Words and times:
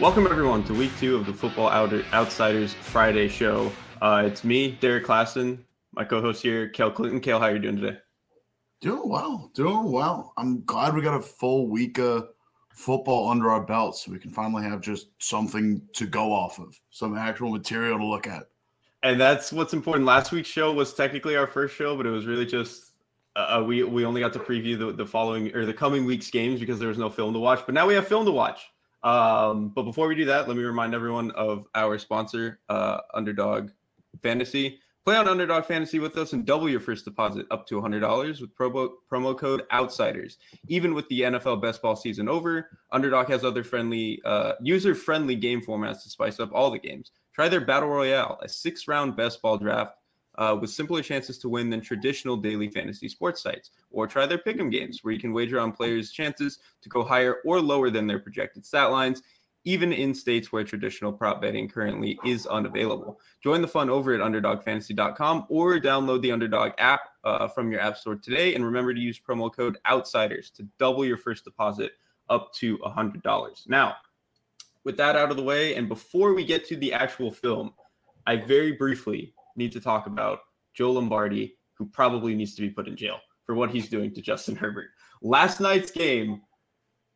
Welcome 0.00 0.28
everyone 0.28 0.62
to 0.66 0.74
week 0.74 0.92
two 1.00 1.16
of 1.16 1.26
the 1.26 1.32
Football 1.32 1.70
Outer 1.70 2.04
Outsiders 2.12 2.72
Friday 2.72 3.26
show. 3.26 3.72
Uh, 4.00 4.22
it's 4.24 4.44
me, 4.44 4.78
Derrik 4.80 5.04
Klassen, 5.04 5.58
my 5.92 6.04
co-host 6.04 6.40
here, 6.40 6.68
Kale 6.68 6.92
Clinton. 6.92 7.18
Kale, 7.18 7.40
how 7.40 7.46
are 7.46 7.54
you 7.54 7.58
doing 7.58 7.78
today? 7.80 7.98
Doing 8.80 9.08
well, 9.08 9.50
doing 9.54 9.90
well. 9.90 10.34
I'm 10.36 10.64
glad 10.66 10.94
we 10.94 11.02
got 11.02 11.16
a 11.16 11.20
full 11.20 11.66
week 11.66 11.98
of 11.98 12.28
football 12.72 13.28
under 13.28 13.50
our 13.50 13.60
belts, 13.60 14.04
so 14.04 14.12
we 14.12 14.20
can 14.20 14.30
finally 14.30 14.62
have 14.62 14.80
just 14.80 15.08
something 15.18 15.82
to 15.94 16.06
go 16.06 16.32
off 16.32 16.60
of, 16.60 16.80
some 16.90 17.18
actual 17.18 17.50
material 17.50 17.98
to 17.98 18.04
look 18.04 18.28
at. 18.28 18.44
And 19.02 19.20
that's 19.20 19.52
what's 19.52 19.72
important. 19.72 20.06
Last 20.06 20.30
week's 20.30 20.48
show 20.48 20.72
was 20.72 20.94
technically 20.94 21.34
our 21.34 21.48
first 21.48 21.74
show, 21.74 21.96
but 21.96 22.06
it 22.06 22.10
was 22.10 22.24
really 22.24 22.46
just 22.46 22.92
uh, 23.34 23.64
we 23.66 23.82
we 23.82 24.04
only 24.04 24.20
got 24.20 24.32
to 24.34 24.38
preview 24.38 24.78
the, 24.78 24.92
the 24.92 25.06
following 25.06 25.52
or 25.56 25.66
the 25.66 25.74
coming 25.74 26.04
week's 26.04 26.30
games 26.30 26.60
because 26.60 26.78
there 26.78 26.88
was 26.88 26.98
no 26.98 27.10
film 27.10 27.32
to 27.32 27.40
watch. 27.40 27.66
But 27.66 27.74
now 27.74 27.84
we 27.84 27.94
have 27.94 28.06
film 28.06 28.24
to 28.26 28.32
watch. 28.32 28.60
Um, 29.02 29.70
but 29.70 29.82
before 29.82 30.08
we 30.08 30.14
do 30.14 30.24
that, 30.26 30.48
let 30.48 30.56
me 30.56 30.62
remind 30.62 30.94
everyone 30.94 31.30
of 31.32 31.66
our 31.74 31.98
sponsor, 31.98 32.60
uh, 32.68 32.98
Underdog 33.14 33.70
Fantasy. 34.22 34.80
Play 35.04 35.16
on 35.16 35.26
Underdog 35.26 35.64
Fantasy 35.64 36.00
with 36.00 36.18
us 36.18 36.34
and 36.34 36.44
double 36.44 36.68
your 36.68 36.80
first 36.80 37.06
deposit 37.06 37.46
up 37.50 37.66
to 37.68 37.80
$100 37.80 38.40
with 38.42 38.54
promo, 38.54 38.90
promo 39.10 39.38
code 39.38 39.62
OUTSIDERS. 39.72 40.36
Even 40.66 40.92
with 40.92 41.08
the 41.08 41.22
NFL 41.22 41.62
best 41.62 41.80
ball 41.80 41.96
season 41.96 42.28
over, 42.28 42.68
Underdog 42.92 43.28
has 43.28 43.42
other 43.42 43.64
friendly, 43.64 44.20
uh, 44.26 44.52
user 44.60 44.94
friendly 44.94 45.34
game 45.34 45.62
formats 45.62 46.02
to 46.02 46.10
spice 46.10 46.40
up 46.40 46.50
all 46.52 46.70
the 46.70 46.78
games. 46.78 47.12
Try 47.34 47.48
their 47.48 47.62
Battle 47.62 47.88
Royale, 47.88 48.38
a 48.42 48.48
six 48.48 48.86
round 48.86 49.16
best 49.16 49.40
ball 49.40 49.56
draft 49.56 49.94
uh, 50.38 50.56
with 50.58 50.70
simpler 50.70 51.02
chances 51.02 51.36
to 51.36 51.48
win 51.48 51.68
than 51.68 51.80
traditional 51.80 52.36
daily 52.36 52.70
fantasy 52.70 53.08
sports 53.08 53.42
sites. 53.42 53.72
Or 53.90 54.06
try 54.06 54.24
their 54.24 54.38
pick'em 54.38 54.70
games, 54.70 55.02
where 55.02 55.12
you 55.12 55.20
can 55.20 55.32
wager 55.32 55.60
on 55.60 55.72
players' 55.72 56.12
chances 56.12 56.60
to 56.80 56.88
go 56.88 57.04
higher 57.04 57.38
or 57.44 57.60
lower 57.60 57.90
than 57.90 58.06
their 58.06 58.20
projected 58.20 58.64
stat 58.64 58.90
lines, 58.90 59.22
even 59.64 59.92
in 59.92 60.14
states 60.14 60.52
where 60.52 60.62
traditional 60.62 61.12
prop 61.12 61.42
betting 61.42 61.68
currently 61.68 62.18
is 62.24 62.46
unavailable. 62.46 63.20
Join 63.42 63.60
the 63.60 63.68
fun 63.68 63.90
over 63.90 64.14
at 64.14 64.20
UnderdogFantasy.com 64.20 65.46
or 65.48 65.78
download 65.80 66.22
the 66.22 66.32
Underdog 66.32 66.72
app 66.78 67.00
uh, 67.24 67.48
from 67.48 67.70
your 67.72 67.80
app 67.80 67.98
store 67.98 68.14
today. 68.14 68.54
And 68.54 68.64
remember 68.64 68.94
to 68.94 69.00
use 69.00 69.20
promo 69.20 69.52
code 69.54 69.76
OUTSIDERS 69.86 70.52
to 70.52 70.68
double 70.78 71.04
your 71.04 71.18
first 71.18 71.44
deposit 71.44 71.92
up 72.30 72.52
to 72.54 72.78
$100. 72.78 73.68
Now, 73.68 73.96
with 74.84 74.96
that 74.96 75.16
out 75.16 75.30
of 75.30 75.36
the 75.36 75.42
way, 75.42 75.74
and 75.74 75.88
before 75.88 76.32
we 76.32 76.44
get 76.44 76.66
to 76.68 76.76
the 76.76 76.92
actual 76.92 77.32
film, 77.32 77.74
I 78.26 78.36
very 78.36 78.72
briefly 78.72 79.34
need 79.58 79.72
to 79.72 79.80
talk 79.80 80.06
about 80.06 80.40
Joe 80.72 80.92
Lombardi, 80.92 81.56
who 81.74 81.86
probably 81.86 82.34
needs 82.34 82.54
to 82.54 82.62
be 82.62 82.70
put 82.70 82.88
in 82.88 82.96
jail 82.96 83.18
for 83.44 83.54
what 83.54 83.70
he's 83.70 83.88
doing 83.88 84.14
to 84.14 84.22
Justin 84.22 84.56
Herbert. 84.56 84.88
Last 85.20 85.60
night's 85.60 85.90
game 85.90 86.42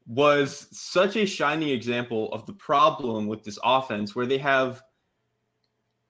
was 0.06 0.66
such 0.72 1.16
a 1.16 1.24
shining 1.24 1.68
example 1.68 2.32
of 2.32 2.44
the 2.46 2.52
problem 2.54 3.26
with 3.26 3.44
this 3.44 3.58
offense 3.62 4.14
where 4.14 4.26
they 4.26 4.38
have 4.38 4.82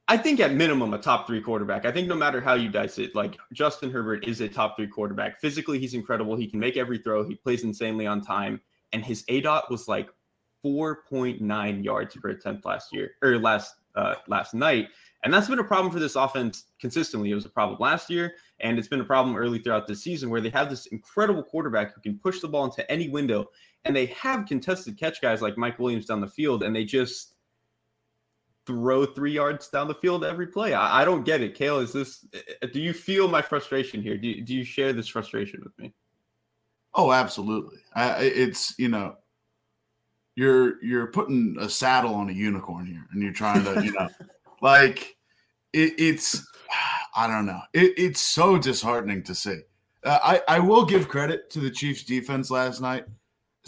I 0.08 0.16
think 0.16 0.40
at 0.40 0.52
minimum 0.52 0.92
a 0.92 0.98
top 0.98 1.26
3 1.26 1.40
quarterback. 1.40 1.86
I 1.86 1.92
think 1.92 2.08
no 2.08 2.16
matter 2.16 2.40
how 2.40 2.54
you 2.54 2.68
dice 2.68 2.98
it, 2.98 3.14
like 3.14 3.38
Justin 3.52 3.90
Herbert 3.90 4.26
is 4.26 4.40
a 4.40 4.48
top 4.48 4.76
3 4.76 4.88
quarterback. 4.88 5.40
Physically 5.40 5.78
he's 5.78 5.94
incredible. 5.94 6.34
He 6.34 6.48
can 6.48 6.58
make 6.58 6.76
every 6.76 6.98
throw. 6.98 7.24
He 7.24 7.36
plays 7.36 7.62
insanely 7.62 8.06
on 8.06 8.20
time 8.20 8.60
and 8.92 9.04
his 9.04 9.24
aDOT 9.24 9.70
was 9.70 9.88
like 9.88 10.08
4.9 10.64 11.84
yards 11.84 12.16
per 12.16 12.30
attempt 12.30 12.64
last 12.64 12.92
year 12.92 13.12
or 13.22 13.38
last 13.38 13.74
uh, 13.94 14.14
last 14.28 14.54
night 14.54 14.88
and 15.22 15.32
that's 15.32 15.48
been 15.48 15.58
a 15.58 15.64
problem 15.64 15.92
for 15.92 16.00
this 16.00 16.16
offense 16.16 16.64
consistently. 16.80 17.30
It 17.30 17.34
was 17.34 17.44
a 17.44 17.50
problem 17.50 17.78
last 17.80 18.10
year, 18.10 18.34
and 18.60 18.78
it's 18.78 18.88
been 18.88 19.00
a 19.00 19.04
problem 19.04 19.36
early 19.36 19.58
throughout 19.58 19.86
the 19.86 19.94
season 19.94 20.30
where 20.30 20.40
they 20.40 20.50
have 20.50 20.68
this 20.68 20.86
incredible 20.86 21.42
quarterback 21.42 21.94
who 21.94 22.00
can 22.00 22.18
push 22.18 22.40
the 22.40 22.48
ball 22.48 22.64
into 22.64 22.90
any 22.90 23.08
window, 23.08 23.48
and 23.84 23.94
they 23.94 24.06
have 24.06 24.46
contested 24.46 24.98
catch 24.98 25.20
guys 25.20 25.40
like 25.40 25.56
Mike 25.56 25.78
Williams 25.78 26.06
down 26.06 26.20
the 26.20 26.26
field, 26.26 26.62
and 26.62 26.74
they 26.74 26.84
just 26.84 27.34
throw 28.66 29.04
three 29.04 29.32
yards 29.32 29.68
down 29.68 29.88
the 29.88 29.94
field 29.94 30.24
every 30.24 30.46
play. 30.46 30.74
I, 30.74 31.02
I 31.02 31.04
don't 31.04 31.24
get 31.24 31.40
it. 31.40 31.54
Kale, 31.54 31.78
is 31.78 31.92
this, 31.92 32.24
uh, 32.34 32.66
do 32.72 32.80
you 32.80 32.92
feel 32.92 33.28
my 33.28 33.42
frustration 33.42 34.02
here? 34.02 34.16
Do, 34.16 34.40
do 34.40 34.54
you 34.54 34.64
share 34.64 34.92
this 34.92 35.08
frustration 35.08 35.60
with 35.64 35.76
me? 35.78 35.92
Oh, 36.94 37.10
absolutely. 37.10 37.78
I, 37.94 38.22
it's, 38.22 38.78
you 38.78 38.88
know, 38.88 39.16
you're 40.34 40.82
you're 40.82 41.08
putting 41.08 41.56
a 41.60 41.68
saddle 41.68 42.14
on 42.14 42.30
a 42.30 42.32
unicorn 42.32 42.86
here 42.86 43.06
and 43.12 43.22
you're 43.22 43.32
trying 43.32 43.62
to 43.64 43.84
you 43.84 43.92
know 43.92 44.08
like 44.62 45.16
it, 45.74 45.94
it's, 45.98 46.46
I 47.14 47.26
don't 47.26 47.44
know. 47.44 47.60
It, 47.74 47.92
it's 47.98 48.20
so 48.20 48.56
disheartening 48.56 49.22
to 49.24 49.34
see. 49.34 49.60
Uh, 50.04 50.18
I 50.22 50.56
I 50.56 50.58
will 50.58 50.84
give 50.84 51.08
credit 51.08 51.50
to 51.50 51.60
the 51.60 51.70
Chiefs' 51.70 52.04
defense 52.04 52.50
last 52.50 52.80
night. 52.80 53.04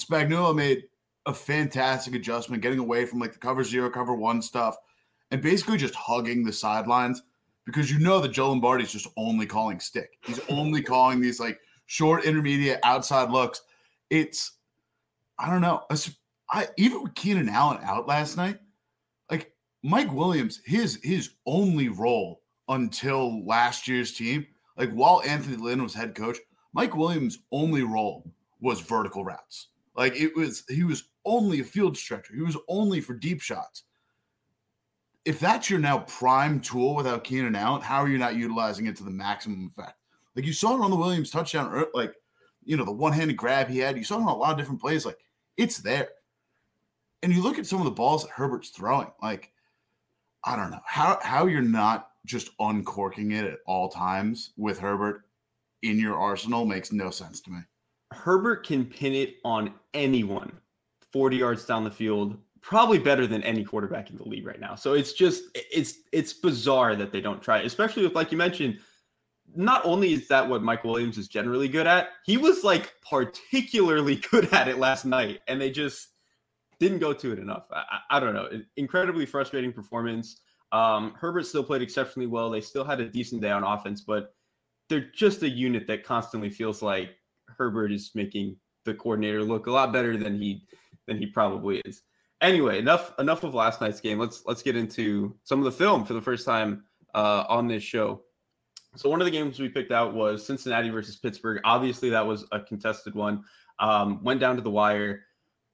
Spagnuolo 0.00 0.55
made 0.56 0.84
a 1.27 1.34
fantastic 1.34 2.15
adjustment, 2.15 2.62
getting 2.62 2.78
away 2.78 3.06
from 3.06 3.19
like 3.19 3.32
the 3.32 3.38
cover 3.38 3.62
zero, 3.62 3.91
cover 3.91 4.15
one 4.15 4.43
stuff, 4.43 4.77
and 5.31 5.43
basically 5.43 5.77
just 5.77 5.94
hugging 5.94 6.44
the 6.44 6.53
sidelines 6.53 7.22
because 7.66 7.91
you 7.91 7.99
know 7.99 8.21
that 8.21 8.32
Joe 8.32 8.49
Lombardi's 8.50 8.93
just 8.93 9.09
only 9.16 9.47
calling 9.47 9.81
stick. 9.81 10.19
He's 10.25 10.41
only 10.49 10.82
calling 10.93 11.21
these 11.21 11.41
like 11.41 11.61
short, 11.87 12.25
intermediate, 12.25 12.81
outside 12.82 13.31
looks. 13.31 13.62
It's 14.11 14.53
I 15.38 15.50
don't 15.50 15.61
know. 15.61 15.84
I 16.50 16.69
even 16.76 17.03
with 17.03 17.15
Keenan 17.15 17.49
Allen 17.49 17.78
out 17.82 18.06
last 18.06 18.37
night, 18.37 18.59
Mike 19.86 20.14
Williams, 20.14 20.62
his 20.64 20.98
his 21.02 21.34
only 21.44 21.90
role 21.90 22.40
until 22.68 23.44
last 23.44 23.86
year's 23.86 24.14
team, 24.14 24.46
like 24.78 24.90
while 24.92 25.20
Anthony 25.26 25.56
Lynn 25.56 25.82
was 25.82 25.92
head 25.92 26.14
coach, 26.14 26.38
Mike 26.72 26.96
Williams' 26.96 27.40
only 27.52 27.82
role 27.82 28.24
was 28.60 28.80
vertical 28.80 29.26
routes. 29.26 29.68
Like 29.94 30.16
it 30.16 30.34
was, 30.34 30.64
he 30.70 30.84
was 30.84 31.10
only 31.26 31.60
a 31.60 31.64
field 31.64 31.98
stretcher. 31.98 32.34
He 32.34 32.40
was 32.40 32.56
only 32.66 33.02
for 33.02 33.12
deep 33.12 33.42
shots. 33.42 33.82
If 35.26 35.38
that's 35.38 35.68
your 35.68 35.80
now 35.80 35.98
prime 35.98 36.60
tool 36.60 36.94
without 36.94 37.22
Keenan 37.22 37.54
out, 37.54 37.82
how 37.82 37.98
are 37.98 38.08
you 38.08 38.18
not 38.18 38.36
utilizing 38.36 38.86
it 38.86 38.96
to 38.96 39.04
the 39.04 39.10
maximum 39.10 39.70
effect? 39.70 39.98
Like 40.34 40.46
you 40.46 40.54
saw 40.54 40.76
it 40.76 40.80
on 40.80 40.90
the 40.90 40.96
Williams 40.96 41.30
touchdown, 41.30 41.70
er, 41.70 41.88
like 41.92 42.14
you 42.64 42.78
know 42.78 42.86
the 42.86 42.92
one-handed 42.92 43.36
grab 43.36 43.68
he 43.68 43.80
had. 43.80 43.98
You 43.98 44.04
saw 44.04 44.16
it 44.16 44.22
on 44.22 44.28
a 44.28 44.34
lot 44.34 44.52
of 44.52 44.58
different 44.58 44.80
plays. 44.80 45.04
Like 45.04 45.18
it's 45.58 45.78
there. 45.78 46.08
And 47.22 47.34
you 47.34 47.42
look 47.42 47.58
at 47.58 47.66
some 47.66 47.80
of 47.80 47.84
the 47.84 47.90
balls 47.90 48.24
that 48.24 48.32
Herbert's 48.32 48.70
throwing, 48.70 49.10
like 49.22 49.50
I 50.44 50.56
don't 50.56 50.71
know 50.71 50.81
how 50.84 51.19
how 51.22 51.47
you're 51.47 51.62
not 51.62 52.10
just 52.27 52.50
uncorking 52.60 53.32
it 53.32 53.44
at 53.44 53.59
all 53.66 53.88
times 53.88 54.53
with 54.56 54.78
Herbert 54.78 55.22
in 55.82 55.99
your 55.99 56.16
arsenal 56.16 56.65
makes 56.65 56.93
no 56.93 57.10
sense 57.10 57.41
to 57.43 57.50
me. 57.50 57.60
Herbert 58.12 58.66
can 58.66 58.84
pin 58.84 59.12
it 59.12 59.37
on 59.44 59.75
anyone 59.93 60.53
40 61.12 61.37
yards 61.37 61.65
down 61.65 61.84
the 61.84 61.91
field, 61.91 62.37
probably 62.60 62.99
better 62.99 63.27
than 63.27 63.43
any 63.44 63.62
quarterback 63.62 64.10
in 64.10 64.16
the 64.16 64.25
league 64.25 64.47
right 64.47 64.59
now. 64.59 64.75
So 64.75 64.94
it's 64.94 65.12
just 65.12 65.44
it's 65.55 65.99
it's 66.12 66.32
bizarre 66.32 66.97
that 66.97 67.12
they 67.12 67.21
don't 67.21 67.41
try, 67.41 67.59
it, 67.61 67.66
especially 67.66 68.03
with 68.03 68.15
like 68.15 68.32
you 68.32 68.38
mentioned. 68.38 68.78
Not 69.55 69.84
only 69.84 70.15
is 70.15 70.26
that 70.28 70.49
what 70.49 70.62
Mike 70.62 70.82
Williams 70.82 71.19
is 71.19 71.28
generally 71.28 71.69
good 71.69 71.87
at, 71.87 72.09
he 72.25 72.38
was 72.38 72.65
like 72.65 72.94
particularly 73.09 74.16
good 74.31 74.53
at 74.53 74.66
it 74.66 74.78
last 74.78 75.05
night, 75.05 75.41
and 75.47 75.61
they 75.61 75.71
just 75.71 76.09
didn't 76.78 76.98
go 76.98 77.12
to 77.12 77.32
it 77.32 77.38
enough. 77.38 77.66
I, 77.72 78.00
I 78.10 78.20
don't 78.20 78.34
know. 78.34 78.48
Incredibly 78.76 79.26
frustrating 79.26 79.72
performance. 79.72 80.40
Um, 80.72 81.14
Herbert 81.16 81.46
still 81.46 81.62
played 81.62 81.82
exceptionally 81.82 82.26
well. 82.26 82.50
They 82.50 82.60
still 82.60 82.84
had 82.84 83.00
a 83.00 83.08
decent 83.08 83.42
day 83.42 83.50
on 83.50 83.62
offense, 83.62 84.00
but 84.00 84.34
they're 84.88 85.10
just 85.14 85.42
a 85.42 85.48
unit 85.48 85.86
that 85.86 86.04
constantly 86.04 86.50
feels 86.50 86.82
like 86.82 87.10
Herbert 87.48 87.92
is 87.92 88.10
making 88.14 88.56
the 88.84 88.94
coordinator 88.94 89.42
look 89.42 89.66
a 89.66 89.70
lot 89.70 89.92
better 89.92 90.16
than 90.16 90.40
he 90.40 90.66
than 91.06 91.16
he 91.16 91.26
probably 91.26 91.80
is. 91.84 92.02
Anyway, 92.40 92.78
enough 92.78 93.14
enough 93.18 93.44
of 93.44 93.54
last 93.54 93.80
night's 93.80 94.00
game. 94.00 94.18
Let's 94.18 94.42
let's 94.46 94.62
get 94.62 94.76
into 94.76 95.36
some 95.44 95.58
of 95.58 95.64
the 95.64 95.72
film 95.72 96.04
for 96.04 96.14
the 96.14 96.20
first 96.20 96.44
time 96.44 96.84
uh, 97.14 97.44
on 97.48 97.68
this 97.68 97.82
show. 97.82 98.22
So 98.96 99.08
one 99.08 99.20
of 99.20 99.24
the 99.24 99.30
games 99.30 99.58
we 99.58 99.68
picked 99.68 99.92
out 99.92 100.14
was 100.14 100.46
Cincinnati 100.46 100.90
versus 100.90 101.16
Pittsburgh. 101.16 101.60
Obviously, 101.64 102.10
that 102.10 102.26
was 102.26 102.44
a 102.52 102.60
contested 102.60 103.14
one. 103.14 103.44
Um, 103.78 104.22
went 104.22 104.40
down 104.40 104.56
to 104.56 104.62
the 104.62 104.70
wire 104.70 105.25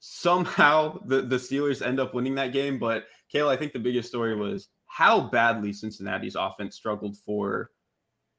somehow 0.01 0.99
the, 1.07 1.23
the 1.23 1.37
Steelers 1.37 1.87
end 1.87 2.01
up 2.01 2.15
winning 2.15 2.35
that 2.35 2.53
game. 2.53 2.79
But 2.79 3.05
Kale, 3.31 3.49
I 3.49 3.57
think 3.57 3.73
the 3.73 3.79
biggest 3.79 4.09
story 4.09 4.35
was 4.35 4.69
how 4.87 5.21
badly 5.21 5.73
Cincinnati's 5.73 6.35
offense 6.35 6.75
struggled 6.75 7.17
for 7.17 7.71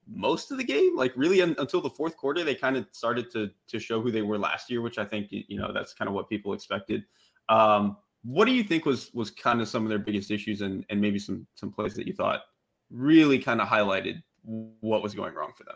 most 0.07 0.51
of 0.51 0.57
the 0.57 0.63
game. 0.63 0.97
Like 0.97 1.13
really 1.15 1.41
un- 1.41 1.55
until 1.57 1.81
the 1.81 1.89
fourth 1.89 2.17
quarter, 2.17 2.43
they 2.43 2.55
kind 2.55 2.75
of 2.75 2.85
started 2.91 3.31
to 3.31 3.49
to 3.69 3.79
show 3.79 4.01
who 4.01 4.11
they 4.11 4.21
were 4.21 4.37
last 4.37 4.69
year, 4.69 4.81
which 4.81 4.97
I 4.97 5.05
think 5.05 5.27
you 5.31 5.57
know 5.57 5.71
that's 5.73 5.93
kind 5.93 6.09
of 6.09 6.13
what 6.15 6.29
people 6.29 6.53
expected. 6.53 7.03
Um, 7.49 7.97
what 8.23 8.45
do 8.45 8.51
you 8.51 8.63
think 8.63 8.85
was 8.85 9.11
was 9.13 9.31
kind 9.31 9.61
of 9.61 9.67
some 9.67 9.83
of 9.83 9.89
their 9.89 9.99
biggest 9.99 10.31
issues 10.31 10.61
and 10.61 10.85
and 10.89 10.99
maybe 10.99 11.19
some 11.19 11.47
some 11.55 11.71
plays 11.71 11.93
that 11.95 12.07
you 12.07 12.13
thought 12.13 12.41
really 12.89 13.39
kind 13.39 13.61
of 13.61 13.67
highlighted 13.67 14.21
what 14.43 15.01
was 15.01 15.13
going 15.13 15.33
wrong 15.33 15.53
for 15.55 15.63
them? 15.63 15.75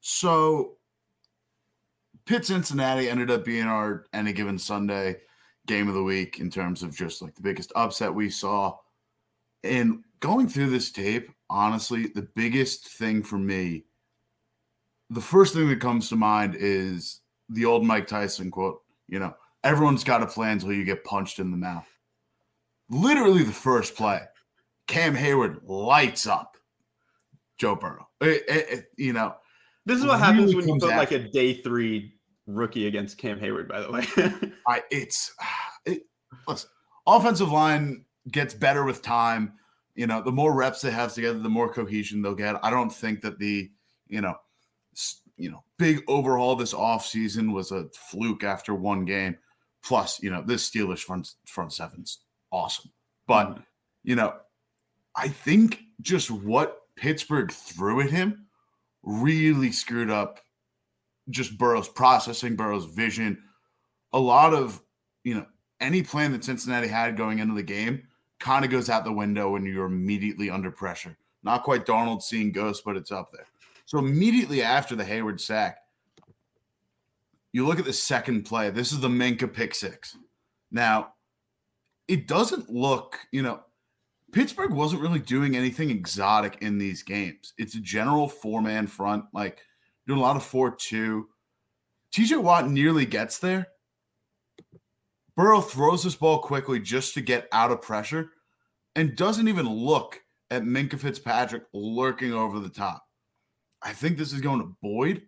So 0.00 0.76
Pitt 2.26 2.46
Cincinnati 2.46 3.08
ended 3.08 3.30
up 3.30 3.44
being 3.44 3.66
our 3.66 4.06
any 4.12 4.32
given 4.32 4.58
Sunday 4.58 5.16
game 5.66 5.88
of 5.88 5.94
the 5.94 6.02
week 6.02 6.40
in 6.40 6.50
terms 6.50 6.82
of 6.82 6.94
just 6.94 7.22
like 7.22 7.34
the 7.34 7.42
biggest 7.42 7.72
upset 7.76 8.14
we 8.14 8.30
saw. 8.30 8.76
And 9.62 10.04
going 10.20 10.48
through 10.48 10.70
this 10.70 10.90
tape, 10.90 11.30
honestly, 11.50 12.06
the 12.06 12.28
biggest 12.34 12.88
thing 12.88 13.22
for 13.22 13.38
me, 13.38 13.84
the 15.10 15.20
first 15.20 15.54
thing 15.54 15.68
that 15.68 15.80
comes 15.80 16.08
to 16.08 16.16
mind 16.16 16.56
is 16.58 17.20
the 17.48 17.64
old 17.64 17.84
Mike 17.84 18.06
Tyson 18.06 18.50
quote, 18.50 18.80
you 19.08 19.18
know, 19.18 19.34
everyone's 19.62 20.04
got 20.04 20.22
a 20.22 20.26
plan 20.26 20.52
until 20.52 20.72
you 20.72 20.84
get 20.84 21.04
punched 21.04 21.38
in 21.38 21.50
the 21.50 21.56
mouth. 21.56 21.88
literally 22.90 23.42
the 23.42 23.52
first 23.52 23.96
play, 23.96 24.20
Cam 24.86 25.14
Heyward 25.14 25.60
lights 25.64 26.26
up 26.26 26.56
Joe 27.58 27.76
Burrow. 27.76 28.08
It, 28.20 28.42
it, 28.48 28.68
it, 28.70 28.84
you 28.96 29.12
know, 29.12 29.34
this 29.86 29.98
is 29.98 30.04
what 30.04 30.20
really 30.20 30.24
happens 30.24 30.54
when 30.54 30.68
you 30.68 30.78
put 30.78 30.90
like 30.90 31.12
a 31.12 31.18
day 31.18 31.54
three 31.54 32.14
rookie 32.46 32.86
against 32.86 33.18
Cam 33.18 33.38
Heyward. 33.38 33.68
By 33.68 33.80
the 33.80 33.90
way, 33.90 34.52
I, 34.68 34.82
it's 34.90 35.34
it, 35.86 36.02
listen, 36.46 36.70
offensive 37.06 37.50
line 37.50 38.04
gets 38.30 38.54
better 38.54 38.84
with 38.84 39.02
time. 39.02 39.54
You 39.94 40.06
know, 40.06 40.20
the 40.20 40.32
more 40.32 40.54
reps 40.54 40.80
they 40.80 40.90
have 40.90 41.12
together, 41.12 41.38
the 41.38 41.48
more 41.48 41.72
cohesion 41.72 42.22
they'll 42.22 42.34
get. 42.34 42.56
I 42.64 42.70
don't 42.70 42.92
think 42.92 43.20
that 43.22 43.38
the 43.38 43.70
you 44.08 44.20
know 44.20 44.34
you 45.36 45.50
know 45.50 45.64
big 45.78 46.02
overhaul 46.08 46.56
this 46.56 46.74
offseason 46.74 47.52
was 47.52 47.70
a 47.70 47.88
fluke 47.94 48.44
after 48.44 48.74
one 48.74 49.04
game. 49.04 49.36
Plus, 49.84 50.22
you 50.22 50.30
know, 50.30 50.42
this 50.42 50.68
Steelers 50.68 51.00
front 51.00 51.34
front 51.46 51.72
seven's 51.72 52.20
awesome. 52.50 52.90
But, 53.26 53.50
mm-hmm. 53.50 53.60
you 54.02 54.16
know, 54.16 54.34
I 55.14 55.28
think 55.28 55.80
just 56.00 56.30
what 56.30 56.78
Pittsburgh 56.96 57.52
threw 57.52 58.00
at 58.00 58.10
him 58.10 58.43
really 59.04 59.72
screwed 59.72 60.10
up 60.10 60.40
just 61.30 61.56
Burrow's 61.56 61.88
processing, 61.88 62.56
Burrow's 62.56 62.86
vision. 62.86 63.42
A 64.12 64.18
lot 64.18 64.54
of, 64.54 64.82
you 65.22 65.34
know, 65.34 65.46
any 65.80 66.02
plan 66.02 66.32
that 66.32 66.44
Cincinnati 66.44 66.88
had 66.88 67.16
going 67.16 67.38
into 67.38 67.54
the 67.54 67.62
game 67.62 68.02
kind 68.40 68.64
of 68.64 68.70
goes 68.70 68.90
out 68.90 69.04
the 69.04 69.12
window 69.12 69.50
when 69.50 69.64
you're 69.64 69.86
immediately 69.86 70.50
under 70.50 70.70
pressure. 70.70 71.16
Not 71.42 71.62
quite 71.62 71.86
Darnold 71.86 72.22
seeing 72.22 72.52
ghosts, 72.52 72.82
but 72.84 72.96
it's 72.96 73.12
up 73.12 73.30
there. 73.32 73.46
So 73.86 73.98
immediately 73.98 74.62
after 74.62 74.96
the 74.96 75.04
Heyward 75.04 75.40
sack, 75.40 75.78
you 77.52 77.66
look 77.66 77.78
at 77.78 77.84
the 77.84 77.92
second 77.92 78.44
play. 78.44 78.70
This 78.70 78.92
is 78.92 79.00
the 79.00 79.08
Minkah 79.08 79.52
pick 79.52 79.74
six. 79.74 80.16
Now, 80.70 81.14
it 82.08 82.26
doesn't 82.26 82.70
look, 82.70 83.18
you 83.30 83.42
know, 83.42 83.60
Pittsburgh 84.34 84.72
wasn't 84.72 85.00
really 85.00 85.20
doing 85.20 85.56
anything 85.56 85.90
exotic 85.90 86.58
in 86.60 86.76
these 86.76 87.04
games. 87.04 87.54
It's 87.56 87.76
a 87.76 87.80
general 87.80 88.26
four 88.26 88.60
man 88.60 88.88
front, 88.88 89.26
like 89.32 89.60
doing 90.08 90.18
a 90.18 90.22
lot 90.22 90.34
of 90.34 90.42
4 90.42 90.74
2. 90.74 91.28
TJ 92.12 92.42
Watt 92.42 92.68
nearly 92.68 93.06
gets 93.06 93.38
there. 93.38 93.68
Burrow 95.36 95.60
throws 95.60 96.02
this 96.02 96.16
ball 96.16 96.40
quickly 96.40 96.80
just 96.80 97.14
to 97.14 97.20
get 97.20 97.46
out 97.52 97.70
of 97.70 97.80
pressure 97.80 98.30
and 98.96 99.14
doesn't 99.14 99.46
even 99.46 99.68
look 99.68 100.20
at 100.50 100.62
Minkah 100.62 100.98
Fitzpatrick 100.98 101.64
lurking 101.72 102.32
over 102.32 102.58
the 102.58 102.68
top. 102.68 103.04
I 103.82 103.92
think 103.92 104.18
this 104.18 104.32
is 104.32 104.40
going 104.40 104.60
to 104.60 104.76
Boyd, 104.82 105.22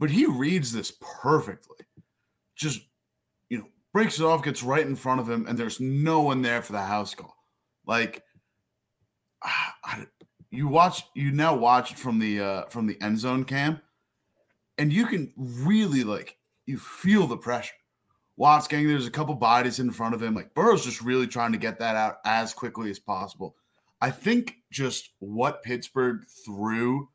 but 0.00 0.10
he 0.10 0.26
reads 0.26 0.72
this 0.72 0.92
perfectly. 1.00 1.76
Just, 2.56 2.80
you 3.50 3.58
know, 3.58 3.68
breaks 3.92 4.18
it 4.18 4.24
off, 4.24 4.42
gets 4.42 4.64
right 4.64 4.86
in 4.86 4.96
front 4.96 5.20
of 5.20 5.30
him, 5.30 5.46
and 5.46 5.56
there's 5.56 5.78
no 5.78 6.22
one 6.22 6.42
there 6.42 6.62
for 6.62 6.72
the 6.72 6.82
house 6.82 7.14
call. 7.14 7.36
Like, 7.86 8.24
I, 9.42 10.06
you 10.50 10.68
watch, 10.68 11.02
you 11.14 11.30
now 11.30 11.56
watch 11.56 11.94
from 11.94 12.18
the 12.18 12.40
uh, 12.40 12.62
from 12.66 12.86
the 12.86 13.00
end 13.00 13.18
zone 13.18 13.44
cam, 13.44 13.80
and 14.78 14.92
you 14.92 15.06
can 15.06 15.32
really 15.36 16.04
like 16.04 16.36
you 16.66 16.78
feel 16.78 17.26
the 17.26 17.36
pressure. 17.36 17.74
Watts 18.36 18.68
getting 18.68 18.86
there's 18.86 19.06
a 19.06 19.10
couple 19.10 19.34
bodies 19.34 19.80
in 19.80 19.90
front 19.90 20.14
of 20.14 20.22
him. 20.22 20.34
Like 20.34 20.54
Burrow's 20.54 20.84
just 20.84 21.02
really 21.02 21.26
trying 21.26 21.52
to 21.52 21.58
get 21.58 21.78
that 21.80 21.96
out 21.96 22.18
as 22.24 22.52
quickly 22.52 22.90
as 22.90 22.98
possible. 22.98 23.56
I 24.00 24.10
think 24.10 24.56
just 24.70 25.10
what 25.18 25.62
Pittsburgh 25.62 26.20
threw 26.44 27.08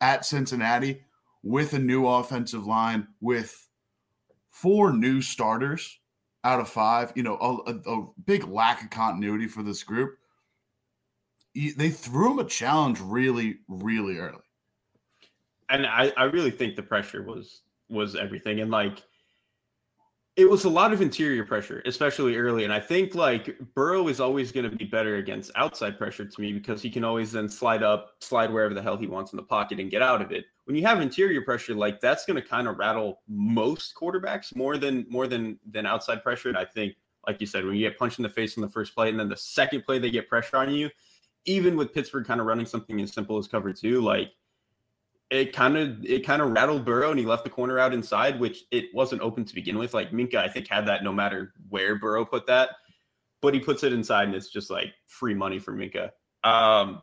at 0.00 0.24
Cincinnati 0.24 1.02
with 1.42 1.72
a 1.72 1.78
new 1.78 2.06
offensive 2.06 2.66
line, 2.66 3.08
with 3.20 3.68
four 4.50 4.92
new 4.92 5.20
starters 5.20 5.98
out 6.44 6.60
of 6.60 6.68
five, 6.68 7.12
you 7.16 7.22
know, 7.22 7.36
a, 7.40 7.72
a, 7.72 8.00
a 8.00 8.06
big 8.24 8.46
lack 8.46 8.82
of 8.82 8.90
continuity 8.90 9.48
for 9.48 9.62
this 9.62 9.82
group. 9.82 10.16
They 11.76 11.90
threw 11.90 12.32
him 12.32 12.38
a 12.38 12.44
challenge 12.44 13.00
really, 13.00 13.58
really 13.68 14.18
early. 14.18 14.42
And 15.70 15.86
I, 15.86 16.12
I 16.16 16.24
really 16.24 16.50
think 16.50 16.76
the 16.76 16.82
pressure 16.82 17.22
was 17.22 17.62
was 17.88 18.14
everything. 18.14 18.60
And 18.60 18.70
like 18.70 19.02
it 20.38 20.48
was 20.48 20.64
a 20.64 20.68
lot 20.68 20.92
of 20.92 21.02
interior 21.02 21.44
pressure, 21.44 21.82
especially 21.84 22.36
early. 22.36 22.62
And 22.62 22.72
I 22.72 22.78
think 22.78 23.16
like 23.16 23.58
Burrow 23.74 24.06
is 24.06 24.20
always 24.20 24.52
going 24.52 24.70
to 24.70 24.76
be 24.76 24.84
better 24.84 25.16
against 25.16 25.50
outside 25.56 25.98
pressure 25.98 26.24
to 26.24 26.40
me 26.40 26.52
because 26.52 26.80
he 26.80 26.90
can 26.90 27.02
always 27.02 27.32
then 27.32 27.48
slide 27.48 27.82
up, 27.82 28.12
slide 28.20 28.52
wherever 28.52 28.72
the 28.72 28.80
hell 28.80 28.96
he 28.96 29.08
wants 29.08 29.32
in 29.32 29.36
the 29.36 29.42
pocket 29.42 29.80
and 29.80 29.90
get 29.90 30.00
out 30.00 30.22
of 30.22 30.30
it. 30.30 30.44
When 30.66 30.76
you 30.76 30.86
have 30.86 31.00
interior 31.00 31.42
pressure, 31.42 31.74
like 31.74 32.00
that's 32.00 32.24
going 32.24 32.40
to 32.40 32.48
kind 32.48 32.68
of 32.68 32.78
rattle 32.78 33.20
most 33.26 33.96
quarterbacks 33.96 34.54
more 34.54 34.78
than 34.78 35.06
more 35.08 35.26
than 35.26 35.58
than 35.68 35.86
outside 35.86 36.22
pressure. 36.22 36.50
And 36.50 36.58
I 36.58 36.64
think, 36.64 36.94
like 37.26 37.40
you 37.40 37.46
said, 37.48 37.64
when 37.64 37.74
you 37.74 37.88
get 37.88 37.98
punched 37.98 38.20
in 38.20 38.22
the 38.22 38.28
face 38.28 38.56
on 38.56 38.62
the 38.62 38.70
first 38.70 38.94
play 38.94 39.08
and 39.08 39.18
then 39.18 39.28
the 39.28 39.36
second 39.36 39.82
play 39.82 39.98
they 39.98 40.10
get 40.10 40.28
pressure 40.28 40.58
on 40.58 40.70
you, 40.70 40.88
even 41.48 41.76
with 41.76 41.94
Pittsburgh 41.94 42.26
kind 42.26 42.40
of 42.40 42.46
running 42.46 42.66
something 42.66 43.00
as 43.00 43.12
simple 43.12 43.38
as 43.38 43.48
cover 43.48 43.72
two, 43.72 44.00
like 44.00 44.32
it 45.30 45.52
kind 45.52 45.76
of 45.76 46.04
it 46.04 46.24
kind 46.26 46.42
of 46.42 46.50
rattled 46.50 46.84
Burrow 46.84 47.10
and 47.10 47.18
he 47.18 47.26
left 47.26 47.44
the 47.44 47.50
corner 47.50 47.78
out 47.78 47.92
inside, 47.92 48.38
which 48.38 48.64
it 48.70 48.86
wasn't 48.94 49.22
open 49.22 49.44
to 49.44 49.54
begin 49.54 49.78
with. 49.78 49.94
Like 49.94 50.12
Minkah, 50.12 50.36
I 50.36 50.48
think 50.48 50.68
had 50.68 50.86
that 50.86 51.02
no 51.02 51.12
matter 51.12 51.54
where 51.68 51.96
Burrow 51.96 52.24
put 52.24 52.46
that, 52.46 52.70
but 53.40 53.54
he 53.54 53.60
puts 53.60 53.82
it 53.82 53.92
inside 53.92 54.24
and 54.24 54.34
it's 54.34 54.50
just 54.50 54.70
like 54.70 54.92
free 55.06 55.34
money 55.34 55.58
for 55.58 55.72
Minkah. 55.72 56.10
Um, 56.44 57.02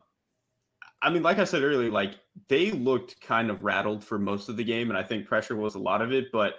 I 1.02 1.10
mean, 1.10 1.24
like 1.24 1.40
I 1.40 1.44
said 1.44 1.64
earlier, 1.64 1.92
like 1.92 2.20
they 2.48 2.72
looked 2.72 3.20
kind 3.22 3.50
of 3.50 3.64
rattled 3.64 4.04
for 4.04 4.18
most 4.18 4.50
of 4.50 4.58
the 4.58 4.64
game, 4.64 4.90
and 4.90 4.98
I 4.98 5.04
think 5.04 5.28
pressure 5.28 5.56
was 5.56 5.76
a 5.76 5.80
lot 5.80 6.02
of 6.02 6.12
it. 6.12 6.32
But 6.32 6.56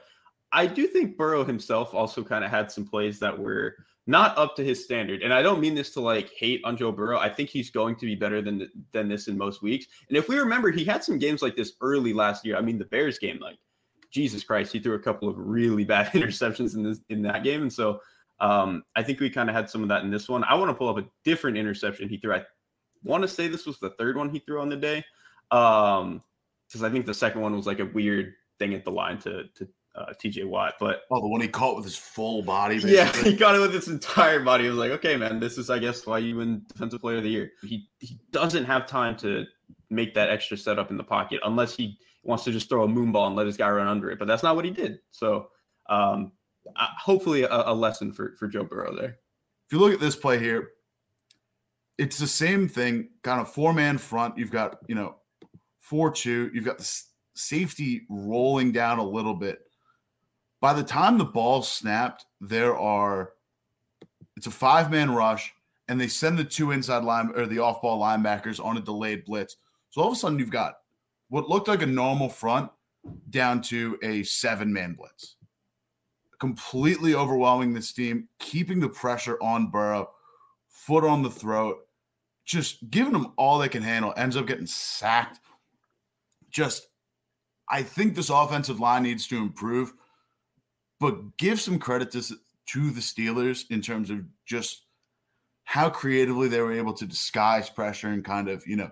I 0.53 0.67
do 0.67 0.87
think 0.87 1.17
Burrow 1.17 1.45
himself 1.45 1.95
also 1.95 2.23
kind 2.23 2.45
of 2.45 2.51
had 2.51 2.71
some 2.71 2.85
plays 2.85 3.19
that 3.21 3.37
were 3.37 3.77
not 4.07 4.37
up 4.39 4.55
to 4.57 4.65
his 4.65 4.83
standard. 4.83 5.23
And 5.23 5.35
I 5.35 5.43
don't 5.43 5.61
mean 5.61 5.75
this 5.75 5.91
to 5.93 6.01
like 6.01 6.31
hate 6.33 6.61
on 6.65 6.77
Joe 6.77 6.93
Burrow. 6.93 7.19
I 7.19 7.29
think 7.29 7.49
he's 7.49 7.71
going 7.71 7.97
to 7.97 8.07
be 8.07 8.15
better 8.15 8.41
than 8.41 8.69
than 8.93 9.09
this 9.09 9.29
in 9.29 9.37
most 9.37 9.63
weeks. 9.63 9.87
And 10.09 10.17
if 10.17 10.29
we 10.29 10.39
remember, 10.39 10.71
he 10.71 10.85
had 10.85 11.03
some 11.03 11.19
games 11.19 11.43
like 11.43 11.57
this 11.57 11.73
early 11.81 12.13
last 12.13 12.45
year. 12.45 12.57
I 12.57 12.61
mean, 12.61 12.79
the 12.79 12.85
Bears 12.85 13.19
game, 13.19 13.39
like 13.41 13.59
Jesus 14.11 14.45
Christ, 14.45 14.73
he 14.73 14.79
threw 14.79 14.95
a 14.95 15.01
couple 15.01 15.29
of 15.29 15.37
really 15.39 15.85
bad 15.85 16.07
interceptions 16.13 16.75
in 16.75 16.83
this 16.83 17.01
in 17.09 17.23
that 17.23 17.43
game. 17.43 17.63
And 17.63 17.73
so 17.73 18.01
um, 18.41 18.85
I 18.95 19.03
think 19.03 19.21
we 19.21 19.31
kind 19.31 19.49
of 19.49 19.57
had 19.57 19.69
some 19.69 19.83
of 19.83 19.89
that 19.89 20.03
in 20.03 20.11
this 20.11 20.29
one. 20.29 20.45
I 20.45 20.55
want 20.55 20.71
to 20.71 20.75
pull 20.75 20.89
up 20.89 20.99
a 20.99 21.09
different 21.25 21.57
interception 21.57 22.09
he 22.09 22.19
threw. 22.19 22.35
I 22.35 22.45
want 23.03 23.23
to 23.23 23.29
say 23.29 23.49
this 23.49 23.67
was 23.67 23.79
the 23.79 23.91
third 23.91 24.17
one 24.17 24.31
he 24.31 24.39
threw 24.39 24.61
on 24.61 24.69
the 24.69 24.77
day. 24.77 25.05
Um, 25.51 26.23
because 26.67 26.83
I 26.83 26.91
think 26.91 27.07
the 27.07 27.15
second 27.15 27.41
one 27.41 27.55
was 27.55 27.67
like 27.67 27.79
a 27.79 27.85
weird 27.85 28.35
thing 28.59 28.75
at 28.75 28.85
the 28.85 28.91
line 28.91 29.19
to 29.19 29.45
to 29.55 29.69
uh, 29.97 30.13
TJ 30.13 30.47
Watt. 30.47 30.75
But 30.79 31.03
oh, 31.11 31.21
the 31.21 31.29
one 31.29 31.41
he 31.41 31.49
caught 31.49 31.77
with 31.77 31.85
his 31.85 31.97
full 31.97 32.43
body. 32.43 32.75
Basically. 32.81 32.97
Yeah, 32.97 33.13
he 33.31 33.37
caught 33.37 33.55
it 33.55 33.61
with 33.61 33.73
his 33.73 33.89
entire 33.89 34.41
body. 34.41 34.65
He 34.65 34.71
was 34.71 34.79
like, 34.79 34.93
okay, 34.93 35.17
man, 35.17 35.41
this 35.41 35.59
is, 35.59 35.71
I 35.71 35.79
guess, 35.79 36.07
why 36.07 36.19
you 36.19 36.37
win 36.37 36.63
Defensive 36.69 37.01
Player 37.01 37.19
of 37.19 37.25
the 37.25 37.31
Year. 37.31 37.53
He 37.63 37.89
he 37.99 38.19
doesn't 38.31 38.65
have 38.65 38.87
time 38.87 39.17
to 39.19 39.45
make 39.91 40.15
that 40.15 40.31
extra 40.31 40.57
setup 40.57 40.91
in 40.91 40.97
the 40.97 41.05
pocket 41.05 41.41
unless 41.45 41.75
he 41.75 41.99
wants 42.23 42.45
to 42.45 42.53
just 42.53 42.69
throw 42.69 42.85
a 42.85 42.89
moonball 42.89 43.29
and 43.29 43.37
let 43.37 43.47
his 43.47 43.57
guy 43.57 43.71
run 43.71 43.87
under 43.87 44.11
it. 44.11 44.19
But 44.19 44.29
that's 44.29 44.43
not 44.43 44.57
what 44.57 44.65
he 44.65 44.71
did. 44.71 44.99
So 45.13 45.49
um, 45.89 46.33
uh, 46.75 46.87
hopefully 46.99 47.45
a, 47.45 47.49
a 47.51 47.75
lesson 47.75 48.13
for 48.13 48.35
for 48.39 48.49
Joe 48.49 48.65
Burrow 48.65 48.95
there. 48.95 49.19
If 49.69 49.73
you 49.73 49.79
look 49.79 49.93
at 49.93 50.01
this 50.01 50.17
play 50.17 50.39
here, 50.39 50.71
it's 51.99 52.19
the 52.19 52.27
same 52.27 52.69
thing, 52.69 53.09
kind 53.23 53.41
of 53.41 53.51
four 53.51 53.73
man 53.73 53.99
front. 53.99 54.37
You've 54.37 54.51
got 54.51 54.79
you 54.89 54.95
know 54.95 55.17
four 55.81 56.11
two. 56.11 56.51
You've 56.53 56.65
got 56.65 56.79
the 56.79 57.03
safety 57.35 58.03
rolling 58.09 58.73
down 58.73 58.99
a 58.99 59.05
little 59.05 59.35
bit 59.35 59.61
by 60.61 60.73
the 60.73 60.83
time 60.83 61.19
the 61.19 61.25
ball 61.25 61.63
snapped, 61.63 62.27
there 62.41 62.77
are 62.77 63.33
it's 64.37 64.47
a 64.47 64.51
five 64.51 64.91
man 64.91 65.11
rush, 65.15 65.53
and 65.89 66.01
they 66.01 66.09
send 66.09 66.39
the 66.39 66.45
two 66.45 66.73
inside 66.73 67.05
line 67.05 67.33
or 67.35 67.47
the 67.47 67.59
off 67.59 67.81
ball 67.81 68.01
linebackers 68.01 68.63
on 68.63 68.77
a 68.77 68.81
delayed 68.81 69.25
blitz. 69.25 69.57
So 69.91 70.03
all 70.03 70.09
of 70.09 70.15
a 70.15 70.17
sudden, 70.17 70.39
you've 70.39 70.51
got 70.51 70.75
what 71.29 71.49
looked 71.49 71.69
like 71.69 71.83
a 71.83 71.87
normal 71.87 72.29
front 72.29 72.71
down 73.31 73.63
to 73.63 73.99
a 74.03 74.23
seven 74.25 74.73
man 74.73 74.95
blitz, 74.95 75.37
completely 76.39 77.15
overwhelming 77.15 77.73
this 77.73 77.93
team, 77.93 78.29
keeping 78.39 78.81
the 78.81 78.89
pressure 78.89 79.39
on 79.43 79.71
Burrow, 79.71 80.11
foot 80.69 81.05
on 81.05 81.23
the 81.23 81.31
throat, 81.31 81.79
just 82.45 82.91
giving 82.91 83.13
them 83.13 83.33
all 83.37 83.59
they 83.59 83.69
can 83.69 83.83
handle. 83.83 84.13
Ends 84.17 84.37
up 84.37 84.47
getting 84.47 84.67
sacked. 84.67 85.41
Just, 86.51 86.89
I 87.69 87.83
think 87.83 88.15
this 88.15 88.31
offensive 88.31 88.81
line 88.81 89.03
needs 89.03 89.27
to 89.29 89.37
improve 89.37 89.93
but 91.01 91.37
give 91.37 91.61
some 91.61 91.79
credit 91.79 92.11
to 92.13 92.23
to 92.67 92.91
the 92.91 93.01
Steelers 93.01 93.65
in 93.71 93.81
terms 93.81 94.11
of 94.11 94.21
just 94.45 94.83
how 95.65 95.91
creatively 95.91 96.49
they 96.49 96.61
were 96.61 96.73
able 96.73 96.93
to 96.95 97.07
disguise 97.07 97.69
pressure 97.69 98.09
and 98.09 98.25
kind 98.25 98.49
of, 98.49 98.67
you 98.67 98.77
know, 98.77 98.91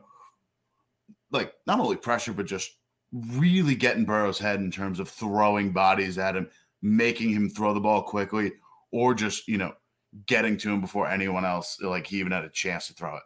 like 1.30 1.54
not 1.66 1.80
only 1.80 1.96
pressure, 1.96 2.32
but 2.32 2.46
just 2.46 2.70
really 3.12 3.74
getting 3.74 4.04
Burrow's 4.04 4.38
head 4.38 4.60
in 4.60 4.70
terms 4.70 5.00
of 5.00 5.08
throwing 5.08 5.72
bodies 5.72 6.18
at 6.18 6.36
him, 6.36 6.48
making 6.82 7.30
him 7.30 7.48
throw 7.48 7.74
the 7.74 7.80
ball 7.80 8.02
quickly, 8.02 8.52
or 8.92 9.14
just, 9.14 9.48
you 9.48 9.58
know, 9.58 9.72
getting 10.26 10.56
to 10.58 10.72
him 10.72 10.80
before 10.80 11.08
anyone 11.08 11.44
else, 11.44 11.78
like 11.80 12.06
he 12.06 12.18
even 12.18 12.32
had 12.32 12.44
a 12.44 12.50
chance 12.50 12.86
to 12.88 12.92
throw 12.92 13.16
it. 13.16 13.22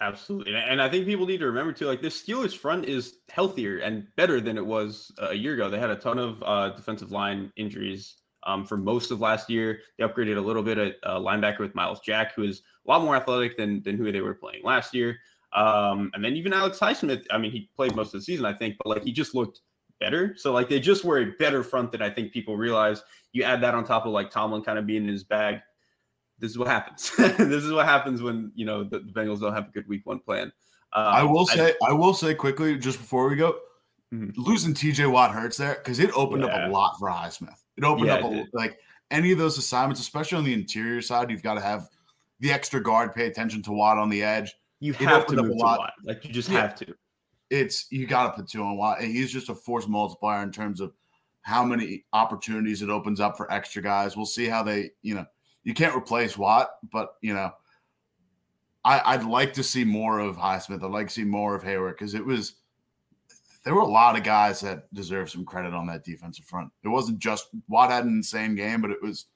Absolutely. 0.00 0.54
And 0.54 0.80
I 0.80 0.88
think 0.88 1.06
people 1.06 1.26
need 1.26 1.38
to 1.38 1.46
remember 1.46 1.72
too, 1.72 1.86
like 1.86 2.00
this 2.00 2.22
Steelers 2.22 2.56
front 2.56 2.84
is 2.84 3.16
healthier 3.28 3.78
and 3.78 4.06
better 4.16 4.40
than 4.40 4.56
it 4.56 4.64
was 4.64 5.10
a 5.18 5.34
year 5.34 5.54
ago. 5.54 5.68
They 5.68 5.80
had 5.80 5.90
a 5.90 5.96
ton 5.96 6.18
of 6.18 6.42
uh, 6.44 6.70
defensive 6.70 7.10
line 7.10 7.52
injuries 7.56 8.14
um, 8.46 8.64
for 8.64 8.76
most 8.76 9.10
of 9.10 9.20
last 9.20 9.50
year. 9.50 9.80
They 9.98 10.04
upgraded 10.04 10.36
a 10.36 10.40
little 10.40 10.62
bit 10.62 10.78
at 10.78 10.96
uh, 11.02 11.18
linebacker 11.18 11.58
with 11.60 11.74
Myles 11.74 11.98
Jack, 12.00 12.34
who 12.36 12.44
is 12.44 12.62
a 12.86 12.90
lot 12.90 13.02
more 13.02 13.16
athletic 13.16 13.56
than 13.56 13.82
than 13.82 13.96
who 13.96 14.12
they 14.12 14.20
were 14.20 14.34
playing 14.34 14.62
last 14.62 14.94
year. 14.94 15.18
Um, 15.52 16.12
and 16.14 16.24
then 16.24 16.36
even 16.36 16.52
Alex 16.52 16.78
Highsmith, 16.78 17.24
I 17.30 17.38
mean, 17.38 17.50
he 17.50 17.68
played 17.74 17.96
most 17.96 18.14
of 18.14 18.20
the 18.20 18.24
season, 18.24 18.44
I 18.46 18.52
think, 18.52 18.76
but 18.78 18.86
like 18.88 19.02
he 19.02 19.10
just 19.10 19.34
looked 19.34 19.62
better. 19.98 20.34
So 20.36 20.52
like 20.52 20.68
they 20.68 20.78
just 20.78 21.04
were 21.04 21.18
a 21.18 21.32
better 21.38 21.64
front 21.64 21.90
than 21.90 22.02
I 22.02 22.10
think 22.10 22.32
people 22.32 22.56
realize. 22.56 23.02
You 23.32 23.42
add 23.42 23.60
that 23.62 23.74
on 23.74 23.84
top 23.84 24.06
of 24.06 24.12
like 24.12 24.30
Tomlin 24.30 24.62
kind 24.62 24.78
of 24.78 24.86
being 24.86 25.02
in 25.02 25.08
his 25.08 25.24
bag. 25.24 25.60
This 26.38 26.50
is 26.50 26.58
what 26.58 26.68
happens. 26.68 27.10
this 27.16 27.64
is 27.64 27.72
what 27.72 27.86
happens 27.86 28.22
when 28.22 28.52
you 28.54 28.64
know 28.64 28.84
the, 28.84 29.00
the 29.00 29.12
Bengals 29.12 29.40
don't 29.40 29.54
have 29.54 29.68
a 29.68 29.70
good 29.72 29.88
week 29.88 30.06
one 30.06 30.20
plan. 30.20 30.52
Um, 30.92 31.04
I 31.04 31.22
will 31.22 31.46
say, 31.46 31.74
I, 31.82 31.90
I, 31.90 31.92
will 31.92 32.14
say 32.14 32.34
quickly, 32.34 32.78
just 32.78 32.98
before 32.98 33.28
we 33.28 33.36
go, 33.36 33.58
mm-hmm. 34.12 34.40
losing 34.40 34.72
TJ 34.72 35.10
Watt 35.10 35.32
hurts 35.32 35.58
there 35.58 35.74
because 35.74 35.98
it 35.98 36.10
opened 36.14 36.44
yeah. 36.44 36.48
up 36.48 36.70
a 36.70 36.72
lot 36.72 36.96
for 36.98 37.10
Highsmith. 37.10 37.58
It 37.76 37.84
opened 37.84 38.06
yeah, 38.06 38.14
up 38.14 38.24
a, 38.24 38.46
like 38.54 38.78
any 39.10 39.32
of 39.32 39.38
those 39.38 39.58
assignments, 39.58 40.00
especially 40.00 40.38
on 40.38 40.44
the 40.44 40.54
interior 40.54 41.02
side. 41.02 41.30
You've 41.30 41.42
got 41.42 41.54
to 41.54 41.60
have 41.60 41.88
the 42.40 42.50
extra 42.50 42.82
guard 42.82 43.14
pay 43.14 43.26
attention 43.26 43.62
to 43.64 43.72
Watt 43.72 43.98
on 43.98 44.08
the 44.08 44.22
edge. 44.22 44.54
You 44.80 44.94
have 44.94 45.26
to 45.26 45.36
move 45.36 45.50
to 45.50 45.54
Watt. 45.56 45.92
Like 46.04 46.24
you 46.24 46.32
just 46.32 46.48
yeah. 46.48 46.62
have 46.62 46.74
to. 46.76 46.94
It's 47.50 47.86
you 47.90 48.06
got 48.06 48.28
to 48.28 48.32
put 48.42 48.48
two 48.48 48.62
on 48.62 48.76
Watt, 48.76 49.00
and 49.00 49.10
he's 49.10 49.32
just 49.32 49.48
a 49.48 49.54
force 49.54 49.86
multiplier 49.86 50.42
in 50.42 50.52
terms 50.52 50.80
of 50.80 50.92
how 51.42 51.64
many 51.64 52.04
opportunities 52.12 52.82
it 52.82 52.90
opens 52.90 53.20
up 53.20 53.36
for 53.36 53.50
extra 53.52 53.82
guys. 53.82 54.16
We'll 54.16 54.26
see 54.26 54.46
how 54.46 54.62
they, 54.62 54.90
you 55.02 55.14
know, 55.14 55.24
you 55.64 55.74
can't 55.74 55.96
replace 55.96 56.36
Watt, 56.36 56.70
but 56.92 57.14
you 57.20 57.34
know, 57.34 57.52
I, 58.84 59.16
would 59.16 59.26
like 59.26 59.52
to 59.54 59.62
see 59.62 59.84
more 59.84 60.18
of 60.18 60.36
Highsmith. 60.36 60.82
I'd 60.82 60.90
like 60.90 61.08
to 61.08 61.12
see 61.12 61.24
more 61.24 61.54
of 61.54 61.62
Heyward 61.62 61.92
because 61.98 62.14
it 62.14 62.24
was 62.24 62.54
there 63.64 63.74
were 63.74 63.82
a 63.82 63.86
lot 63.86 64.16
of 64.16 64.22
guys 64.22 64.60
that 64.60 64.92
deserve 64.94 65.28
some 65.30 65.44
credit 65.44 65.74
on 65.74 65.86
that 65.88 66.04
defensive 66.04 66.46
front. 66.46 66.70
It 66.84 66.88
wasn't 66.88 67.18
just 67.18 67.48
Watt 67.68 67.90
had 67.90 68.04
an 68.04 68.16
insane 68.16 68.54
game, 68.54 68.80
but 68.80 68.90
it 68.90 69.02
was 69.02 69.26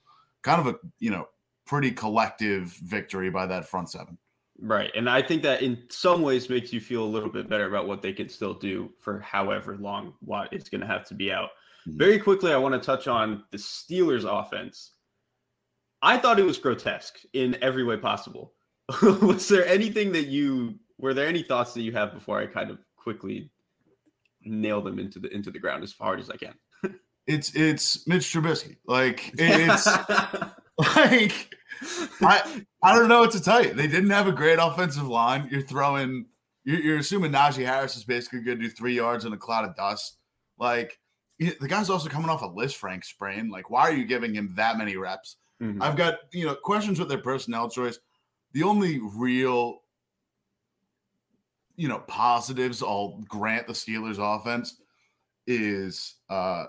kind 0.41 0.61
of 0.61 0.75
a 0.75 0.79
you 1.01 1.11
know 1.11 1.29
pretty 1.67 1.91
collective 1.91 2.69
victory 2.85 3.31
by 3.31 3.47
that 3.47 3.69
front 3.69 3.91
seven. 3.91 4.17
Right. 4.59 4.93
And 4.95 5.11
I 5.11 5.21
think 5.23 5.43
that 5.43 5.63
in 5.63 5.83
some 5.91 6.23
ways 6.23 6.49
makes 6.49 6.73
you 6.73 6.81
feel 6.81 7.03
a 7.03 7.05
little 7.05 7.29
bit 7.29 7.49
better 7.49 7.67
about 7.67 7.89
what 7.89 8.01
they 8.01 8.13
can 8.13 8.29
still 8.29 8.55
do 8.55 8.91
for 9.01 9.19
however 9.19 9.77
long 9.77 10.15
Watt 10.25 10.53
is 10.53 10.69
going 10.69 10.83
to 10.83 10.87
have 10.87 11.05
to 11.09 11.15
be 11.15 11.33
out. 11.33 11.51
Mm-hmm. 11.89 11.99
Very 11.99 12.19
quickly, 12.19 12.53
I 12.53 12.57
want 12.57 12.75
to 12.75 12.81
touch 12.81 13.09
on 13.09 13.43
the 13.51 13.59
Steelers 13.59 14.25
offense. 14.25 14.92
I 16.03 16.19
thought 16.19 16.41
it 16.41 16.45
was 16.45 16.59
grotesque 16.59 17.21
in 17.33 17.57
every 17.63 17.85
way 17.85 17.97
possible. 17.97 18.53
was 19.23 19.49
there 19.49 19.67
anything 19.67 20.13
that 20.13 20.27
you 20.27 20.79
were 20.99 21.15
there 21.15 21.29
any 21.29 21.43
thoughts 21.43 21.73
that 21.75 21.83
you 21.83 21.93
have 21.93 22.13
before 22.13 22.41
I 22.41 22.47
kind 22.47 22.71
of 22.71 22.79
quickly 22.97 23.51
nail 24.43 24.81
them 24.81 24.99
into 24.99 25.19
the 25.19 25.29
into 25.29 25.51
the 25.51 25.59
ground 25.59 25.83
as 25.83 25.93
hard 25.93 26.21
as 26.21 26.29
I 26.29 26.37
can? 26.37 26.55
it's 27.27 27.55
it's 27.55 28.07
Mitch 28.07 28.25
Trubisky. 28.33 28.77
Like 28.87 29.31
it's 29.39 29.87
like 30.79 31.55
I 32.21 32.65
I 32.83 32.95
don't 32.95 33.09
know 33.09 33.21
what 33.21 33.31
to 33.33 33.41
tell 33.41 33.65
you. 33.65 33.73
They 33.73 33.87
didn't 33.87 34.11
have 34.11 34.27
a 34.27 34.33
great 34.33 34.59
offensive 34.61 35.07
line. 35.07 35.49
You're 35.51 35.63
throwing 35.63 36.27
you're, 36.65 36.81
you're 36.81 36.99
assuming 36.99 37.33
Najee 37.33 37.67
Harris 37.67 37.97
is 37.97 38.05
basically 38.05 38.41
going 38.41 38.59
to 38.59 38.65
do 38.65 38.71
three 38.71 38.95
yards 38.95 39.25
in 39.25 39.33
a 39.33 39.39
cloud 39.39 39.65
of 39.65 39.77
dust. 39.77 40.19
Like 40.59 40.99
the 41.39 41.69
guy's 41.69 41.91
also 41.91 42.09
coming 42.09 42.29
off 42.29 42.43
a 42.43 42.49
Lisfranc 42.49 43.05
sprain. 43.05 43.51
Like, 43.51 43.71
why 43.71 43.83
are 43.83 43.93
you 43.93 44.05
giving 44.05 44.35
him 44.35 44.53
that 44.57 44.79
many 44.79 44.97
reps? 44.97 45.37
Mm-hmm. 45.63 45.83
I've 45.83 45.97
got 45.97 46.19
you 46.33 46.47
know 46.47 46.55
questions 46.55 46.99
with 46.99 47.09
their 47.09 47.19
personnel 47.19 47.71
choice. 47.71 47.99
The 48.53 48.65
only 48.65 49.01
real 49.01 49.83
you 51.77 51.89
know 51.89 52.01
positives 52.01 52.83
I'll 52.83 53.21
grant 53.29 53.67
the 53.67 53.73
Steelers 53.73 54.19
offense 54.19 54.81
is 55.47 56.17
uh 56.29 56.65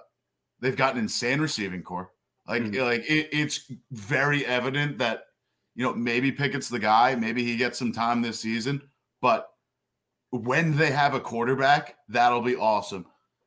they've 0.59 0.75
got 0.75 0.93
an 0.93 1.01
insane 1.01 1.41
receiving 1.41 1.81
corps. 1.81 2.11
Like 2.47 2.63
mm-hmm. 2.63 2.83
like 2.83 3.09
it, 3.09 3.29
it's 3.31 3.71
very 3.91 4.45
evident 4.45 4.99
that 4.99 5.23
you 5.75 5.83
know 5.83 5.93
maybe 5.93 6.31
Pickett's 6.31 6.69
the 6.69 6.79
guy, 6.79 7.15
maybe 7.15 7.43
he 7.43 7.57
gets 7.57 7.79
some 7.79 7.93
time 7.93 8.21
this 8.21 8.39
season, 8.39 8.81
but 9.21 9.47
when 10.29 10.77
they 10.77 10.91
have 10.91 11.13
a 11.13 11.19
quarterback, 11.19 11.95
that'll 12.09 12.41
be 12.41 12.55
awesome. 12.55 13.05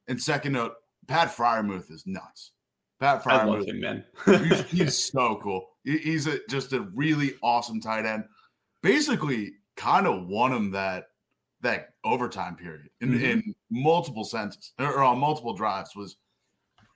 And 0.08 0.20
second 0.20 0.52
note, 0.52 0.74
Pat 1.08 1.28
Freiermuth 1.28 1.90
is 1.90 2.04
nuts. 2.06 2.52
Pat 3.00 3.22
Freiermuth, 3.22 3.68
him, 3.68 3.80
man. 3.80 4.04
he's, 4.24 4.60
he's, 4.70 5.12
so 5.12 5.38
cool. 5.42 5.68
He's 5.84 6.26
a, 6.26 6.38
just 6.48 6.72
a 6.72 6.80
really 6.94 7.34
awesome 7.42 7.80
tight 7.80 8.06
end. 8.06 8.24
Basically, 8.82 9.52
kind 9.76 10.06
of 10.06 10.26
won 10.26 10.52
him 10.52 10.70
that 10.70 11.08
that 11.62 11.94
overtime 12.04 12.54
period 12.54 12.88
in, 13.00 13.10
mm-hmm. 13.10 13.24
in 13.24 13.54
multiple 13.70 14.24
senses 14.24 14.72
or 14.78 15.02
on 15.02 15.18
multiple 15.18 15.54
drives 15.54 15.96
was 15.96 16.16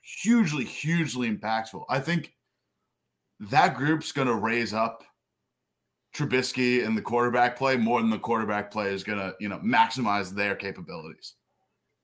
hugely, 0.01 0.63
hugely 0.63 1.29
impactful. 1.29 1.83
I 1.89 1.99
think 1.99 2.33
that 3.39 3.75
group's 3.75 4.11
going 4.11 4.27
to 4.27 4.35
raise 4.35 4.73
up 4.73 5.03
Trubisky 6.15 6.85
and 6.85 6.97
the 6.97 7.01
quarterback 7.01 7.57
play 7.57 7.77
more 7.77 8.01
than 8.01 8.09
the 8.09 8.19
quarterback 8.19 8.71
play 8.71 8.93
is 8.93 9.03
going 9.03 9.19
to, 9.19 9.33
you 9.39 9.49
know, 9.49 9.59
maximize 9.59 10.31
their 10.31 10.55
capabilities. 10.55 11.35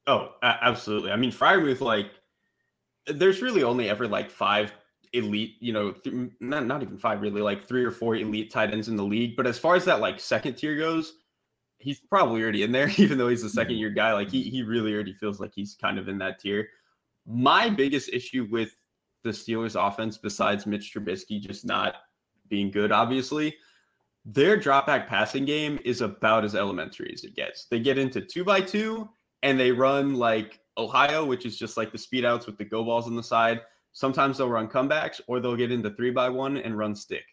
Oh, 0.07 0.29
absolutely. 0.41 1.11
I 1.11 1.17
mean, 1.17 1.31
Freiermuth, 1.31 1.81
like, 1.81 2.11
there's 3.07 3.41
really 3.41 3.63
only 3.63 3.89
ever 3.89 4.07
like 4.07 4.29
five 4.29 4.73
elite, 5.13 5.55
you 5.59 5.73
know, 5.73 5.91
th- 5.91 6.31
not 6.39 6.65
not 6.65 6.81
even 6.81 6.97
five 6.97 7.21
really, 7.21 7.41
like 7.41 7.67
three 7.67 7.83
or 7.83 7.91
four 7.91 8.15
elite 8.15 8.51
tight 8.51 8.71
ends 8.71 8.87
in 8.87 8.95
the 8.95 9.03
league. 9.03 9.35
But 9.35 9.47
as 9.47 9.57
far 9.59 9.75
as 9.75 9.85
that 9.85 9.99
like 9.99 10.19
second 10.19 10.55
tier 10.55 10.77
goes, 10.77 11.13
he's 11.79 11.99
probably 11.99 12.41
already 12.41 12.63
in 12.63 12.71
there, 12.71 12.89
even 12.97 13.17
though 13.17 13.29
he's 13.29 13.43
a 13.43 13.49
second 13.49 13.73
mm-hmm. 13.73 13.79
year 13.81 13.89
guy. 13.89 14.13
Like 14.13 14.29
he 14.29 14.43
he 14.43 14.63
really 14.63 14.93
already 14.93 15.13
feels 15.13 15.39
like 15.39 15.51
he's 15.53 15.75
kind 15.75 15.97
of 15.97 16.07
in 16.07 16.17
that 16.19 16.39
tier. 16.39 16.67
My 17.25 17.69
biggest 17.69 18.09
issue 18.09 18.47
with 18.49 18.75
the 19.23 19.29
Steelers 19.29 19.75
offense, 19.75 20.17
besides 20.17 20.65
Mitch 20.65 20.93
Trubisky 20.93 21.41
just 21.41 21.65
not 21.65 21.95
being 22.47 22.71
good, 22.71 22.91
obviously, 22.91 23.57
their 24.23 24.57
drop 24.57 24.87
back 24.87 25.07
passing 25.07 25.45
game 25.45 25.79
is 25.83 26.01
about 26.01 26.45
as 26.45 26.55
elementary 26.55 27.11
as 27.13 27.23
it 27.23 27.35
gets. 27.35 27.65
They 27.65 27.79
get 27.79 27.97
into 27.97 28.21
two 28.21 28.43
by 28.43 28.61
two 28.61 29.09
and 29.43 29.59
they 29.59 29.71
run 29.71 30.15
like 30.15 30.59
Ohio, 30.77 31.25
which 31.25 31.45
is 31.45 31.57
just 31.57 31.77
like 31.77 31.91
the 31.91 31.97
speed 31.97 32.25
outs 32.25 32.45
with 32.45 32.57
the 32.57 32.65
go 32.65 32.83
balls 32.83 33.07
on 33.07 33.15
the 33.15 33.23
side. 33.23 33.61
Sometimes 33.93 34.37
they'll 34.37 34.49
run 34.49 34.67
comebacks 34.67 35.21
or 35.27 35.39
they'll 35.39 35.55
get 35.55 35.71
into 35.71 35.89
three 35.91 36.11
by 36.11 36.29
one 36.29 36.57
and 36.57 36.77
run 36.77 36.95
stick. 36.95 37.23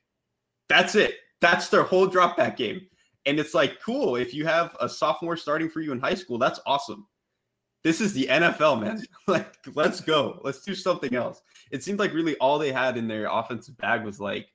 That's 0.69 0.95
it. 0.95 1.17
That's 1.41 1.69
their 1.69 1.83
whole 1.83 2.07
drop 2.07 2.37
back 2.37 2.57
game. 2.57 2.83
And 3.27 3.39
it's 3.39 3.55
like, 3.55 3.81
cool. 3.81 4.17
If 4.17 4.35
you 4.35 4.47
have 4.47 4.77
a 4.81 4.89
sophomore 4.89 5.37
starting 5.37 5.69
for 5.69 5.81
you 5.81 5.93
in 5.93 6.01
high 6.01 6.15
school, 6.15 6.39
that's 6.39 6.61
awesome. 6.67 7.07
This 7.83 8.01
is 8.01 8.15
the 8.15 8.27
NFL, 8.27 8.81
man. 8.81 9.03
like, 9.27 9.55
let's 9.75 10.01
go. 10.01 10.41
Let's 10.43 10.63
do 10.63 10.75
something 10.75 11.15
else. 11.15 11.43
It 11.71 11.83
seemed 11.83 11.99
like 11.99 12.15
really 12.15 12.37
all 12.37 12.59
they 12.59 12.73
had 12.73 12.97
in 12.97 13.07
their 13.07 13.27
offensive 13.31 13.77
bag 13.77 14.05
was 14.05 14.21
like 14.21 14.49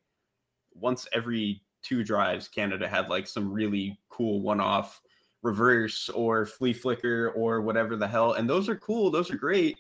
once 0.74 1.08
every 1.14 1.62
two 1.84 2.04
drives, 2.04 2.48
Canada 2.48 2.88
had 2.88 3.10
like 3.10 3.28
some 3.28 3.52
really 3.52 4.00
cool 4.10 4.42
one 4.42 4.60
off 4.60 5.00
reverse 5.42 6.10
or 6.10 6.46
flea 6.46 6.74
flicker 6.74 7.32
or 7.36 7.62
whatever 7.62 7.96
the 7.96 8.08
hell. 8.08 8.34
And 8.34 8.50
those 8.50 8.70
are 8.70 8.76
cool. 8.76 9.10
Those 9.12 9.32
are 9.32 9.38
great. 9.38 9.78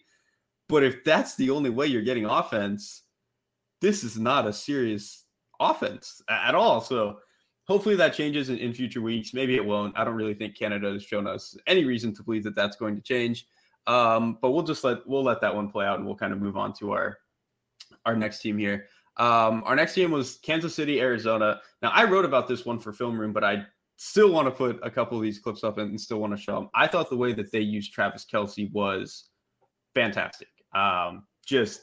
But 0.68 0.84
if 0.84 1.04
that's 1.04 1.36
the 1.36 1.50
only 1.50 1.70
way 1.70 1.88
you're 1.88 2.02
getting 2.02 2.26
offense, 2.26 3.04
this 3.82 4.04
is 4.04 4.18
not 4.18 4.48
a 4.48 4.54
serious 4.54 5.26
offense 5.60 6.22
at 6.30 6.56
all. 6.56 6.82
So 6.82 7.20
hopefully 7.68 7.96
that 7.96 8.14
changes 8.14 8.50
in, 8.50 8.58
in 8.58 8.74
future 8.74 9.02
weeks. 9.02 9.34
Maybe 9.34 9.56
it 9.56 9.66
won't. 9.66 9.98
I 9.98 10.04
don't 10.04 10.16
really 10.16 10.34
think 10.34 10.58
Canada 10.58 10.94
has 10.94 11.04
shown 11.04 11.28
us 11.28 11.56
any 11.68 11.86
reason 11.86 12.14
to 12.16 12.24
believe 12.24 12.44
that 12.44 12.56
that's 12.56 12.76
going 12.76 12.96
to 12.96 13.02
change. 13.02 13.48
Um, 13.88 14.38
but 14.42 14.52
we'll 14.52 14.64
just 14.64 14.84
let 14.84 15.08
we'll 15.08 15.24
let 15.24 15.42
that 15.42 15.56
one 15.56 15.70
play 15.70 15.86
out, 15.86 15.98
and 15.98 16.06
we'll 16.06 16.16
kind 16.16 16.34
of 16.34 16.40
move 16.40 16.58
on 16.58 16.74
to 16.74 16.92
our 16.92 17.18
our 18.06 18.16
next 18.16 18.42
team 18.42 18.58
here. 18.58 18.86
Um, 19.18 19.64
our 19.66 19.76
next 19.76 19.94
team 19.94 20.12
was 20.12 20.38
Kansas 20.38 20.76
City, 20.76 21.02
Arizona. 21.02 21.60
Now 21.82 21.90
I 21.90 22.04
wrote 22.04 22.26
about 22.26 22.48
this 22.48 22.66
one 22.66 22.80
for 22.80 22.94
Film 22.94 23.20
Room, 23.20 23.34
but 23.34 23.44
I 23.44 23.66
still 24.02 24.32
want 24.32 24.48
to 24.48 24.52
put 24.52 24.80
a 24.82 24.90
couple 24.90 25.18
of 25.18 25.24
these 25.24 25.40
clips 25.40 25.62
up 25.62 25.78
and, 25.78 26.00
still 26.00 26.20
want 26.20 26.36
to 26.36 26.42
show 26.42 26.56
them. 26.56 26.70
I 26.74 26.88
thought 26.88 27.10
the 27.10 27.18
way 27.18 27.34
that 27.34 27.52
they 27.52 27.60
used 27.60 27.92
Travis 27.92 28.26
Kelce 28.26 28.72
was 28.72 29.30
fantastic. 29.94 30.48
Um, 30.74 31.26
just 31.46 31.82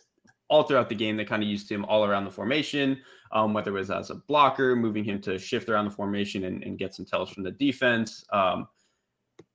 all 0.48 0.62
throughout 0.62 0.88
the 0.88 0.94
game, 0.94 1.18
they 1.18 1.26
kind 1.26 1.42
of 1.42 1.48
used 1.48 1.70
him 1.70 1.84
all 1.84 2.06
around 2.06 2.24
the 2.24 2.30
formation, 2.30 2.98
um, 3.32 3.52
whether 3.52 3.70
it 3.70 3.78
was 3.78 3.90
as 3.90 4.08
a 4.08 4.14
blocker, 4.14 4.74
moving 4.74 5.04
him 5.04 5.20
to 5.20 5.38
shift 5.38 5.68
around 5.68 5.84
the 5.84 5.90
formation 5.90 6.44
and, 6.44 6.62
and 6.64 6.78
get 6.78 6.94
some 6.94 7.04
tells 7.04 7.28
from 7.28 7.42
the 7.42 7.50
defense, 7.50 8.24
um, 8.32 8.66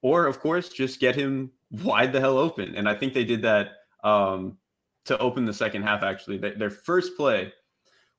or 0.03 0.27
of 0.27 0.39
course, 0.39 0.69
just 0.69 0.99
get 0.99 1.15
him 1.15 1.49
wide 1.83 2.13
the 2.13 2.19
hell 2.19 2.37
open. 2.37 2.75
And 2.75 2.87
I 2.87 2.93
think 2.93 3.15
they 3.15 3.25
did 3.25 3.41
that 3.41 3.69
um, 4.03 4.55
to 5.05 5.17
open 5.17 5.45
the 5.45 5.53
second 5.53 5.81
half. 5.81 6.03
Actually, 6.03 6.37
their 6.37 6.69
first 6.69 7.17
play 7.17 7.51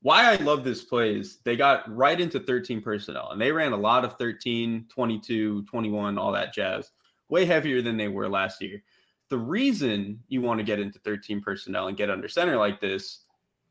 why 0.02 0.32
I 0.32 0.36
love 0.36 0.64
this 0.64 0.82
play 0.82 1.16
is 1.16 1.38
they 1.44 1.56
got 1.56 1.90
right 1.94 2.20
into 2.20 2.40
13 2.40 2.82
personnel 2.82 3.30
and 3.30 3.40
they 3.40 3.52
ran 3.52 3.72
a 3.72 3.76
lot 3.76 4.04
of 4.04 4.18
13, 4.18 4.86
22, 4.88 5.62
21, 5.62 6.18
all 6.18 6.32
that 6.32 6.52
jazz, 6.52 6.90
way 7.28 7.44
heavier 7.44 7.80
than 7.80 7.96
they 7.96 8.08
were 8.08 8.28
last 8.28 8.60
year. 8.60 8.82
The 9.28 9.38
reason 9.38 10.20
you 10.28 10.42
want 10.42 10.58
to 10.58 10.64
get 10.64 10.80
into 10.80 10.98
13 10.98 11.40
personnel 11.40 11.88
and 11.88 11.96
get 11.96 12.10
under 12.10 12.28
center 12.28 12.56
like 12.56 12.80
this, 12.80 13.20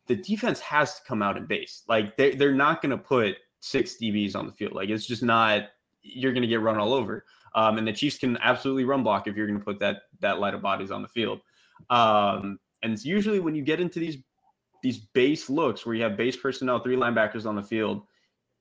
the 0.08 0.16
defense 0.16 0.60
has 0.62 0.96
to 0.96 1.02
come 1.06 1.22
out 1.22 1.38
and 1.38 1.48
base. 1.48 1.84
Like 1.88 2.16
they, 2.18 2.34
they're 2.34 2.56
not 2.56 2.82
going 2.82 2.92
to 2.92 2.98
put 2.98 3.36
six 3.60 3.98
DBs 4.02 4.36
on 4.36 4.48
the 4.48 4.54
field. 4.54 4.74
Like 4.74 4.90
it's 4.90 5.06
just 5.06 5.24
not, 5.24 5.66
you're 6.02 6.34
going 6.34 6.42
to 6.42 6.48
get 6.48 6.62
run 6.62 6.78
all 6.78 6.94
over. 6.94 7.26
Um, 7.54 7.78
and 7.78 7.86
the 7.86 7.94
Chiefs 7.94 8.18
can 8.18 8.38
absolutely 8.38 8.86
run 8.86 9.04
block 9.04 9.28
if 9.28 9.36
you're 9.36 9.48
going 9.48 9.60
to 9.60 9.66
put 9.66 9.80
that 9.80 10.04
that 10.22 10.40
light 10.40 10.54
of 10.54 10.62
bodies 10.62 10.90
on 10.90 11.02
the 11.02 11.08
field. 11.10 11.42
Um, 11.90 12.60
and 12.82 13.04
usually 13.04 13.40
when 13.40 13.54
you 13.54 13.62
get 13.62 13.82
into 13.82 14.00
these 14.00 14.18
these 14.82 14.98
base 14.98 15.50
looks 15.50 15.86
where 15.86 15.96
you 15.96 16.04
have 16.04 16.18
base 16.18 16.36
personnel, 16.36 16.80
three 16.80 16.96
linebackers 16.96 17.46
on 17.46 17.56
the 17.56 17.64
field, 17.64 18.04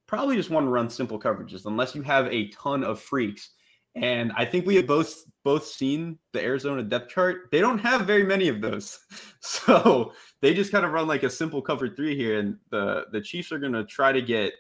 probably 0.06 0.36
just 0.36 0.50
want 0.50 0.66
to 0.66 0.70
run 0.70 0.90
simple 0.90 1.20
coverages 1.20 1.66
unless 1.66 1.94
you 1.94 2.02
have 2.02 2.26
a 2.26 2.48
ton 2.48 2.82
of 2.84 3.00
freaks. 3.00 3.50
And 3.96 4.32
I 4.36 4.44
think 4.44 4.66
we 4.66 4.76
have 4.76 4.86
both 4.86 5.24
both 5.44 5.66
seen 5.66 6.18
the 6.32 6.42
Arizona 6.42 6.82
depth 6.82 7.10
chart. 7.10 7.48
They 7.50 7.60
don't 7.60 7.78
have 7.78 8.02
very 8.02 8.24
many 8.24 8.48
of 8.48 8.60
those. 8.60 8.98
So 9.42 10.12
they 10.42 10.52
just 10.52 10.70
kind 10.70 10.84
of 10.84 10.92
run 10.92 11.08
like 11.08 11.22
a 11.22 11.30
simple 11.30 11.62
cover 11.62 11.88
three 11.88 12.14
here. 12.14 12.38
And 12.38 12.58
the 12.70 13.06
the 13.10 13.22
Chiefs 13.22 13.50
are 13.52 13.58
gonna 13.58 13.84
try 13.84 14.12
to 14.12 14.20
get 14.20 14.52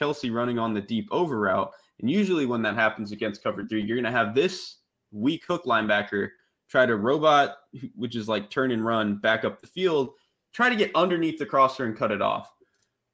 Kelce 0.00 0.32
running 0.32 0.58
on 0.58 0.72
the 0.72 0.80
deep 0.80 1.06
over 1.10 1.38
route. 1.38 1.70
And 2.00 2.10
usually 2.10 2.46
when 2.46 2.62
that 2.62 2.74
happens 2.74 3.12
against 3.12 3.42
cover 3.42 3.66
three, 3.66 3.82
you're 3.82 3.96
gonna 3.96 4.10
have 4.10 4.34
this 4.34 4.78
weak 5.10 5.44
hook 5.46 5.64
linebacker 5.64 6.30
try 6.72 6.86
to 6.86 6.96
robot, 6.96 7.56
which 7.94 8.16
is 8.16 8.26
like 8.26 8.48
turn 8.48 8.70
and 8.70 8.84
run 8.84 9.16
back 9.16 9.44
up 9.44 9.60
the 9.60 9.66
field, 9.66 10.14
try 10.52 10.68
to 10.68 10.76
get 10.76 10.90
underneath 10.94 11.38
the 11.38 11.46
crosser 11.46 11.84
and 11.84 11.96
cut 11.96 12.10
it 12.10 12.22
off. 12.22 12.52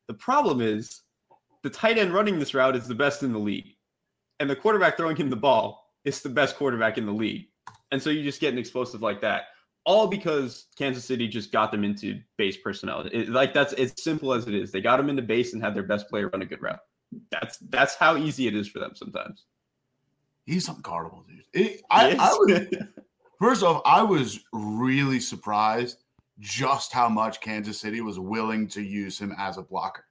The 0.09 0.14
problem 0.14 0.61
is 0.61 1.02
the 1.62 1.71
tight 1.71 1.99
end 1.99 2.12
running 2.12 2.38
this 2.38 2.54
route 2.54 2.76
is 2.76 2.88
the 2.88 2.95
best 2.95 3.23
in 3.23 3.33
the 3.33 3.38
league. 3.38 3.75
And 4.40 4.49
the 4.49 4.57
quarterback 4.57 4.97
throwing 4.97 5.16
him 5.16 5.30
the 5.30 5.37
ball 5.37 5.92
is 6.04 6.23
the 6.23 6.28
best 6.28 6.57
quarterback 6.57 6.99
in 6.99 7.07
the 7.07 7.12
league. 7.12 7.49
And 7.90 8.02
so 8.02 8.11
you 8.11 8.23
just 8.23 8.40
get 8.40 8.52
an 8.52 8.59
explosive 8.59 9.02
like 9.02 9.21
that. 9.23 9.45
All 9.85 10.07
because 10.07 10.66
Kansas 10.76 11.04
City 11.04 11.26
just 11.26 11.50
got 11.50 11.73
them 11.73 11.83
into 11.83 12.21
base 12.37 12.57
personnel. 12.57 13.09
It, 13.11 13.30
like 13.30 13.54
that's 13.54 13.73
as 13.75 13.95
simple 13.97 14.35
as 14.35 14.47
it 14.47 14.54
is. 14.54 14.71
They 14.71 14.80
got 14.80 14.99
them 14.99 15.09
into 15.09 15.23
base 15.23 15.54
and 15.54 15.62
had 15.62 15.75
their 15.75 15.83
best 15.83 16.09
player 16.09 16.28
run 16.28 16.42
a 16.42 16.47
good 16.47 16.61
route. 16.61 16.80
That's 17.30 17.57
that's 17.71 17.95
how 17.95 18.16
easy 18.16 18.47
it 18.47 18.54
is 18.54 18.68
for 18.68 18.80
them 18.80 18.95
sometimes. 18.95 19.47
He's 20.45 20.68
unguardable, 20.68 21.26
dude. 21.26 21.45
It, 21.54 21.83
I, 21.90 22.11
I 22.12 22.33
was 22.33 22.66
First 23.38 23.62
off, 23.62 23.83
I 23.87 24.02
was 24.02 24.40
really 24.52 25.21
surprised 25.21 26.04
just 26.40 26.92
how 26.92 27.09
much 27.09 27.40
Kansas 27.40 27.80
City 27.80 28.00
was 28.00 28.18
willing 28.18 28.68
to 28.68 28.83
use 28.83 29.18
him 29.18 29.35
as 29.38 29.59
a 29.59 29.62
blocker. 29.62 30.04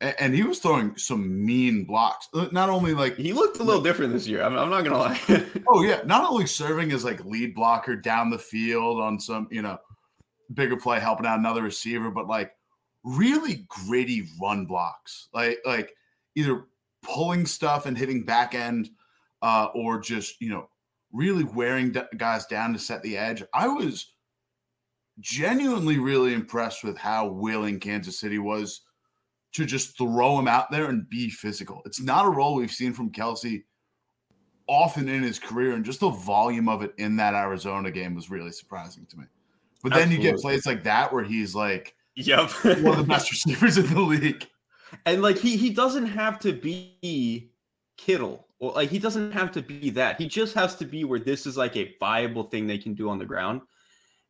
And, 0.00 0.34
he 0.34 0.44
was 0.44 0.60
throwing 0.60 0.96
some 0.96 1.44
mean 1.44 1.84
blocks. 1.84 2.26
Uh, 2.32 2.48
not 2.52 2.70
only 2.70 2.94
like 2.94 3.16
he 3.16 3.34
looked 3.34 3.58
a 3.58 3.62
little 3.62 3.82
different 3.82 4.14
this 4.14 4.26
year. 4.26 4.42
I'm, 4.42 4.56
I'm 4.56 4.70
not 4.70 4.82
gonna 4.82 4.96
lie. 4.96 5.20
oh 5.68 5.82
yeah, 5.82 6.00
not 6.06 6.24
only 6.24 6.46
serving 6.46 6.90
as 6.92 7.04
like 7.04 7.22
lead 7.26 7.54
blocker 7.54 7.96
down 7.96 8.30
the 8.30 8.38
field 8.38 8.98
on 8.98 9.20
some 9.20 9.46
you 9.50 9.60
know 9.60 9.76
bigger 10.54 10.78
play, 10.78 11.00
helping 11.00 11.26
out 11.26 11.38
another 11.38 11.62
receiver, 11.62 12.10
but 12.10 12.26
like 12.28 12.52
really 13.04 13.66
gritty 13.68 14.26
run 14.40 14.64
blocks. 14.64 15.28
Like 15.34 15.58
like 15.66 15.92
either 16.34 16.64
pulling 17.02 17.44
stuff 17.44 17.84
and 17.84 17.98
hitting 17.98 18.24
back 18.24 18.54
end, 18.54 18.88
uh, 19.42 19.66
or 19.74 20.00
just 20.00 20.40
you 20.40 20.48
know 20.48 20.70
really 21.12 21.44
wearing 21.44 21.94
guys 22.16 22.46
down 22.46 22.72
to 22.72 22.78
set 22.78 23.02
the 23.02 23.18
edge. 23.18 23.42
I 23.52 23.68
was 23.68 24.14
genuinely 25.20 25.98
really 25.98 26.34
impressed 26.34 26.84
with 26.84 26.96
how 26.96 27.26
willing 27.26 27.78
Kansas 27.78 28.18
City 28.18 28.38
was 28.38 28.82
to 29.52 29.64
just 29.64 29.96
throw 29.98 30.38
him 30.38 30.48
out 30.48 30.70
there 30.70 30.86
and 30.86 31.08
be 31.08 31.28
physical. 31.30 31.82
It's 31.84 32.00
not 32.00 32.26
a 32.26 32.30
role 32.30 32.54
we've 32.54 32.70
seen 32.70 32.92
from 32.92 33.10
Kelce 33.10 33.62
often 34.66 35.08
in 35.08 35.22
his 35.22 35.38
career, 35.38 35.72
and 35.72 35.84
just 35.84 36.00
the 36.00 36.10
volume 36.10 36.68
of 36.68 36.82
it 36.82 36.94
in 36.98 37.16
that 37.16 37.34
Arizona 37.34 37.90
game 37.90 38.14
was 38.14 38.30
really 38.30 38.52
surprising 38.52 39.06
to 39.06 39.18
me. 39.18 39.24
But 39.82 39.92
then 39.92 40.02
Absolutely. 40.02 40.26
you 40.26 40.32
get 40.32 40.40
plays 40.40 40.66
like 40.66 40.84
that 40.84 41.12
where 41.12 41.24
he's 41.24 41.54
like, 41.54 41.96
"Yep, 42.14 42.50
one 42.82 42.86
of 42.86 42.96
the 42.98 43.04
best 43.04 43.30
receivers 43.30 43.78
in 43.78 43.92
the 43.92 44.00
league," 44.00 44.46
and 45.06 45.22
like 45.22 45.38
he 45.38 45.56
he 45.56 45.70
doesn't 45.70 46.06
have 46.06 46.38
to 46.40 46.52
be 46.52 47.50
Kittle 47.96 48.46
well, 48.60 48.72
like 48.74 48.90
he 48.90 48.98
doesn't 48.98 49.32
have 49.32 49.50
to 49.52 49.62
be 49.62 49.90
that. 49.90 50.20
He 50.20 50.28
just 50.28 50.54
has 50.54 50.76
to 50.76 50.84
be 50.84 51.04
where 51.04 51.18
this 51.18 51.46
is 51.46 51.56
like 51.56 51.76
a 51.76 51.96
viable 51.98 52.44
thing 52.44 52.66
they 52.66 52.78
can 52.78 52.94
do 52.94 53.08
on 53.08 53.18
the 53.18 53.24
ground. 53.24 53.62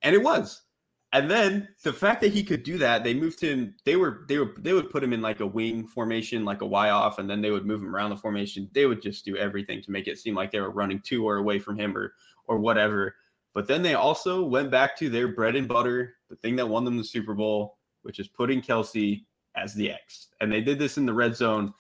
And 0.03 0.15
it 0.15 0.23
was. 0.23 0.63
And 1.13 1.29
then 1.29 1.69
the 1.83 1.93
fact 1.93 2.21
that 2.21 2.33
he 2.33 2.45
could 2.45 2.63
do 2.63 2.79
that, 2.79 3.03
they 3.03 3.15
moved 3.15 3.41
him. 3.41 3.75
They 3.85 3.97
were 3.97 4.25
they 4.29 4.39
were 4.39 4.55
they 4.59 4.73
would 4.73 4.91
put 4.91 5.03
him 5.03 5.13
in 5.13 5.21
like 5.21 5.41
a 5.41 5.47
wing 5.47 5.87
formation, 5.87 6.45
like 6.45 6.63
a 6.63 6.67
Y 6.67 6.91
off, 6.91 7.19
and 7.19 7.29
then 7.29 7.41
they 7.41 7.51
would 7.51 7.67
move 7.67 7.83
him 7.83 7.95
around 7.95 8.11
the 8.11 8.17
formation. 8.17 8.71
They 8.73 8.87
would 8.87 9.03
just 9.03 9.25
do 9.25 9.37
everything 9.37 9.83
to 9.83 9.91
make 9.91 10.07
it 10.07 10.19
seem 10.19 10.37
like 10.37 10.53
they 10.53 10.61
were 10.61 10.71
running 10.71 11.01
to 11.07 11.27
or 11.27 11.39
away 11.39 11.59
from 11.59 11.79
him 11.79 11.97
or 11.97 12.15
or 12.47 12.59
whatever. 12.59 13.17
But 13.55 13.67
then 13.67 13.83
they 13.83 13.95
also 13.95 14.45
went 14.45 14.71
back 14.71 14.97
to 14.99 15.11
their 15.11 15.29
bread 15.29 15.57
and 15.57 15.67
butter, 15.67 16.15
the 16.29 16.37
thing 16.37 16.55
that 16.57 16.69
won 16.69 16.85
them 16.85 16.97
the 16.97 17.03
Super 17.03 17.35
Bowl, 17.35 17.79
which 18.03 18.21
is 18.21 18.29
putting 18.29 18.63
Kelce 18.63 19.25
as 19.57 19.75
the 19.75 19.91
X. 19.91 20.29
And 20.41 20.53
they 20.53 20.61
did 20.61 20.79
this 20.79 20.97
in 20.97 21.07
the 21.07 21.15
red 21.15 21.35
zone 21.35 21.75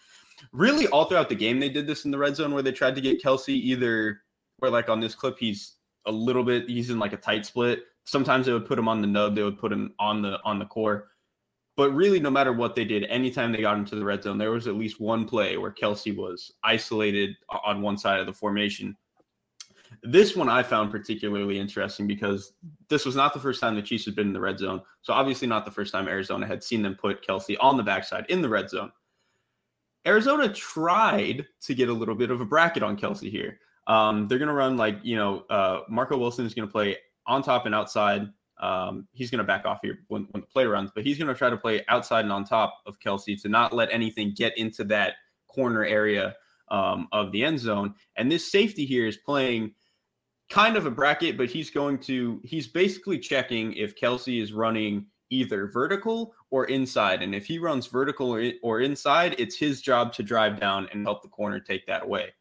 really 0.52 0.86
all 0.88 1.04
throughout 1.04 1.28
the 1.28 1.34
game 1.34 1.60
they 1.60 1.68
did 1.68 1.86
this 1.86 2.04
in 2.04 2.10
the 2.10 2.18
red 2.18 2.36
zone 2.36 2.52
where 2.52 2.62
they 2.62 2.72
tried 2.72 2.94
to 2.94 3.00
get 3.00 3.22
Kelce 3.22 3.50
either 3.50 4.22
where 4.58 4.70
like 4.70 4.88
on 4.88 5.00
this 5.00 5.14
clip 5.14 5.38
he's 5.38 5.76
a 6.06 6.12
little 6.12 6.44
bit 6.44 6.68
he's 6.68 6.90
in 6.90 6.98
like 6.98 7.12
a 7.12 7.18
tight 7.18 7.46
split. 7.46 7.84
Sometimes 8.10 8.46
they 8.46 8.52
would 8.52 8.66
put 8.66 8.78
him 8.78 8.88
on 8.88 9.00
the 9.00 9.06
nub, 9.06 9.36
they 9.36 9.42
would 9.44 9.58
put 9.58 9.70
him 9.70 9.94
on 10.00 10.20
the 10.20 10.40
on 10.44 10.58
the 10.58 10.64
core. 10.64 11.10
But 11.76 11.92
really, 11.92 12.18
no 12.18 12.28
matter 12.28 12.52
what 12.52 12.74
they 12.74 12.84
did, 12.84 13.04
anytime 13.04 13.52
they 13.52 13.60
got 13.60 13.78
into 13.78 13.94
the 13.94 14.04
red 14.04 14.24
zone, 14.24 14.36
there 14.36 14.50
was 14.50 14.66
at 14.66 14.74
least 14.74 15.00
one 15.00 15.24
play 15.24 15.56
where 15.56 15.70
Kelce 15.70 16.14
was 16.14 16.50
isolated 16.64 17.36
on 17.48 17.82
one 17.82 17.96
side 17.96 18.18
of 18.18 18.26
the 18.26 18.32
formation. 18.32 18.96
This 20.02 20.34
one 20.34 20.48
I 20.48 20.64
found 20.64 20.90
particularly 20.90 21.60
interesting 21.60 22.08
because 22.08 22.52
this 22.88 23.06
was 23.06 23.14
not 23.14 23.32
the 23.32 23.38
first 23.38 23.60
time 23.60 23.76
the 23.76 23.82
Chiefs 23.82 24.06
had 24.06 24.16
been 24.16 24.26
in 24.26 24.32
the 24.32 24.40
red 24.40 24.58
zone. 24.58 24.82
So 25.02 25.12
obviously 25.12 25.46
not 25.46 25.64
the 25.64 25.70
first 25.70 25.92
time 25.92 26.08
Arizona 26.08 26.48
had 26.48 26.64
seen 26.64 26.82
them 26.82 26.96
put 26.96 27.24
Kelce 27.24 27.56
on 27.60 27.76
the 27.76 27.84
backside 27.84 28.26
in 28.28 28.42
the 28.42 28.48
red 28.48 28.68
zone. 28.68 28.90
Arizona 30.04 30.52
tried 30.52 31.46
to 31.60 31.74
get 31.74 31.88
a 31.88 31.92
little 31.92 32.16
bit 32.16 32.32
of 32.32 32.40
a 32.40 32.44
bracket 32.44 32.82
on 32.82 32.96
Kelce 32.96 33.30
here. 33.30 33.60
Um, 33.86 34.26
they're 34.26 34.38
going 34.38 34.48
to 34.48 34.54
run 34.54 34.76
like, 34.76 34.98
you 35.02 35.16
know, 35.16 35.44
uh, 35.48 35.82
Marco 35.88 36.18
Wilson 36.18 36.44
is 36.44 36.54
going 36.54 36.66
to 36.66 36.72
play 36.72 36.96
on 37.26 37.42
top 37.42 37.66
and 37.66 37.74
outside. 37.74 38.28
Um, 38.60 39.08
he's 39.12 39.30
going 39.30 39.38
to 39.38 39.44
back 39.44 39.64
off 39.64 39.78
here 39.82 40.00
when, 40.08 40.26
when 40.32 40.42
the 40.42 40.46
play 40.46 40.66
runs, 40.66 40.90
but 40.94 41.04
he's 41.04 41.16
going 41.16 41.28
to 41.28 41.34
try 41.34 41.48
to 41.48 41.56
play 41.56 41.82
outside 41.88 42.24
and 42.24 42.32
on 42.32 42.44
top 42.44 42.74
of 42.86 42.98
Kelce 43.00 43.40
to 43.40 43.48
not 43.48 43.72
let 43.72 43.90
anything 43.90 44.34
get 44.36 44.56
into 44.58 44.84
that 44.84 45.14
corner 45.48 45.84
area 45.84 46.34
um, 46.70 47.08
of 47.12 47.32
the 47.32 47.42
end 47.42 47.58
zone. 47.58 47.94
And 48.16 48.30
this 48.30 48.50
safety 48.50 48.84
here 48.84 49.06
is 49.06 49.16
playing 49.16 49.74
kind 50.50 50.76
of 50.76 50.84
a 50.84 50.90
bracket, 50.90 51.38
but 51.38 51.48
he's 51.48 51.70
going 51.70 51.98
to, 52.00 52.40
he's 52.44 52.66
basically 52.66 53.18
checking 53.18 53.72
if 53.74 53.96
Kelce 53.96 54.42
is 54.42 54.52
running 54.52 55.06
either 55.30 55.68
vertical 55.68 56.34
or 56.50 56.66
inside. 56.66 57.22
And 57.22 57.34
if 57.34 57.46
he 57.46 57.58
runs 57.58 57.86
vertical 57.86 58.34
or, 58.34 58.52
or 58.62 58.80
inside, 58.80 59.36
it's 59.38 59.56
his 59.56 59.80
job 59.80 60.12
to 60.14 60.22
drive 60.22 60.60
down 60.60 60.88
and 60.92 61.06
help 61.06 61.22
the 61.22 61.28
corner 61.28 61.60
take 61.60 61.86
that 61.86 62.02
away. 62.02 62.34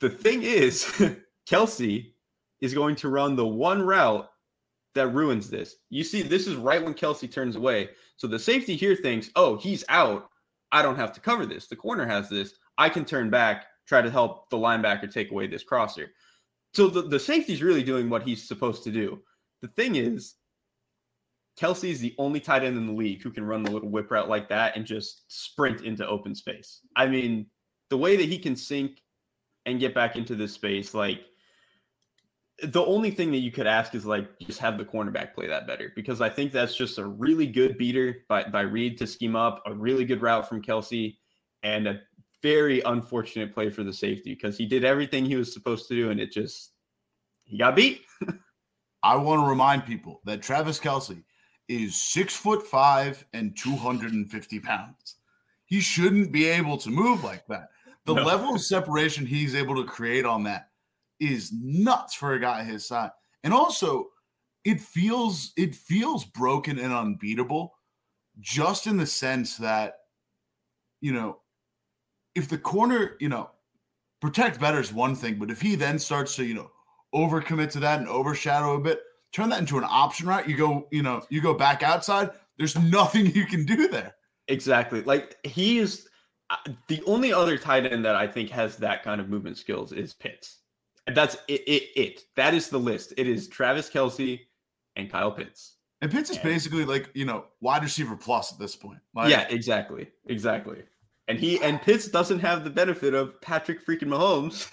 The 0.00 0.10
thing 0.10 0.42
is, 0.42 0.84
Kelce 1.48 2.12
is 2.60 2.74
going 2.74 2.96
to 2.96 3.08
run 3.08 3.36
the 3.36 3.46
one 3.46 3.82
route 3.82 4.28
that 4.94 5.08
ruins 5.08 5.48
this. 5.48 5.76
You 5.90 6.02
see, 6.04 6.22
this 6.22 6.46
is 6.46 6.56
right 6.56 6.82
when 6.82 6.94
Kelce 6.94 7.30
turns 7.30 7.56
away. 7.56 7.90
So 8.16 8.26
the 8.26 8.38
safety 8.38 8.74
here 8.74 8.96
thinks, 8.96 9.30
oh, 9.36 9.56
he's 9.56 9.84
out. 9.88 10.28
I 10.72 10.82
don't 10.82 10.96
have 10.96 11.12
to 11.12 11.20
cover 11.20 11.46
this. 11.46 11.68
The 11.68 11.76
corner 11.76 12.06
has 12.06 12.28
this. 12.28 12.54
I 12.76 12.88
can 12.88 13.04
turn 13.04 13.30
back, 13.30 13.66
try 13.86 14.02
to 14.02 14.10
help 14.10 14.50
the 14.50 14.56
linebacker 14.56 15.12
take 15.12 15.30
away 15.30 15.46
this 15.46 15.62
crosser. 15.62 16.10
So 16.74 16.88
the, 16.88 17.02
the 17.02 17.20
safety's 17.20 17.62
really 17.62 17.82
doing 17.82 18.10
what 18.10 18.22
he's 18.22 18.46
supposed 18.46 18.84
to 18.84 18.90
do. 18.90 19.22
The 19.62 19.68
thing 19.68 19.96
is, 19.96 20.34
Kelce 21.58 21.90
is 21.90 22.00
the 22.00 22.14
only 22.18 22.38
tight 22.38 22.62
end 22.62 22.76
in 22.76 22.86
the 22.86 22.92
league 22.92 23.22
who 23.22 23.32
can 23.32 23.44
run 23.44 23.62
the 23.62 23.70
little 23.70 23.88
whip 23.88 24.10
route 24.10 24.28
like 24.28 24.48
that 24.48 24.76
and 24.76 24.86
just 24.86 25.24
sprint 25.28 25.80
into 25.80 26.06
open 26.06 26.34
space. 26.34 26.80
I 26.94 27.06
mean, 27.06 27.46
the 27.90 27.98
way 27.98 28.16
that 28.16 28.28
he 28.28 28.38
can 28.38 28.54
sink 28.54 29.02
and 29.66 29.80
get 29.80 29.94
back 29.94 30.14
into 30.14 30.36
this 30.36 30.52
space, 30.52 30.94
like 30.94 31.22
the 32.62 32.84
only 32.84 33.10
thing 33.10 33.30
that 33.30 33.38
you 33.38 33.52
could 33.52 33.66
ask 33.66 33.94
is 33.94 34.04
like 34.04 34.26
just 34.40 34.58
have 34.58 34.78
the 34.78 34.84
cornerback 34.84 35.32
play 35.34 35.46
that 35.46 35.66
better 35.66 35.92
because 35.94 36.20
I 36.20 36.28
think 36.28 36.50
that's 36.50 36.76
just 36.76 36.98
a 36.98 37.06
really 37.06 37.46
good 37.46 37.78
beater 37.78 38.24
by, 38.28 38.44
by 38.44 38.62
Reid 38.62 38.98
to 38.98 39.06
scheme 39.06 39.36
up, 39.36 39.62
a 39.66 39.72
really 39.72 40.04
good 40.04 40.22
route 40.22 40.48
from 40.48 40.60
Kelce, 40.60 41.16
and 41.62 41.86
a 41.86 42.00
very 42.42 42.80
unfortunate 42.82 43.54
play 43.54 43.70
for 43.70 43.84
the 43.84 43.92
safety 43.92 44.34
because 44.34 44.56
he 44.56 44.66
did 44.66 44.84
everything 44.84 45.24
he 45.24 45.36
was 45.36 45.52
supposed 45.52 45.88
to 45.88 45.94
do 45.94 46.10
and 46.10 46.20
it 46.20 46.32
just 46.32 46.72
he 47.44 47.58
got 47.58 47.76
beat. 47.76 48.02
I 49.02 49.16
want 49.16 49.42
to 49.42 49.48
remind 49.48 49.86
people 49.86 50.20
that 50.24 50.42
Travis 50.42 50.80
Kelce 50.80 51.22
is 51.68 51.94
six 51.94 52.34
foot 52.34 52.66
five 52.66 53.24
and 53.32 53.56
250 53.56 54.60
pounds. 54.60 55.16
He 55.66 55.80
shouldn't 55.80 56.32
be 56.32 56.46
able 56.46 56.78
to 56.78 56.90
move 56.90 57.22
like 57.22 57.46
that. 57.48 57.70
The 58.06 58.14
no. 58.14 58.22
level 58.22 58.54
of 58.54 58.62
separation 58.62 59.26
he's 59.26 59.54
able 59.54 59.76
to 59.76 59.84
create 59.84 60.24
on 60.24 60.42
that 60.44 60.67
is 61.20 61.52
nuts 61.52 62.14
for 62.14 62.34
a 62.34 62.40
guy 62.40 62.64
his 62.64 62.86
size. 62.86 63.10
And 63.44 63.52
also, 63.52 64.08
it 64.64 64.80
feels 64.80 65.52
it 65.56 65.74
feels 65.74 66.24
broken 66.24 66.78
and 66.78 66.92
unbeatable 66.92 67.74
just 68.40 68.86
in 68.86 68.96
the 68.96 69.06
sense 69.06 69.56
that 69.56 69.94
you 71.00 71.12
know 71.12 71.38
if 72.34 72.48
the 72.48 72.58
corner 72.58 73.16
you 73.20 73.28
know 73.28 73.50
protect 74.20 74.60
better 74.60 74.80
is 74.80 74.92
one 74.92 75.14
thing 75.14 75.38
but 75.38 75.50
if 75.50 75.60
he 75.60 75.74
then 75.74 75.98
starts 75.98 76.36
to 76.36 76.44
you 76.44 76.54
know 76.54 76.70
overcommit 77.14 77.70
to 77.70 77.80
that 77.80 78.00
and 78.00 78.08
overshadow 78.08 78.74
a 78.74 78.80
bit 78.80 79.00
turn 79.32 79.48
that 79.48 79.60
into 79.60 79.78
an 79.78 79.86
option 79.88 80.26
right 80.26 80.48
you 80.48 80.56
go 80.56 80.86
you 80.90 81.02
know 81.02 81.22
you 81.30 81.40
go 81.40 81.54
back 81.54 81.82
outside 81.82 82.30
there's 82.58 82.76
nothing 82.76 83.26
you 83.34 83.46
can 83.46 83.64
do 83.64 83.88
there. 83.88 84.14
Exactly. 84.48 85.02
Like 85.02 85.36
he 85.44 85.78
is 85.78 86.08
uh, 86.50 86.56
the 86.88 87.02
only 87.06 87.32
other 87.32 87.58
tight 87.58 87.84
end 87.86 88.04
that 88.04 88.16
i 88.16 88.26
think 88.26 88.48
has 88.48 88.76
that 88.76 89.02
kind 89.02 89.20
of 89.20 89.28
movement 89.28 89.58
skills 89.58 89.92
is 89.92 90.14
pitts 90.14 90.60
that's 91.16 91.36
it, 91.48 91.62
it, 91.66 91.82
it 91.96 92.20
that 92.36 92.54
is 92.54 92.68
the 92.68 92.78
list 92.78 93.12
it 93.16 93.26
is 93.26 93.48
travis 93.48 93.88
Kelce 93.90 94.40
and 94.96 95.10
kyle 95.10 95.30
pitts 95.32 95.76
And 96.00 96.10
Pitts 96.10 96.30
is 96.30 96.36
And- 96.36 96.44
basically 96.44 96.84
like, 96.84 97.10
you 97.14 97.24
know, 97.24 97.44
wide 97.60 97.82
receiver 97.82 98.16
plus 98.16 98.52
at 98.52 98.58
this 98.58 98.76
point. 98.76 99.00
Like, 99.14 99.30
yeah, 99.30 99.46
exactly, 99.48 100.08
exactly. 100.26 100.82
And 101.26 101.38
he 101.38 101.60
and 101.62 101.80
Pitts 101.82 102.08
doesn't 102.08 102.38
have 102.38 102.64
the 102.64 102.70
benefit 102.70 103.12
of 103.14 103.38
Patrick 103.42 103.84
freaking 103.84 104.08
Mahomes 104.08 104.64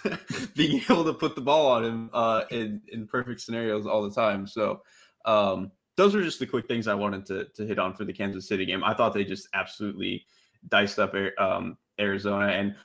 being 0.56 0.82
able 0.90 1.04
to 1.04 1.14
put 1.14 1.36
the 1.36 1.42
ball 1.42 1.68
on 1.72 1.84
him 1.84 2.10
uh, 2.14 2.44
in 2.50 2.82
in 2.94 3.08
perfect 3.08 3.42
scenarios 3.42 3.86
all 3.86 4.02
the 4.04 4.16
time. 4.16 4.48
So 4.48 4.82
um, 5.26 5.72
those 5.98 6.16
are 6.16 6.24
just 6.24 6.40
the 6.40 6.46
quick 6.48 6.68
things 6.68 6.88
I 6.88 6.94
wanted 6.94 7.26
to 7.26 7.46
to 7.56 7.66
hit 7.66 7.78
on 7.80 7.94
for 7.94 8.06
the 8.06 8.14
Kansas 8.14 8.48
City 8.48 8.66
game. 8.66 8.84
I 8.86 8.94
thought 8.94 9.14
they 9.14 9.26
just 9.26 9.50
absolutely 9.54 10.26
diced 10.70 10.98
up 10.98 11.14
um, 11.40 11.78
Arizona, 12.00 12.48
and 12.54 12.76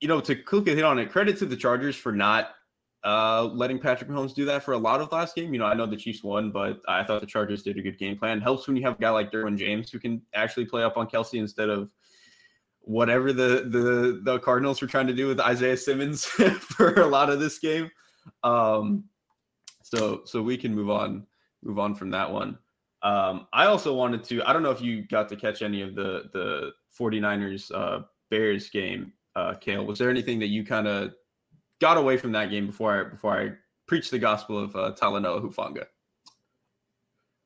you 0.00 0.06
know 0.06 0.20
to 0.20 0.34
quickly 0.36 0.76
hit 0.76 0.84
on 0.84 0.98
it. 1.00 1.10
Credit 1.10 1.36
to 1.38 1.46
the 1.46 1.56
Chargers 1.56 1.96
for 1.96 2.12
not 2.12 2.50
uh, 3.04 3.44
letting 3.52 3.78
Patrick 3.78 4.10
Mahomes 4.10 4.34
do 4.34 4.44
that 4.44 4.62
for 4.62 4.72
a 4.72 4.78
lot 4.78 5.00
of 5.00 5.10
last 5.12 5.34
game. 5.34 5.52
You 5.52 5.58
know, 5.58 5.66
I 5.66 5.74
know 5.74 5.86
the 5.86 5.96
Chiefs 5.96 6.22
won, 6.22 6.50
but 6.50 6.80
I 6.86 7.02
thought 7.02 7.20
the 7.20 7.26
Chargers 7.26 7.62
did 7.62 7.78
a 7.78 7.82
good 7.82 7.98
game 7.98 8.18
plan. 8.18 8.40
Helps 8.40 8.66
when 8.66 8.76
you 8.76 8.82
have 8.82 8.98
a 8.98 9.00
guy 9.00 9.10
like 9.10 9.32
Derwin 9.32 9.56
James 9.56 9.90
who 9.90 9.98
can 9.98 10.20
actually 10.34 10.66
play 10.66 10.82
up 10.82 10.96
on 10.96 11.06
Kelce 11.06 11.34
instead 11.34 11.70
of 11.70 11.90
whatever 12.80 13.32
the 13.32 13.68
the 13.68 14.20
the 14.22 14.38
Cardinals 14.40 14.80
were 14.80 14.88
trying 14.88 15.06
to 15.06 15.14
do 15.14 15.28
with 15.28 15.40
Isaiah 15.40 15.76
Simmons 15.76 16.24
for 16.26 16.94
a 16.94 17.06
lot 17.06 17.30
of 17.30 17.40
this 17.40 17.58
game. 17.58 17.90
Um, 18.42 19.04
so 19.82 20.22
so 20.24 20.42
we 20.42 20.56
can 20.56 20.74
move 20.74 20.90
on 20.90 21.26
move 21.62 21.78
on 21.78 21.94
from 21.94 22.10
that 22.10 22.30
one. 22.30 22.58
Um, 23.02 23.46
I 23.52 23.66
also 23.66 23.94
wanted 23.94 24.24
to. 24.24 24.42
I 24.48 24.52
don't 24.52 24.62
know 24.62 24.70
if 24.70 24.82
you 24.82 25.06
got 25.06 25.28
to 25.30 25.36
catch 25.36 25.62
any 25.62 25.80
of 25.80 25.94
the 25.94 26.24
the 26.32 26.72
49ers 26.98 27.70
uh, 27.74 28.02
Bears 28.30 28.68
game, 28.68 29.12
uh, 29.36 29.54
Kale. 29.54 29.86
Was 29.86 29.98
there 29.98 30.10
anything 30.10 30.38
that 30.40 30.48
you 30.48 30.64
kind 30.64 30.86
of 30.86 31.14
got 31.80 31.96
away 31.96 32.16
from 32.16 32.32
that 32.32 32.50
game 32.50 32.66
before 32.66 33.00
I 33.00 33.08
before 33.08 33.40
I 33.40 33.52
preached 33.86 34.10
the 34.10 34.18
gospel 34.18 34.58
of 34.58 34.76
uh, 34.76 34.94
Talanoa 35.00 35.42
Hufanga? 35.42 35.86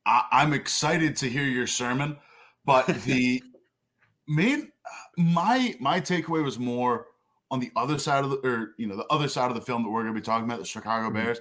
I, 0.06 0.24
I'm 0.32 0.52
excited 0.52 1.16
to 1.16 1.28
hear 1.28 1.44
your 1.44 1.66
sermon, 1.66 2.18
but 2.64 2.86
the 3.04 3.42
main 4.28 4.70
my 5.16 5.74
my 5.80 6.00
takeaway 6.00 6.42
was 6.44 6.58
more 6.58 7.06
on 7.50 7.60
the 7.60 7.70
other 7.76 7.98
side 7.98 8.24
of 8.24 8.30
the 8.30 8.36
or 8.38 8.74
you 8.78 8.86
know 8.86 8.96
the 8.96 9.06
other 9.06 9.28
side 9.28 9.50
of 9.50 9.54
the 9.54 9.62
film 9.62 9.82
that 9.82 9.88
we're 9.88 10.02
going 10.02 10.14
to 10.14 10.20
be 10.20 10.24
talking 10.24 10.44
about 10.44 10.58
the 10.58 10.64
Chicago 10.64 11.08
Mhm. 11.10 11.14
Bears. 11.14 11.40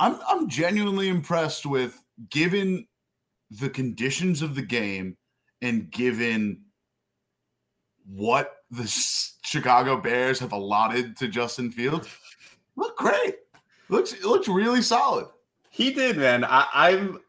I'm 0.00 0.18
I'm 0.28 0.48
genuinely 0.48 1.08
impressed 1.08 1.66
with 1.66 2.02
given 2.30 2.86
the 3.50 3.70
conditions 3.70 4.42
of 4.42 4.54
the 4.54 4.62
game 4.62 5.16
and 5.62 5.90
given 5.90 6.62
what 8.06 8.55
the 8.70 8.86
Chicago 9.42 9.96
Bears 10.00 10.38
have 10.40 10.52
allotted 10.52 11.16
to 11.18 11.28
Justin 11.28 11.70
Fields. 11.70 12.08
Look 12.76 12.96
great. 12.96 13.36
Looks 13.88 14.12
it 14.12 14.24
looks 14.24 14.48
really 14.48 14.82
solid. 14.82 15.26
He 15.70 15.92
did, 15.92 16.16
man. 16.16 16.44
I, 16.44 16.66
I'm 16.72 17.20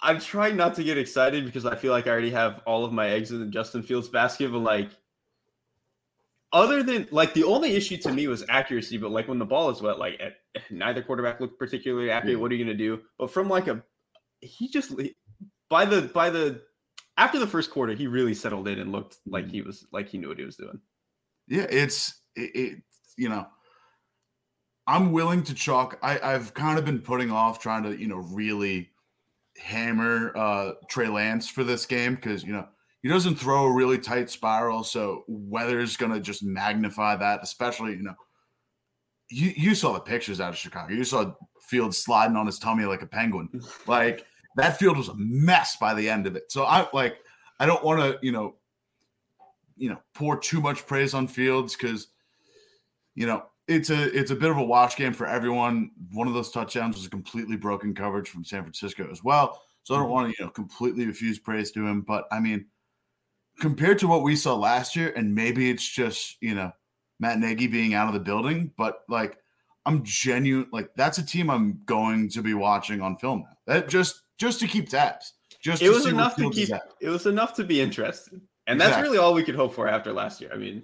I'm 0.00 0.20
trying 0.20 0.56
not 0.56 0.74
to 0.74 0.84
get 0.84 0.98
excited 0.98 1.44
because 1.44 1.64
I 1.64 1.76
feel 1.76 1.92
like 1.92 2.06
I 2.06 2.10
already 2.10 2.30
have 2.30 2.60
all 2.66 2.84
of 2.84 2.92
my 2.92 3.08
eggs 3.08 3.30
in 3.30 3.40
the 3.40 3.46
Justin 3.46 3.82
Fields 3.82 4.08
basket, 4.08 4.50
but 4.50 4.58
like 4.58 4.90
other 6.52 6.82
than 6.82 7.08
like 7.10 7.34
the 7.34 7.44
only 7.44 7.74
issue 7.74 7.96
to 7.98 8.12
me 8.12 8.26
was 8.28 8.44
accuracy, 8.48 8.96
but 8.98 9.10
like 9.10 9.28
when 9.28 9.38
the 9.38 9.44
ball 9.44 9.70
is 9.70 9.80
wet, 9.80 9.98
like 9.98 10.20
eh, 10.20 10.60
neither 10.70 11.02
quarterback 11.02 11.40
looked 11.40 11.58
particularly 11.58 12.10
accurate. 12.10 12.36
Yeah. 12.36 12.40
What 12.40 12.52
are 12.52 12.54
you 12.54 12.64
gonna 12.64 12.76
do? 12.76 13.00
But 13.18 13.30
from 13.30 13.48
like 13.48 13.68
a 13.68 13.82
he 14.40 14.68
just 14.68 14.92
by 15.68 15.84
the 15.84 16.02
by 16.02 16.30
the 16.30 16.62
after 17.16 17.38
the 17.38 17.46
first 17.46 17.70
quarter, 17.70 17.94
he 17.94 18.06
really 18.06 18.34
settled 18.34 18.68
in 18.68 18.78
and 18.78 18.92
looked 18.92 19.18
like 19.26 19.48
he 19.48 19.62
was 19.62 19.86
like 19.92 20.08
he 20.08 20.18
knew 20.18 20.28
what 20.28 20.38
he 20.38 20.44
was 20.44 20.56
doing. 20.56 20.80
Yeah, 21.46 21.66
it's 21.70 22.20
it, 22.34 22.50
it 22.54 22.82
you 23.16 23.28
know, 23.28 23.46
I'm 24.86 25.12
willing 25.12 25.42
to 25.44 25.54
chalk. 25.54 25.98
I, 26.02 26.18
I've 26.18 26.54
kind 26.54 26.78
of 26.78 26.84
been 26.84 27.00
putting 27.00 27.30
off 27.30 27.60
trying 27.60 27.84
to, 27.84 27.96
you 27.96 28.08
know, 28.08 28.16
really 28.16 28.90
hammer 29.62 30.36
uh 30.36 30.72
Trey 30.90 31.06
Lance 31.06 31.48
for 31.48 31.62
this 31.62 31.86
game 31.86 32.16
because 32.16 32.42
you 32.42 32.52
know 32.52 32.66
he 33.02 33.08
doesn't 33.08 33.36
throw 33.36 33.66
a 33.66 33.72
really 33.72 33.98
tight 33.98 34.30
spiral, 34.30 34.82
so 34.82 35.24
weather's 35.28 35.96
gonna 35.96 36.20
just 36.20 36.42
magnify 36.42 37.16
that, 37.16 37.40
especially, 37.42 37.92
you 37.92 38.02
know. 38.02 38.14
You 39.30 39.52
you 39.56 39.74
saw 39.74 39.92
the 39.92 40.00
pictures 40.00 40.40
out 40.40 40.50
of 40.50 40.58
Chicago. 40.58 40.92
You 40.92 41.04
saw 41.04 41.32
Fields 41.62 41.96
sliding 41.96 42.36
on 42.36 42.46
his 42.46 42.58
tummy 42.58 42.84
like 42.84 43.02
a 43.02 43.06
penguin. 43.06 43.48
Like 43.86 44.26
that 44.56 44.78
field 44.78 44.96
was 44.96 45.08
a 45.08 45.14
mess 45.16 45.76
by 45.76 45.94
the 45.94 46.08
end 46.08 46.26
of 46.26 46.36
it. 46.36 46.50
So 46.50 46.64
I 46.64 46.88
like 46.92 47.18
I 47.58 47.66
don't 47.66 47.84
want 47.84 48.00
to, 48.00 48.18
you 48.24 48.32
know, 48.32 48.56
you 49.76 49.88
know, 49.88 50.00
pour 50.14 50.38
too 50.38 50.60
much 50.60 50.86
praise 50.86 51.14
on 51.14 51.28
Fields 51.28 51.76
because 51.76 52.08
you 53.14 53.26
know 53.26 53.44
it's 53.66 53.90
a 53.90 54.16
it's 54.16 54.30
a 54.30 54.36
bit 54.36 54.50
of 54.50 54.56
a 54.56 54.64
watch 54.64 54.96
game 54.96 55.12
for 55.12 55.26
everyone. 55.26 55.90
One 56.12 56.28
of 56.28 56.34
those 56.34 56.50
touchdowns 56.50 56.96
was 56.96 57.06
a 57.06 57.10
completely 57.10 57.56
broken 57.56 57.94
coverage 57.94 58.28
from 58.28 58.44
San 58.44 58.62
Francisco 58.62 59.08
as 59.10 59.24
well. 59.24 59.62
So 59.82 59.94
I 59.94 59.98
don't 59.98 60.06
mm-hmm. 60.06 60.12
want 60.12 60.32
to 60.32 60.36
you 60.38 60.46
know 60.46 60.50
completely 60.50 61.06
refuse 61.06 61.38
praise 61.38 61.70
to 61.72 61.86
him, 61.86 62.02
but 62.02 62.26
I 62.30 62.40
mean, 62.40 62.66
compared 63.60 63.98
to 64.00 64.08
what 64.08 64.22
we 64.22 64.36
saw 64.36 64.54
last 64.54 64.96
year, 64.96 65.12
and 65.16 65.34
maybe 65.34 65.70
it's 65.70 65.88
just 65.88 66.36
you 66.40 66.54
know 66.54 66.72
Matt 67.20 67.38
Nagy 67.38 67.66
being 67.66 67.94
out 67.94 68.08
of 68.08 68.14
the 68.14 68.20
building, 68.20 68.72
but 68.76 69.00
like 69.08 69.38
I'm 69.86 70.02
genuine 70.04 70.68
like 70.72 70.90
that's 70.96 71.18
a 71.18 71.26
team 71.26 71.50
I'm 71.50 71.80
going 71.86 72.28
to 72.30 72.42
be 72.42 72.54
watching 72.54 73.00
on 73.00 73.16
film 73.16 73.40
now. 73.40 73.56
That 73.66 73.88
just 73.88 74.22
just 74.38 74.60
to 74.60 74.66
keep 74.66 74.88
tabs. 74.88 75.34
Just 75.62 75.82
It 75.82 75.90
was 75.90 76.06
enough 76.06 76.36
to 76.36 76.50
keep 76.50 76.70
it 77.00 77.08
was 77.08 77.26
enough 77.26 77.54
to 77.54 77.64
be 77.64 77.80
interested. 77.80 78.40
And 78.66 78.80
that's 78.80 79.00
really 79.00 79.18
all 79.18 79.34
we 79.34 79.42
could 79.42 79.54
hope 79.54 79.74
for 79.74 79.88
after 79.88 80.12
last 80.12 80.40
year. 80.40 80.50
I 80.52 80.56
mean, 80.56 80.82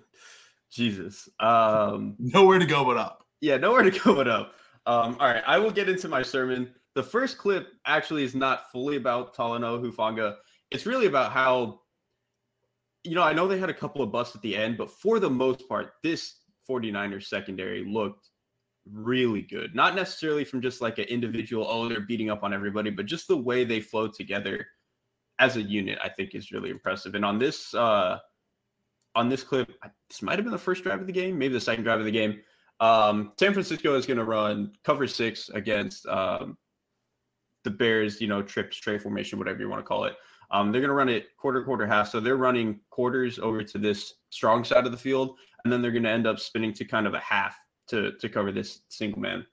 Jesus. 0.70 1.28
Um 1.38 2.16
nowhere 2.18 2.58
to 2.58 2.66
go 2.66 2.84
but 2.84 2.96
up. 2.96 3.24
Yeah, 3.40 3.56
nowhere 3.56 3.82
to 3.82 3.90
go 4.04 4.14
but 4.14 4.28
up. 4.28 4.54
Um, 4.86 5.16
all 5.20 5.28
right, 5.28 5.42
I 5.46 5.58
will 5.58 5.70
get 5.70 5.88
into 5.88 6.08
my 6.08 6.22
sermon. 6.22 6.74
The 6.94 7.02
first 7.02 7.38
clip 7.38 7.68
actually 7.86 8.24
is 8.24 8.34
not 8.34 8.70
fully 8.72 8.96
about 8.96 9.36
Talanoa 9.36 9.80
Hufanga. 9.80 10.36
It's 10.70 10.86
really 10.86 11.06
about 11.06 11.32
how, 11.32 11.82
you 13.04 13.14
know, 13.14 13.22
I 13.22 13.32
know 13.32 13.46
they 13.46 13.58
had 13.58 13.70
a 13.70 13.74
couple 13.74 14.02
of 14.02 14.10
busts 14.10 14.34
at 14.34 14.42
the 14.42 14.56
end, 14.56 14.78
but 14.78 14.90
for 14.90 15.20
the 15.20 15.30
most 15.30 15.68
part, 15.68 15.92
this 16.02 16.36
49ers 16.68 17.24
secondary 17.24 17.84
looked 17.84 18.28
really 18.90 19.42
good. 19.42 19.74
Not 19.74 19.94
necessarily 19.94 20.44
from 20.44 20.60
just 20.60 20.80
like 20.80 20.98
an 20.98 21.04
individual, 21.04 21.66
oh, 21.68 21.88
they're 21.88 22.00
beating 22.00 22.30
up 22.30 22.42
on 22.42 22.54
everybody, 22.54 22.90
but 22.90 23.06
just 23.06 23.28
the 23.28 23.36
way 23.36 23.64
they 23.64 23.80
flow 23.80 24.08
together 24.08 24.66
as 25.38 25.56
a 25.56 25.62
unit, 25.62 25.98
I 26.02 26.08
think 26.08 26.34
is 26.34 26.52
really 26.52 26.70
impressive. 26.70 27.14
And 27.14 27.24
on 27.24 27.38
this, 27.38 27.74
uh, 27.74 28.18
on 29.14 29.28
this 29.28 29.42
clip, 29.42 29.72
this 30.08 30.22
might 30.22 30.36
have 30.36 30.44
been 30.44 30.52
the 30.52 30.58
first 30.58 30.82
drive 30.82 31.00
of 31.00 31.06
the 31.06 31.12
game, 31.12 31.38
maybe 31.38 31.54
the 31.54 31.60
second 31.60 31.84
drive 31.84 31.98
of 31.98 32.04
the 32.04 32.10
game. 32.10 32.40
Um, 32.78 33.32
San 33.38 33.52
Francisco 33.52 33.94
is 33.94 34.06
going 34.06 34.18
to 34.18 34.24
run 34.24 34.72
cover 34.84 35.06
six 35.06 35.50
against 35.50 36.06
um, 36.06 36.56
the 37.64 37.70
Bears, 37.70 38.20
you 38.20 38.28
know, 38.28 38.42
trip 38.42 38.72
straight 38.72 39.02
formation, 39.02 39.38
whatever 39.38 39.60
you 39.60 39.68
want 39.68 39.80
to 39.80 39.86
call 39.86 40.04
it. 40.04 40.14
Um, 40.50 40.72
they're 40.72 40.80
going 40.80 40.88
to 40.90 40.94
run 40.94 41.08
it 41.08 41.36
quarter, 41.36 41.62
quarter, 41.62 41.86
half. 41.86 42.08
So 42.08 42.20
they're 42.20 42.36
running 42.36 42.80
quarters 42.90 43.38
over 43.38 43.62
to 43.62 43.78
this 43.78 44.14
strong 44.30 44.64
side 44.64 44.86
of 44.86 44.92
the 44.92 44.98
field, 44.98 45.36
and 45.64 45.72
then 45.72 45.80
they're 45.82 45.92
going 45.92 46.04
to 46.04 46.10
end 46.10 46.26
up 46.26 46.40
spinning 46.40 46.72
to 46.74 46.84
kind 46.84 47.06
of 47.06 47.14
a 47.14 47.20
half 47.20 47.56
to 47.90 48.12
to 48.12 48.28
cover 48.28 48.52
this 48.52 48.80
single 48.88 49.20
man 49.20 49.46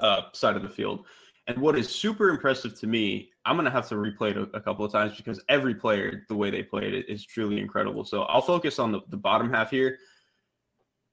uh, 0.00 0.22
side 0.32 0.56
of 0.56 0.62
the 0.62 0.68
field. 0.68 1.06
And 1.46 1.58
what 1.58 1.76
is 1.76 1.88
super 1.88 2.28
impressive 2.28 2.78
to 2.80 2.86
me, 2.86 3.30
I'm 3.44 3.56
going 3.56 3.64
to 3.64 3.72
have 3.72 3.88
to 3.88 3.96
replay 3.96 4.30
it 4.30 4.36
a, 4.36 4.42
a 4.56 4.60
couple 4.60 4.84
of 4.84 4.92
times 4.92 5.16
because 5.16 5.42
every 5.48 5.74
player, 5.74 6.24
the 6.28 6.36
way 6.36 6.50
they 6.50 6.62
played 6.62 6.94
it, 6.94 7.08
is 7.08 7.24
truly 7.24 7.58
incredible. 7.58 8.04
So 8.04 8.22
I'll 8.22 8.42
focus 8.42 8.78
on 8.78 8.92
the, 8.92 9.00
the 9.08 9.16
bottom 9.16 9.50
half 9.50 9.70
here. 9.70 9.98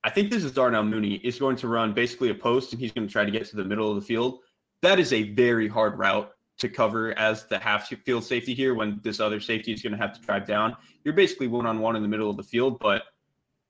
I 0.03 0.09
think 0.09 0.29
this 0.29 0.43
is 0.43 0.51
Darnell 0.51 0.83
Mooney 0.83 1.15
is 1.15 1.39
going 1.39 1.55
to 1.57 1.67
run 1.67 1.93
basically 1.93 2.29
a 2.29 2.35
post 2.35 2.71
and 2.71 2.79
he's 2.79 2.91
going 2.91 3.07
to 3.07 3.11
try 3.11 3.25
to 3.25 3.31
get 3.31 3.45
to 3.47 3.55
the 3.55 3.63
middle 3.63 3.89
of 3.89 3.95
the 3.95 4.01
field. 4.01 4.39
That 4.83 4.99
is 4.99 5.11
a 5.11 5.33
very 5.33 5.67
hard 5.67 5.97
route 5.97 6.31
to 6.59 6.69
cover 6.69 7.17
as 7.17 7.45
the 7.45 7.57
half 7.57 7.87
field 7.87 8.23
safety 8.23 8.53
here 8.53 8.73
when 8.75 8.99
this 9.03 9.19
other 9.19 9.39
safety 9.39 9.73
is 9.73 9.81
going 9.81 9.93
to 9.93 9.97
have 9.97 10.13
to 10.13 10.21
drive 10.21 10.45
down. 10.45 10.75
You're 11.03 11.13
basically 11.13 11.47
one 11.47 11.65
on 11.65 11.79
one 11.79 11.95
in 11.95 12.01
the 12.01 12.07
middle 12.07 12.29
of 12.29 12.37
the 12.37 12.43
field, 12.43 12.79
but 12.79 13.03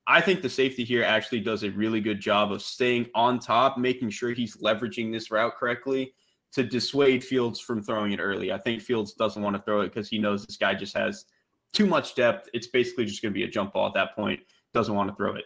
I 0.09 0.21
think 0.21 0.41
the 0.41 0.49
safety 0.49 0.85
here 0.85 1.03
actually 1.03 1.41
does 1.41 1.63
a 1.63 1.71
really 1.71 1.99
good 1.99 2.21
job 2.21 2.53
of 2.53 2.61
staying 2.61 3.07
on 3.13 3.39
top, 3.39 3.77
making 3.77 4.09
sure 4.09 4.31
he's 4.31 4.55
leveraging 4.57 5.11
this 5.11 5.29
route 5.31 5.55
correctly 5.57 6.13
to 6.53 6.63
dissuade 6.63 7.23
Fields 7.23 7.59
from 7.59 7.83
throwing 7.83 8.13
it 8.13 8.19
early. 8.19 8.53
I 8.53 8.57
think 8.57 8.81
Fields 8.81 9.13
doesn't 9.13 9.41
want 9.41 9.57
to 9.57 9.61
throw 9.61 9.81
it 9.81 9.93
because 9.93 10.07
he 10.07 10.17
knows 10.17 10.45
this 10.45 10.55
guy 10.55 10.73
just 10.75 10.95
has 10.95 11.25
too 11.73 11.85
much 11.85 12.15
depth. 12.15 12.49
It's 12.53 12.67
basically 12.67 13.03
just 13.05 13.21
going 13.21 13.33
to 13.33 13.37
be 13.37 13.43
a 13.43 13.49
jump 13.49 13.73
ball 13.73 13.87
at 13.87 13.93
that 13.95 14.15
point. 14.15 14.39
Doesn't 14.73 14.95
want 14.95 15.09
to 15.09 15.15
throw 15.15 15.35
it. 15.35 15.43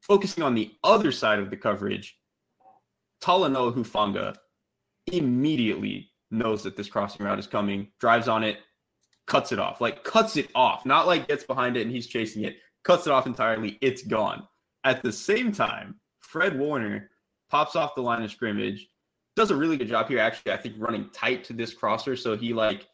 Focusing 0.00 0.42
on 0.42 0.56
the 0.56 0.72
other 0.82 1.12
side 1.12 1.38
of 1.38 1.50
the 1.50 1.56
coverage, 1.56 2.18
Talanoa 3.22 3.74
Hufanga 3.74 4.34
immediately 5.12 6.10
knows 6.32 6.64
that 6.64 6.76
this 6.76 6.88
crossing 6.88 7.24
route 7.24 7.38
is 7.38 7.46
coming, 7.46 7.88
drives 8.00 8.26
on 8.26 8.42
it, 8.42 8.58
cuts 9.26 9.52
it 9.52 9.60
off. 9.60 9.80
Like 9.80 10.02
cuts 10.02 10.36
it 10.36 10.48
off, 10.54 10.84
not 10.84 11.06
like 11.06 11.28
gets 11.28 11.44
behind 11.44 11.76
it 11.76 11.82
and 11.82 11.92
he's 11.92 12.08
chasing 12.08 12.42
it. 12.42 12.56
Cuts 12.84 13.06
it 13.06 13.12
off 13.12 13.26
entirely. 13.26 13.78
It's 13.80 14.02
gone. 14.02 14.46
At 14.84 15.02
the 15.02 15.12
same 15.12 15.52
time, 15.52 15.96
Fred 16.20 16.58
Warner 16.58 17.10
pops 17.50 17.76
off 17.76 17.94
the 17.94 18.02
line 18.02 18.22
of 18.22 18.30
scrimmage, 18.30 18.88
does 19.36 19.50
a 19.50 19.56
really 19.56 19.76
good 19.76 19.88
job 19.88 20.08
here. 20.08 20.18
Actually, 20.18 20.52
I 20.52 20.56
think 20.56 20.76
running 20.78 21.10
tight 21.12 21.44
to 21.44 21.52
this 21.52 21.72
crosser, 21.72 22.16
so 22.16 22.36
he 22.36 22.52
like 22.52 22.86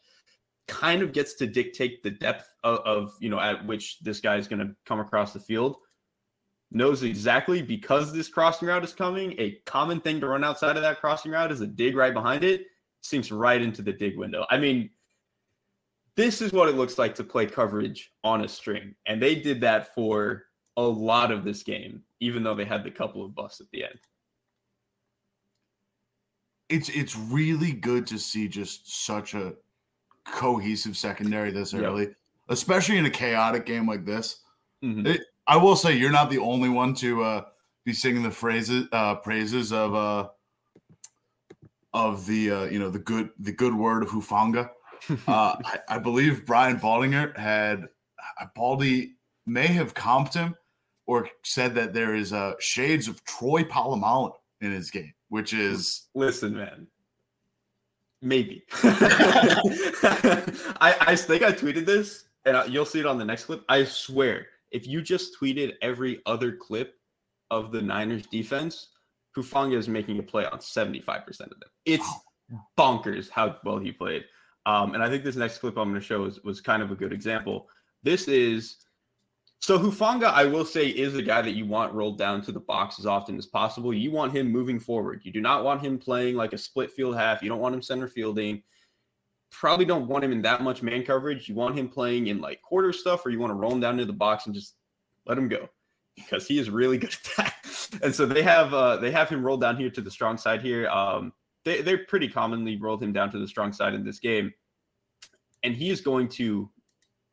kind 0.67 1.01
of 1.01 1.13
gets 1.13 1.35
to 1.35 1.45
dictate 1.47 2.01
the 2.01 2.09
depth 2.11 2.49
of, 2.63 2.79
of 2.79 3.13
you 3.19 3.29
know 3.29 3.39
at 3.39 3.65
which 3.65 3.99
this 3.99 4.19
guy 4.19 4.37
is 4.37 4.47
going 4.47 4.59
to 4.59 4.75
come 4.85 4.99
across 4.99 5.33
the 5.33 5.39
field. 5.39 5.77
Knows 6.71 7.03
exactly 7.03 7.61
because 7.61 8.11
this 8.11 8.27
crossing 8.27 8.67
route 8.67 8.83
is 8.83 8.93
coming. 8.93 9.33
A 9.39 9.59
common 9.65 10.01
thing 10.01 10.19
to 10.19 10.27
run 10.27 10.43
outside 10.43 10.75
of 10.75 10.81
that 10.81 10.99
crossing 10.99 11.31
route 11.31 11.51
is 11.51 11.61
a 11.61 11.67
dig 11.67 11.95
right 11.95 12.13
behind 12.13 12.43
it. 12.43 12.65
sinks 13.01 13.31
right 13.31 13.61
into 13.61 13.81
the 13.81 13.93
dig 13.93 14.17
window. 14.17 14.45
I 14.49 14.57
mean, 14.57 14.89
this 16.15 16.41
is 16.41 16.53
what 16.53 16.69
it 16.69 16.75
looks 16.75 16.97
like 16.97 17.15
to 17.15 17.23
play 17.23 17.45
coverage 17.45 18.11
on 18.23 18.43
a 18.43 18.47
string. 18.47 18.95
And 19.05 19.21
they 19.21 19.35
did 19.35 19.61
that 19.61 19.93
for 19.93 20.43
a 20.77 20.81
lot 20.81 21.31
of 21.31 21.43
this 21.43 21.63
game, 21.63 22.01
even 22.19 22.43
though 22.43 22.55
they 22.55 22.65
had 22.65 22.83
the 22.83 22.91
couple 22.91 23.23
of 23.23 23.35
busts 23.35 23.61
at 23.61 23.67
the 23.71 23.83
end. 23.83 23.99
It's 26.67 26.89
it's 26.89 27.15
really 27.15 27.73
good 27.73 28.07
to 28.07 28.17
see 28.17 28.47
just 28.47 29.05
such 29.05 29.35
a 29.35 29.53
cohesive 30.25 30.97
secondary 30.97 31.51
this 31.51 31.75
early, 31.75 32.15
especially 32.49 32.97
in 32.97 33.05
a 33.05 33.09
chaotic 33.09 33.67
game 33.67 33.87
like 33.87 34.03
this. 34.03 34.39
Mm-hmm. 34.83 35.05
It, 35.05 35.21
I 35.45 35.57
will 35.57 35.75
say 35.75 35.95
you're 35.95 36.11
not 36.11 36.31
the 36.31 36.39
only 36.39 36.69
one 36.69 36.95
to 36.95 37.23
uh, 37.23 37.41
be 37.85 37.93
singing 37.93 38.23
the 38.23 38.31
phrases 38.31 38.87
uh, 38.91 39.15
praises 39.15 39.71
of 39.71 39.93
uh, 39.93 40.29
of 41.93 42.25
the 42.25 42.51
uh, 42.51 42.63
you 42.65 42.79
know 42.79 42.89
the 42.89 42.99
good 42.99 43.29
the 43.39 43.51
good 43.51 43.75
word 43.75 44.01
of 44.01 44.09
Hufanga. 44.09 44.71
Uh, 45.27 45.55
I, 45.63 45.79
I, 45.89 45.99
believe 45.99 46.45
Brian 46.45 46.79
Baldinger 46.79 47.37
had 47.37 47.87
Baldy 48.55 49.15
may 49.45 49.67
have 49.67 49.93
comped 49.93 50.33
him 50.33 50.55
or 51.05 51.29
said 51.43 51.75
that 51.75 51.93
there 51.93 52.15
is 52.15 52.33
uh, 52.33 52.53
shades 52.59 53.07
of 53.07 53.23
Troy 53.23 53.63
Polamalu 53.63 54.33
in 54.61 54.71
his 54.71 54.89
game, 54.89 55.13
which 55.29 55.53
is 55.53 56.07
listen, 56.15 56.55
man. 56.55 56.87
Maybe. 58.21 58.63
I, 60.81 60.95
I 60.99 61.15
think 61.15 61.43
I 61.43 61.51
tweeted 61.51 61.85
this, 61.85 62.25
and 62.45 62.73
you'll 62.73 62.85
see 62.85 62.99
it 62.99 63.05
on 63.05 63.17
the 63.17 63.25
next 63.25 63.45
clip. 63.45 63.63
I 63.69 63.83
swear, 63.83 64.47
if 64.71 64.87
you 64.87 65.01
just 65.01 65.39
tweeted 65.39 65.73
every 65.81 66.21
other 66.25 66.53
clip 66.53 66.95
of 67.51 67.71
the 67.71 67.81
Niners 67.81 68.25
defense, 68.27 68.89
Hufanga 69.37 69.77
is 69.77 69.87
making 69.87 70.17
a 70.19 70.23
play 70.23 70.45
on 70.45 70.59
75% 70.59 71.27
of 71.27 71.37
them. 71.37 71.69
It's 71.85 72.09
bonkers 72.77 73.29
how 73.29 73.57
well 73.63 73.77
he 73.77 73.91
played. 73.91 74.25
Um, 74.65 74.93
and 74.93 75.03
I 75.03 75.09
think 75.09 75.23
this 75.23 75.35
next 75.35 75.59
clip 75.59 75.77
I'm 75.77 75.89
going 75.89 75.99
to 75.99 76.05
show 76.05 76.21
was, 76.21 76.43
was 76.43 76.61
kind 76.61 76.81
of 76.81 76.91
a 76.91 76.95
good 76.95 77.13
example. 77.13 77.67
This 78.03 78.27
is 78.27 78.77
so 79.59 79.79
Hufanga, 79.79 80.25
I 80.25 80.45
will 80.45 80.63
say, 80.63 80.87
is 80.87 81.15
a 81.15 81.23
guy 81.23 81.41
that 81.41 81.55
you 81.55 81.65
want 81.65 81.93
rolled 81.93 82.19
down 82.19 82.41
to 82.43 82.51
the 82.51 82.59
box 82.59 82.99
as 82.99 83.07
often 83.07 83.37
as 83.37 83.47
possible. 83.47 83.93
You 83.93 84.11
want 84.11 84.31
him 84.31 84.51
moving 84.51 84.79
forward. 84.79 85.21
You 85.23 85.31
do 85.31 85.41
not 85.41 85.63
want 85.63 85.81
him 85.81 85.97
playing 85.97 86.35
like 86.35 86.53
a 86.53 86.57
split 86.57 86.91
field 86.91 87.15
half. 87.15 87.41
You 87.41 87.49
don't 87.49 87.59
want 87.59 87.73
him 87.73 87.81
center 87.81 88.07
fielding. 88.07 88.61
Probably 89.51 89.85
don't 89.85 90.07
want 90.07 90.23
him 90.23 90.31
in 90.31 90.41
that 90.43 90.61
much 90.61 90.83
man 90.83 91.03
coverage. 91.03 91.49
You 91.49 91.55
want 91.55 91.77
him 91.77 91.89
playing 91.89 92.27
in 92.27 92.41
like 92.41 92.61
quarter 92.61 92.93
stuff, 92.93 93.25
or 93.25 93.29
you 93.29 93.39
want 93.39 93.51
to 93.51 93.55
roll 93.55 93.71
him 93.71 93.79
down 93.79 93.97
to 93.97 94.05
the 94.05 94.13
box 94.13 94.45
and 94.45 94.53
just 94.53 94.75
let 95.25 95.37
him 95.37 95.47
go 95.47 95.69
because 96.15 96.47
he 96.47 96.59
is 96.59 96.69
really 96.69 96.97
good 96.99 97.13
at 97.13 97.29
that. 97.37 97.99
and 98.03 98.13
so 98.13 98.25
they 98.25 98.43
have 98.43 98.73
uh, 98.73 98.97
they 98.97 99.09
have 99.09 99.29
him 99.29 99.43
rolled 99.43 99.61
down 99.61 99.77
here 99.77 99.89
to 99.89 100.01
the 100.01 100.11
strong 100.11 100.37
side 100.37 100.61
here. 100.61 100.87
Um, 100.89 101.33
they 101.65 101.81
they 101.81 101.97
pretty 101.97 102.29
commonly 102.29 102.77
rolled 102.77 103.03
him 103.03 103.11
down 103.11 103.31
to 103.31 103.39
the 103.39 103.47
strong 103.47 103.73
side 103.73 103.93
in 103.93 104.05
this 104.05 104.19
game, 104.19 104.53
and 105.63 105.75
he 105.75 105.89
is 105.89 105.99
going 105.99 106.29
to 106.29 106.69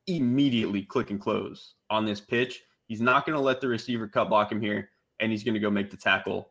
immediately 0.08 0.82
click 0.82 1.10
and 1.10 1.20
close 1.20 1.74
on 1.90 2.04
this 2.04 2.20
pitch. 2.20 2.62
He's 2.86 3.00
not 3.00 3.24
going 3.24 3.36
to 3.36 3.42
let 3.42 3.60
the 3.60 3.68
receiver 3.68 4.08
cut 4.08 4.28
block 4.28 4.50
him 4.50 4.60
here, 4.60 4.90
and 5.20 5.30
he's 5.30 5.44
going 5.44 5.54
to 5.54 5.60
go 5.60 5.70
make 5.70 5.90
the 5.90 5.96
tackle 5.96 6.50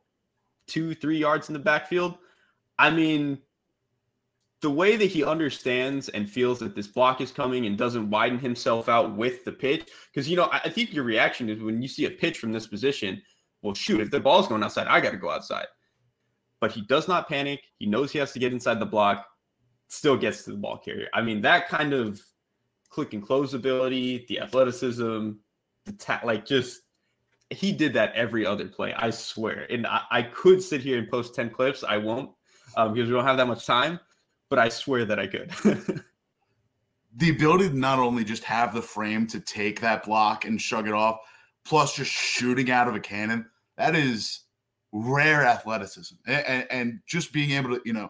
two, 0.67 0.95
three 0.95 1.17
yards 1.17 1.49
in 1.49 1.53
the 1.53 1.59
backfield. 1.59 2.17
I 2.79 2.89
mean, 2.89 3.39
the 4.61 4.69
way 4.69 4.95
that 4.95 5.05
he 5.05 5.23
understands 5.23 6.07
and 6.09 6.29
feels 6.29 6.59
that 6.59 6.75
this 6.75 6.87
block 6.87 7.19
is 7.19 7.31
coming 7.31 7.65
and 7.65 7.77
doesn't 7.77 8.09
widen 8.09 8.39
himself 8.39 8.87
out 8.87 9.15
with 9.15 9.43
the 9.43 9.51
pitch, 9.51 9.89
because 10.13 10.29
you 10.29 10.37
know, 10.37 10.49
I 10.51 10.69
think 10.69 10.93
your 10.93 11.03
reaction 11.03 11.49
is 11.49 11.61
when 11.61 11.81
you 11.81 11.87
see 11.87 12.05
a 12.05 12.11
pitch 12.11 12.37
from 12.37 12.51
this 12.51 12.67
position, 12.67 13.21
well, 13.61 13.73
shoot, 13.73 14.01
if 14.01 14.11
the 14.11 14.19
ball's 14.19 14.47
going 14.47 14.63
outside, 14.63 14.87
I 14.87 15.01
got 15.01 15.11
to 15.11 15.17
go 15.17 15.29
outside. 15.29 15.65
But 16.61 16.71
he 16.71 16.81
does 16.81 17.07
not 17.09 17.27
panic. 17.27 17.61
He 17.79 17.85
knows 17.85 18.11
he 18.11 18.19
has 18.19 18.31
to 18.31 18.39
get 18.39 18.53
inside 18.53 18.79
the 18.79 18.85
block, 18.85 19.25
still 19.89 20.15
gets 20.15 20.43
to 20.43 20.51
the 20.51 20.57
ball 20.57 20.77
carrier. 20.77 21.09
I 21.13 21.21
mean, 21.21 21.41
that 21.41 21.67
kind 21.67 21.91
of 21.91 22.21
click 22.89 23.13
and 23.13 23.21
close 23.21 23.53
ability, 23.53 24.25
the 24.29 24.39
athleticism, 24.39 25.31
the 25.85 25.91
ta- 25.97 26.21
like 26.23 26.45
just 26.45 26.81
he 27.49 27.73
did 27.73 27.93
that 27.93 28.13
every 28.13 28.45
other 28.45 28.67
play. 28.67 28.93
I 28.93 29.09
swear. 29.09 29.67
And 29.69 29.85
I, 29.85 30.03
I 30.09 30.21
could 30.23 30.63
sit 30.63 30.81
here 30.81 30.97
and 30.97 31.09
post 31.09 31.35
10 31.35 31.49
clips. 31.49 31.83
I 31.83 31.97
won't 31.97 32.31
um, 32.77 32.93
because 32.93 33.09
we 33.09 33.15
don't 33.15 33.25
have 33.25 33.37
that 33.37 33.47
much 33.47 33.65
time, 33.65 33.99
but 34.49 34.57
I 34.57 34.69
swear 34.69 35.03
that 35.05 35.19
I 35.19 35.27
could. 35.27 35.51
the 37.15 37.29
ability 37.29 37.69
to 37.69 37.77
not 37.77 37.99
only 37.99 38.23
just 38.23 38.43
have 38.45 38.73
the 38.73 38.81
frame 38.81 39.27
to 39.27 39.39
take 39.39 39.81
that 39.81 40.03
block 40.05 40.45
and 40.45 40.61
shrug 40.61 40.87
it 40.87 40.93
off, 40.93 41.19
plus 41.65 41.95
just 41.95 42.11
shooting 42.11 42.71
out 42.71 42.87
of 42.87 42.95
a 42.95 42.99
cannon, 42.99 43.45
that 43.77 43.95
is 43.95 44.41
rare 44.91 45.43
athleticism. 45.43 46.15
And, 46.27 46.45
and, 46.45 46.67
and 46.71 46.99
just 47.07 47.33
being 47.33 47.51
able 47.51 47.75
to, 47.75 47.81
you 47.85 47.93
know, 47.93 48.09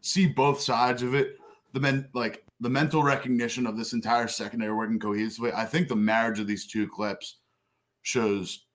see 0.00 0.26
both 0.26 0.60
sides 0.60 1.02
of 1.02 1.14
it. 1.14 1.38
The 1.72 1.80
men 1.80 2.08
like 2.14 2.44
the 2.60 2.70
mental 2.70 3.02
recognition 3.02 3.66
of 3.66 3.76
this 3.76 3.92
entire 3.92 4.28
secondary 4.28 4.72
working 4.72 4.98
cohesively. 4.98 5.52
I 5.52 5.64
think 5.64 5.88
the 5.88 5.96
marriage 5.96 6.38
of 6.38 6.46
these 6.46 6.66
two 6.66 6.88
clips 6.88 7.38
shows 8.02 8.66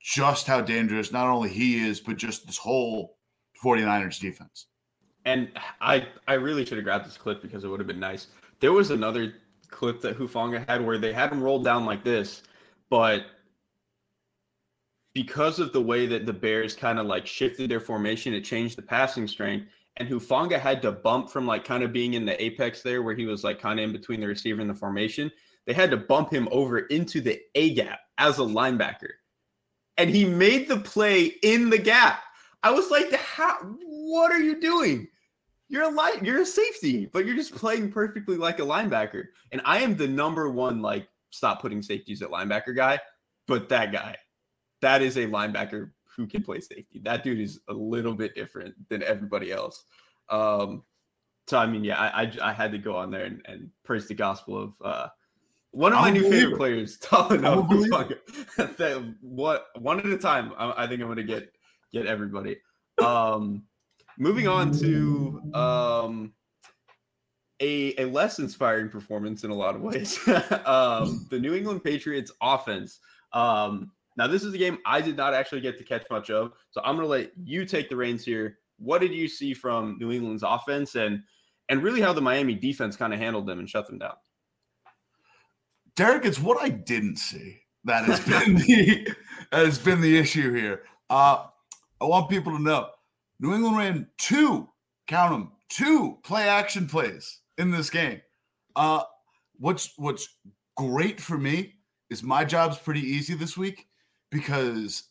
just 0.00 0.46
how 0.46 0.60
dangerous 0.60 1.12
not 1.12 1.28
only 1.28 1.48
he 1.48 1.86
is, 1.86 2.00
but 2.00 2.16
just 2.16 2.46
this 2.46 2.56
whole 2.56 3.18
49ers 3.62 4.20
defense. 4.20 4.66
And 5.26 5.50
I 5.80 6.06
I 6.28 6.34
really 6.34 6.64
should 6.64 6.78
have 6.78 6.84
grabbed 6.84 7.06
this 7.06 7.16
clip 7.16 7.42
because 7.42 7.64
it 7.64 7.68
would 7.68 7.80
have 7.80 7.86
been 7.86 8.00
nice. 8.00 8.28
There 8.60 8.72
was 8.72 8.90
another 8.90 9.34
clip 9.70 10.00
that 10.02 10.18
Hufanga 10.18 10.66
had 10.68 10.84
where 10.84 10.98
they 10.98 11.12
had 11.12 11.32
him 11.32 11.42
rolled 11.42 11.64
down 11.64 11.84
like 11.84 12.04
this, 12.04 12.42
but 12.90 13.26
because 15.14 15.58
of 15.58 15.72
the 15.72 15.80
way 15.80 16.06
that 16.06 16.26
the 16.26 16.32
Bears 16.32 16.74
kind 16.74 16.98
of 16.98 17.06
like 17.06 17.26
shifted 17.26 17.70
their 17.70 17.80
formation, 17.80 18.34
it 18.34 18.42
changed 18.42 18.76
the 18.76 18.82
passing 18.82 19.26
strength 19.26 19.66
and 19.96 20.08
Hufanga 20.08 20.58
had 20.58 20.82
to 20.82 20.92
bump 20.92 21.30
from 21.30 21.46
like 21.46 21.64
kind 21.64 21.84
of 21.84 21.92
being 21.92 22.14
in 22.14 22.24
the 22.24 22.42
apex 22.42 22.82
there 22.82 23.02
where 23.02 23.14
he 23.14 23.26
was 23.26 23.44
like 23.44 23.60
kind 23.60 23.78
of 23.78 23.84
in 23.84 23.92
between 23.92 24.20
the 24.20 24.26
receiver 24.26 24.60
and 24.60 24.68
the 24.68 24.74
formation. 24.74 25.30
They 25.66 25.72
had 25.72 25.90
to 25.92 25.96
bump 25.96 26.32
him 26.32 26.48
over 26.50 26.80
into 26.80 27.20
the 27.20 27.40
A 27.54 27.74
gap 27.74 28.00
as 28.18 28.38
a 28.38 28.42
linebacker. 28.42 29.10
And 29.96 30.10
he 30.10 30.24
made 30.24 30.68
the 30.68 30.78
play 30.78 31.26
in 31.42 31.70
the 31.70 31.78
gap. 31.78 32.22
I 32.64 32.70
was 32.72 32.90
like, 32.90 33.12
how 33.12 33.56
what 33.60 34.32
are 34.32 34.40
you 34.40 34.60
doing? 34.60 35.06
You're 35.68 35.84
a 35.84 35.88
light, 35.88 36.24
you're 36.24 36.42
a 36.42 36.46
safety, 36.46 37.06
but 37.06 37.24
you're 37.24 37.36
just 37.36 37.54
playing 37.54 37.92
perfectly 37.92 38.36
like 38.36 38.58
a 38.58 38.62
linebacker. 38.62 39.26
And 39.52 39.62
I 39.64 39.78
am 39.78 39.96
the 39.96 40.08
number 40.08 40.50
one, 40.50 40.82
like, 40.82 41.08
stop 41.30 41.62
putting 41.62 41.82
safeties 41.82 42.20
at 42.20 42.30
linebacker 42.30 42.76
guy, 42.76 42.98
but 43.46 43.68
that 43.70 43.92
guy, 43.92 44.16
that 44.84 45.02
is 45.02 45.16
a 45.16 45.26
linebacker 45.26 45.90
who 46.16 46.26
can 46.26 46.42
play 46.42 46.60
safety. 46.60 47.00
That 47.02 47.24
dude 47.24 47.40
is 47.40 47.60
a 47.68 47.72
little 47.72 48.14
bit 48.14 48.34
different 48.34 48.74
than 48.88 49.02
everybody 49.02 49.50
else. 49.50 49.84
Um, 50.28 50.82
so 51.46 51.58
I 51.58 51.66
mean, 51.66 51.84
yeah, 51.84 51.98
I, 51.98 52.22
I, 52.22 52.32
I 52.42 52.52
had 52.52 52.72
to 52.72 52.78
go 52.78 52.96
on 52.96 53.10
there 53.10 53.24
and, 53.24 53.42
and 53.46 53.70
praise 53.82 54.06
the 54.08 54.14
gospel 54.14 54.62
of 54.62 54.72
uh, 54.82 55.08
one 55.72 55.92
of 55.92 56.00
my 56.00 56.10
new 56.10 56.30
favorite 56.30 56.56
players, 56.56 56.98
Talanoa. 57.00 58.16
what 59.20 59.66
one 59.78 59.98
at 59.98 60.06
a 60.06 60.18
time. 60.18 60.52
I, 60.56 60.84
I 60.84 60.86
think 60.86 61.00
I'm 61.00 61.08
going 61.08 61.16
to 61.16 61.24
get 61.24 61.50
get 61.92 62.06
everybody. 62.06 62.58
Um, 63.02 63.64
moving 64.18 64.46
on 64.48 64.72
to 64.78 65.42
um, 65.54 66.32
a 67.60 67.94
a 67.98 68.04
less 68.06 68.38
inspiring 68.38 68.88
performance 68.88 69.44
in 69.44 69.50
a 69.50 69.54
lot 69.54 69.74
of 69.74 69.82
ways. 69.82 70.18
um, 70.64 71.26
the 71.30 71.38
New 71.38 71.54
England 71.54 71.82
Patriots 71.82 72.30
offense. 72.40 73.00
Um, 73.32 73.90
now, 74.16 74.26
this 74.28 74.44
is 74.44 74.54
a 74.54 74.58
game 74.58 74.78
I 74.86 75.00
did 75.00 75.16
not 75.16 75.34
actually 75.34 75.60
get 75.60 75.76
to 75.78 75.84
catch 75.84 76.04
much 76.10 76.30
of, 76.30 76.52
so 76.70 76.80
I'm 76.84 76.96
going 76.96 77.04
to 77.06 77.10
let 77.10 77.32
you 77.42 77.64
take 77.64 77.88
the 77.88 77.96
reins 77.96 78.24
here. 78.24 78.58
What 78.78 79.00
did 79.00 79.12
you 79.12 79.26
see 79.28 79.54
from 79.54 79.96
New 79.98 80.12
England's 80.12 80.44
offense, 80.44 80.94
and 80.94 81.22
and 81.68 81.82
really 81.82 82.00
how 82.00 82.12
the 82.12 82.20
Miami 82.20 82.54
defense 82.54 82.96
kind 82.96 83.12
of 83.12 83.18
handled 83.18 83.46
them 83.46 83.58
and 83.58 83.68
shut 83.68 83.86
them 83.86 83.98
down? 83.98 84.14
Derrik, 85.96 86.24
it's 86.24 86.40
what 86.40 86.62
I 86.62 86.68
didn't 86.68 87.16
see 87.16 87.60
that 87.84 88.04
has 88.04 88.20
been 88.28 88.54
the 88.54 89.14
has 89.52 89.78
been 89.78 90.00
the 90.00 90.16
issue 90.16 90.52
here. 90.54 90.82
Uh, 91.10 91.46
I 92.00 92.04
want 92.04 92.30
people 92.30 92.56
to 92.56 92.62
know 92.62 92.90
New 93.40 93.52
England 93.52 93.76
ran 93.76 94.08
two, 94.18 94.68
count 95.08 95.32
them, 95.32 95.52
two 95.68 96.18
play 96.22 96.48
action 96.48 96.86
plays 96.86 97.40
in 97.58 97.72
this 97.72 97.90
game. 97.90 98.20
Uh, 98.76 99.02
what's 99.58 99.92
what's 99.96 100.28
great 100.76 101.20
for 101.20 101.36
me 101.36 101.74
is 102.10 102.22
my 102.22 102.44
job's 102.44 102.78
pretty 102.78 103.00
easy 103.00 103.34
this 103.34 103.56
week 103.56 103.88
because 104.34 105.04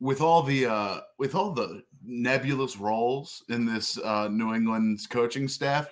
with 0.00 0.22
all 0.22 0.42
the 0.42 0.66
uh, 0.66 1.00
with 1.18 1.34
all 1.34 1.52
the 1.52 1.82
nebulous 2.02 2.78
roles 2.78 3.44
in 3.50 3.66
this 3.66 3.98
uh, 3.98 4.28
New 4.28 4.54
England's 4.54 5.06
coaching 5.06 5.46
staff, 5.46 5.90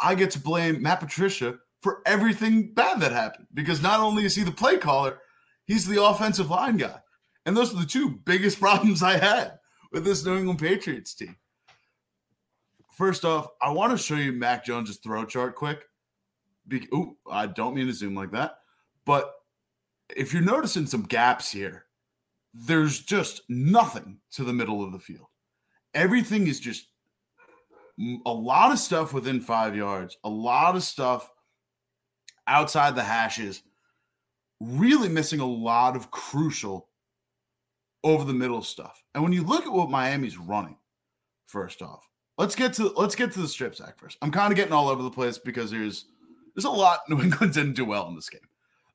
I 0.00 0.14
get 0.14 0.30
to 0.30 0.38
blame 0.38 0.80
Matt 0.80 1.00
Patricia 1.00 1.58
for 1.82 2.00
everything 2.06 2.72
bad 2.72 3.00
that 3.00 3.10
happened 3.12 3.48
because 3.52 3.82
not 3.82 3.98
only 3.98 4.24
is 4.24 4.36
he 4.36 4.44
the 4.44 4.52
play 4.52 4.78
caller, 4.78 5.18
he's 5.66 5.86
the 5.86 6.02
offensive 6.02 6.50
line 6.50 6.76
guy, 6.76 7.00
and 7.44 7.56
those 7.56 7.74
are 7.74 7.80
the 7.80 7.84
two 7.86 8.10
biggest 8.24 8.60
problems 8.60 9.02
I 9.02 9.18
had 9.18 9.58
with 9.90 10.04
this 10.04 10.24
New 10.24 10.38
England 10.38 10.60
Patriots 10.60 11.14
team. 11.14 11.36
First 12.92 13.24
off, 13.24 13.48
I 13.60 13.72
want 13.72 13.90
to 13.90 13.98
show 13.98 14.14
you 14.14 14.32
Mac 14.32 14.64
Jones's 14.64 14.98
throw 14.98 15.24
chart 15.24 15.56
quick. 15.56 15.84
Be- 16.68 16.88
Ooh, 16.94 17.16
I 17.28 17.48
don't 17.48 17.74
mean 17.74 17.88
to 17.88 17.92
zoom 17.92 18.14
like 18.14 18.30
that, 18.30 18.58
but 19.04 19.34
if 20.16 20.32
you're 20.32 20.42
noticing 20.42 20.86
some 20.86 21.02
gaps 21.02 21.50
here, 21.50 21.86
there's 22.54 23.00
just 23.00 23.42
nothing 23.48 24.18
to 24.32 24.44
the 24.44 24.52
middle 24.52 24.82
of 24.82 24.92
the 24.92 24.98
field. 24.98 25.26
Everything 25.92 26.46
is 26.46 26.60
just 26.60 26.86
a 28.26 28.32
lot 28.32 28.72
of 28.72 28.78
stuff 28.78 29.12
within 29.12 29.40
five 29.40 29.76
yards, 29.76 30.16
a 30.24 30.28
lot 30.28 30.76
of 30.76 30.82
stuff 30.82 31.30
outside 32.46 32.94
the 32.94 33.02
hashes, 33.02 33.62
really 34.60 35.08
missing 35.08 35.40
a 35.40 35.46
lot 35.46 35.96
of 35.96 36.10
crucial 36.10 36.88
over 38.02 38.24
the 38.24 38.32
middle 38.32 38.62
stuff. 38.62 39.02
And 39.14 39.22
when 39.22 39.32
you 39.32 39.42
look 39.42 39.66
at 39.66 39.72
what 39.72 39.90
Miami's 39.90 40.38
running, 40.38 40.76
first 41.46 41.82
off, 41.82 42.08
let's 42.38 42.54
get 42.54 42.72
to 42.74 42.88
let's 42.96 43.14
get 43.14 43.32
to 43.32 43.40
the 43.40 43.48
strip 43.48 43.74
sack 43.74 43.98
first. 43.98 44.18
I'm 44.22 44.30
kind 44.30 44.52
of 44.52 44.56
getting 44.56 44.72
all 44.72 44.88
over 44.88 45.02
the 45.02 45.10
place 45.10 45.38
because 45.38 45.70
there's 45.70 46.06
there's 46.54 46.64
a 46.64 46.70
lot 46.70 47.00
New 47.08 47.20
England 47.20 47.54
didn't 47.54 47.74
do 47.74 47.84
well 47.84 48.08
in 48.08 48.14
this 48.14 48.28
game. 48.28 48.40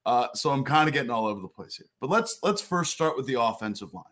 Uh, 0.05 0.27
so 0.33 0.49
I'm 0.49 0.63
kind 0.63 0.88
of 0.88 0.93
getting 0.93 1.12
all 1.12 1.27
over 1.27 1.41
the 1.41 1.47
place 1.47 1.75
here. 1.75 1.88
But 2.01 2.09
let's 2.09 2.39
let's 2.41 2.62
first 2.62 2.91
start 2.91 3.17
with 3.17 3.25
the 3.27 3.41
offensive 3.41 3.93
line. 3.93 4.03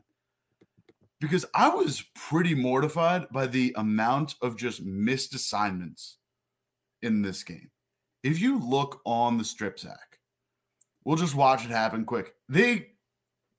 Because 1.20 1.46
I 1.56 1.70
was 1.70 2.04
pretty 2.14 2.54
mortified 2.54 3.28
by 3.32 3.48
the 3.48 3.74
amount 3.78 4.36
of 4.42 4.56
just 4.56 4.84
missed 4.84 5.34
assignments 5.34 6.18
in 7.02 7.24
this 7.24 7.44
game. 7.44 7.72
If 8.24 8.40
you 8.40 8.60
look 8.60 9.02
on 9.06 9.38
the 9.38 9.44
strip 9.44 9.80
sack, 9.80 10.20
we'll 11.04 11.18
just 11.18 11.34
watch 11.34 11.66
it 11.66 11.72
happen 11.72 12.06
quick. 12.06 12.34
They 12.50 12.90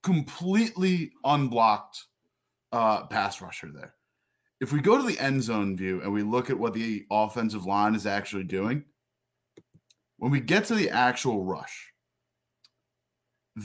completely 0.03 1.11
unblocked 1.25 2.05
uh, 2.71 3.07
pass 3.07 3.41
rusher 3.41 3.71
there. 3.73 3.95
If 4.61 4.71
we 4.73 4.81
go 4.81 4.97
to 4.97 5.03
the 5.03 5.19
end 5.19 5.41
zone 5.43 5.75
view 5.75 6.01
and 6.01 6.11
we 6.11 6.23
look 6.23 6.49
at 6.49 6.59
what 6.59 6.73
the 6.73 7.05
offensive 7.09 7.65
line 7.65 7.95
is 7.95 8.05
actually 8.05 8.43
doing, 8.43 8.83
when 10.17 10.31
we 10.31 10.41
get 10.41 10.65
to 10.65 10.75
the 10.75 10.89
actual 10.89 11.43
rush, 11.43 11.91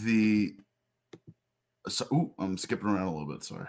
the 0.03 0.55
so, 1.89 2.07
ooh, 2.13 2.35
I'm 2.39 2.57
skipping 2.57 2.89
around 2.89 3.09
a 3.09 3.13
little 3.13 3.33
bit. 3.33 3.45
Sorry, 3.45 3.67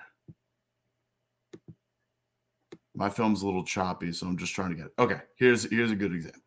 my 2.96 3.10
film's 3.10 3.42
a 3.42 3.46
little 3.46 3.64
choppy, 3.64 4.12
so 4.12 4.28
I'm 4.28 4.38
just 4.38 4.54
trying 4.56 4.70
to 4.70 4.76
get 4.76 4.86
it. 4.88 4.94
Okay, 5.00 5.22
here's 5.36 5.70
here's 5.70 5.92
a 5.92 5.96
good 5.96 6.14
example. 6.14 6.42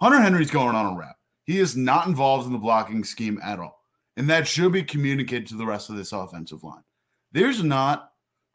Hunter 0.00 0.20
Henry's 0.20 0.50
going 0.50 0.76
on 0.76 0.94
a 0.94 0.98
wrap. 0.98 1.16
He 1.44 1.58
is 1.58 1.76
not 1.76 2.06
involved 2.06 2.46
in 2.46 2.52
the 2.52 2.58
blocking 2.58 3.02
scheme 3.02 3.40
at 3.42 3.58
all, 3.58 3.82
and 4.16 4.28
that 4.30 4.46
should 4.46 4.72
be 4.72 4.82
communicated 4.82 5.48
to 5.48 5.56
the 5.56 5.66
rest 5.66 5.90
of 5.90 5.96
this 5.96 6.12
offensive 6.12 6.62
line. 6.62 6.84
There's 7.32 7.62
not 7.62 8.12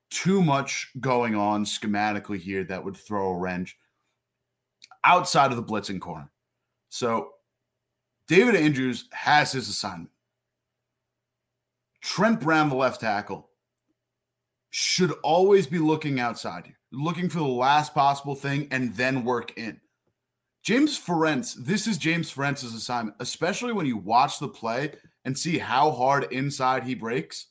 too 0.09 0.41
much 0.41 0.91
going 0.99 1.35
on 1.35 1.65
schematically 1.65 2.39
here 2.39 2.63
that 2.65 2.83
would 2.83 2.95
throw 2.95 3.29
a 3.29 3.37
wrench 3.37 3.75
outside 5.03 5.51
of 5.51 5.57
the 5.57 5.63
blitzing 5.63 5.99
corner. 5.99 6.29
So 6.89 7.31
David 8.27 8.55
Andrews 8.55 9.09
has 9.11 9.51
his 9.51 9.67
assignment. 9.69 10.11
Trent 12.03 12.41
Brown, 12.41 12.67
the 12.67 12.75
left 12.75 12.99
tackle, 12.99 13.49
should 14.71 15.11
always 15.23 15.65
be 15.67 15.79
looking 15.79 16.19
outside 16.19 16.65
here, 16.65 16.77
looking 16.91 17.29
for 17.29 17.39
the 17.39 17.45
last 17.45 17.93
possible 17.93 18.35
thing 18.35 18.67
and 18.71 18.93
then 18.95 19.23
work 19.23 19.57
in. 19.57 19.79
James 20.63 20.99
Ferentz, 20.99 21.55
this 21.55 21.87
is 21.87 21.97
James 21.97 22.31
Ferentz's 22.31 22.73
assignment, 22.73 23.15
especially 23.19 23.71
when 23.71 23.85
you 23.85 23.97
watch 23.97 24.39
the 24.39 24.47
play 24.47 24.91
and 25.23 25.37
see 25.37 25.57
how 25.57 25.91
hard 25.91 26.31
inside 26.31 26.83
he 26.83 26.93
breaks. 26.93 27.47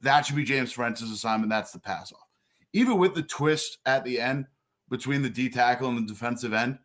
That 0.00 0.24
should 0.24 0.36
be 0.36 0.44
James 0.44 0.72
Ferentz's 0.72 1.10
assignment. 1.10 1.50
That's 1.50 1.72
the 1.72 1.78
pass 1.78 2.10
off. 2.12 2.26
Even 2.72 2.98
with 2.98 3.14
the 3.14 3.22
twist 3.22 3.78
at 3.84 4.04
the 4.04 4.18
end 4.18 4.46
between 4.88 5.22
the 5.22 5.30
D 5.30 5.48
tackle 5.48 5.88
and 5.88 5.98
the 5.98 6.12
defensive 6.12 6.54
end, 6.54 6.78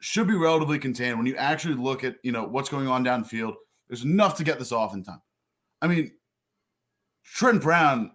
should 0.00 0.28
be 0.28 0.34
relatively 0.34 0.78
contained. 0.78 1.18
When 1.18 1.26
you 1.26 1.36
actually 1.36 1.74
look 1.74 2.04
at 2.04 2.16
you 2.22 2.32
know 2.32 2.44
what's 2.44 2.68
going 2.68 2.88
on 2.88 3.04
downfield, 3.04 3.54
there's 3.88 4.04
enough 4.04 4.36
to 4.36 4.44
get 4.44 4.58
this 4.58 4.72
off 4.72 4.94
in 4.94 5.02
time. 5.02 5.20
I 5.86 5.94
mean, 5.94 6.10
Trent 7.24 7.62
Brown 7.62 8.10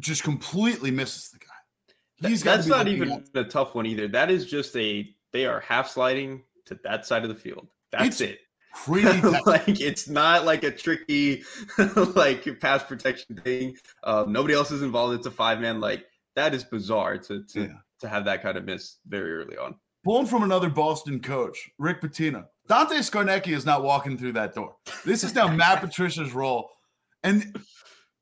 just 0.00 0.22
completely 0.22 0.90
misses 0.90 1.28
the 1.30 1.38
guy. 1.38 2.28
He's 2.28 2.42
that's 2.42 2.66
not 2.66 2.88
even 2.88 3.24
a 3.34 3.44
tough 3.44 3.74
one 3.74 3.84
either. 3.84 4.08
That 4.08 4.30
is 4.30 4.46
just 4.46 4.74
a 4.76 5.08
they 5.32 5.44
are 5.44 5.60
half 5.60 5.88
sliding 5.88 6.42
to 6.64 6.78
that 6.84 7.04
side 7.04 7.24
of 7.24 7.28
the 7.28 7.34
field. 7.34 7.68
That's 7.92 8.20
it's 8.20 8.20
it. 8.22 8.38
like 9.46 9.80
it's 9.80 10.08
not 10.08 10.44
like 10.44 10.62
a 10.62 10.70
tricky 10.70 11.42
like 12.14 12.58
pass 12.60 12.82
protection 12.82 13.36
thing. 13.36 13.76
Um, 14.04 14.32
nobody 14.32 14.54
else 14.54 14.70
is 14.70 14.82
involved. 14.82 15.14
It's 15.14 15.26
a 15.26 15.30
five 15.30 15.60
man. 15.60 15.80
Like 15.80 16.06
that 16.36 16.54
is 16.54 16.64
bizarre 16.64 17.18
to 17.18 17.44
to 17.44 17.60
yeah. 17.60 17.68
to 18.00 18.08
have 18.08 18.24
that 18.24 18.42
kind 18.42 18.56
of 18.56 18.64
miss 18.64 18.96
very 19.06 19.34
early 19.34 19.58
on. 19.58 19.74
Born 20.04 20.26
from 20.26 20.42
another 20.42 20.70
Boston 20.70 21.20
coach, 21.20 21.70
Rick 21.78 22.00
Pitino. 22.00 22.46
Dante 22.68 22.96
Scarnecchia 22.96 23.56
is 23.56 23.66
not 23.66 23.82
walking 23.82 24.16
through 24.16 24.32
that 24.32 24.54
door. 24.54 24.76
This 25.04 25.24
is 25.24 25.34
now 25.34 25.48
Matt 25.54 25.80
Patricia's 25.80 26.32
role. 26.32 26.70
And 27.22 27.56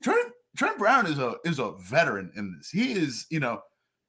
Trent, 0.02 0.32
Trent 0.56 0.78
Brown 0.78 1.06
is 1.06 1.18
a 1.18 1.36
is 1.44 1.58
a 1.58 1.72
veteran 1.80 2.32
in 2.36 2.56
this. 2.56 2.70
He 2.70 2.92
is, 2.92 3.26
you 3.30 3.40
know, 3.40 3.60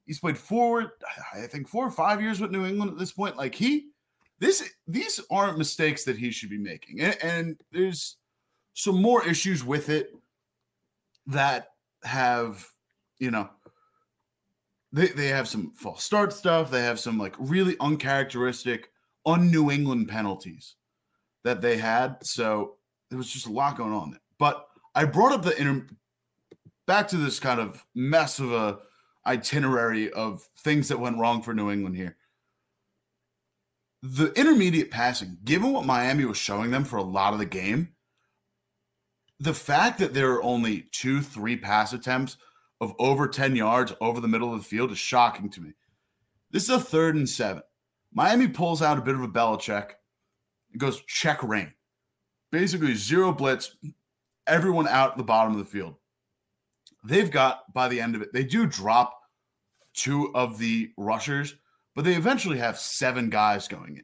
he's 0.06 0.19
played 0.19 0.38
forward, 0.38 0.91
I 1.34 1.47
think 1.47 1.67
four 1.67 1.86
or 1.86 1.91
five 1.91 2.21
years 2.21 2.39
with 2.39 2.52
New 2.52 2.65
England 2.65 2.91
at 2.91 2.97
this 2.97 3.12
point. 3.12 3.38
Like 3.38 3.54
he 3.54 3.88
this 4.39 4.69
these 4.88 5.19
aren't 5.32 5.58
mistakes 5.58 6.04
that 6.06 6.17
he 6.17 6.32
should 6.32 6.50
be 6.50 6.58
making. 6.58 7.02
And, 7.02 7.17
and 7.21 7.62
there's 7.71 8.17
some 8.73 9.02
more 9.02 9.28
issues 9.28 9.63
with 9.63 9.89
it 9.89 10.12
that 11.28 11.69
have, 12.04 12.65
you 13.19 13.32
know, 13.32 13.50
they, 14.93 15.08
they 15.08 15.28
have 15.28 15.47
some 15.47 15.73
false 15.76 16.04
start 16.04 16.32
stuff. 16.32 16.71
They 16.71 16.84
have 16.84 17.00
some 17.00 17.17
like 17.17 17.36
really 17.39 17.76
uncharacteristic, 17.80 18.89
un 19.26 19.52
New 19.52 19.71
England 19.71 20.08
penalties 20.08 20.76
that 21.43 21.62
they 21.62 21.78
had. 21.78 22.17
So 22.23 22.76
there 23.10 23.17
was 23.17 23.32
just 23.32 23.47
a 23.47 23.52
lot 23.52 23.78
going 23.78 23.93
on 23.93 24.12
there. 24.12 24.21
But 24.38 24.66
I 24.98 25.06
brought 25.06 25.32
up 25.32 25.44
the 25.44 25.56
inter- 25.62 25.86
back 26.88 27.08
to 27.10 27.18
this 27.18 27.40
kind 27.40 27.60
of 27.60 27.86
mess 27.94 28.40
of 28.40 28.52
a 28.52 28.80
itinerary 29.28 30.12
of 30.12 30.42
things 30.58 30.88
that 30.88 31.00
went 31.00 31.20
wrong 31.20 31.44
for 31.44 31.54
New 31.54 31.70
England 31.70 31.96
here. 31.96 32.18
The 34.02 34.34
intermediate 34.34 34.90
passing, 34.90 35.38
given 35.44 35.72
what 35.72 35.86
Miami 35.86 36.26
was 36.26 36.38
showing 36.38 36.72
them 36.72 36.84
for 36.84 36.98
a 36.98 37.04
lot 37.04 37.34
of 37.34 37.38
the 37.38 37.46
game, 37.46 37.90
the 39.40 39.54
fact 39.54 40.00
that 40.00 40.16
there 40.16 40.32
are 40.32 40.42
only 40.42 40.88
two, 40.92 41.22
three 41.22 41.58
pass 41.58 41.94
attempts 41.94 42.38
of 42.82 42.96
over 42.98 43.28
10 43.28 43.56
yards 43.56 43.94
over 44.02 44.20
the 44.20 44.28
middle 44.28 44.52
of 44.52 44.58
the 44.60 44.68
field 44.68 44.92
is 44.92 44.98
shocking 44.98 45.52
to 45.52 45.62
me. 45.62 45.74
This 46.50 46.64
is 46.64 46.70
a 46.72 46.80
third 46.80 47.16
and 47.16 47.30
seven. 47.30 47.62
Miami 48.12 48.48
pulls 48.48 48.82
out 48.82 48.98
a 48.98 49.02
bit 49.02 49.14
of 49.14 49.22
a 49.22 49.28
Belichick. 49.28 49.92
It 50.74 50.80
goes 50.80 51.04
check 51.06 51.44
rain. 51.44 51.72
Basically, 52.52 52.96
zero 52.96 53.32
blitz, 53.32 53.78
everyone 54.48 54.88
out 54.88 55.12
at 55.12 55.18
the 55.18 55.24
bottom 55.24 55.54
of 55.54 55.60
the 55.60 55.66
field. 55.66 55.96
They've 57.04 57.32
got, 57.32 57.72
by 57.74 57.88
the 57.88 58.02
end 58.02 58.16
of 58.16 58.22
it, 58.22 58.34
they 58.34 58.44
do 58.44 58.66
drop 58.66 59.20
two 59.94 60.34
of 60.36 60.58
the 60.58 60.92
rushers, 60.98 61.56
but 61.96 62.06
they 62.06 62.16
eventually 62.16 62.58
have 62.58 62.78
seven 62.78 63.30
guys 63.30 63.68
going 63.68 63.98
in. 63.98 64.04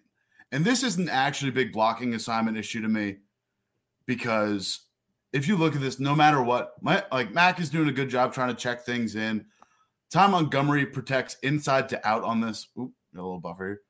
And 0.52 0.64
this 0.64 0.84
isn't 0.84 1.10
actually 1.10 1.50
a 1.50 1.54
big 1.54 1.74
blocking 1.74 2.14
assignment 2.14 2.58
issue 2.58 2.82
to 2.82 2.88
me 2.88 3.18
because 4.06 4.82
if 5.34 5.48
you 5.48 5.58
look 5.58 5.76
at 5.76 5.82
this, 5.82 6.00
no 6.00 6.16
matter 6.16 6.42
what, 6.42 6.74
my, 6.82 7.04
like 7.12 7.34
Mac 7.34 7.60
is 7.60 7.70
doing 7.70 7.90
a 7.90 7.94
good 7.94 8.10
job 8.10 8.34
trying 8.34 8.50
to 8.50 8.62
check 8.62 8.84
things 8.84 9.16
in. 9.16 9.46
Tom 10.12 10.32
Montgomery 10.32 10.86
protects 10.86 11.38
inside 11.42 11.90
to 11.90 12.08
out 12.08 12.24
on 12.24 12.40
this. 12.40 12.68
Oop, 12.80 12.92
a 13.16 13.18
little 13.18 13.40
buffer 13.40 13.66
here. 13.66 13.82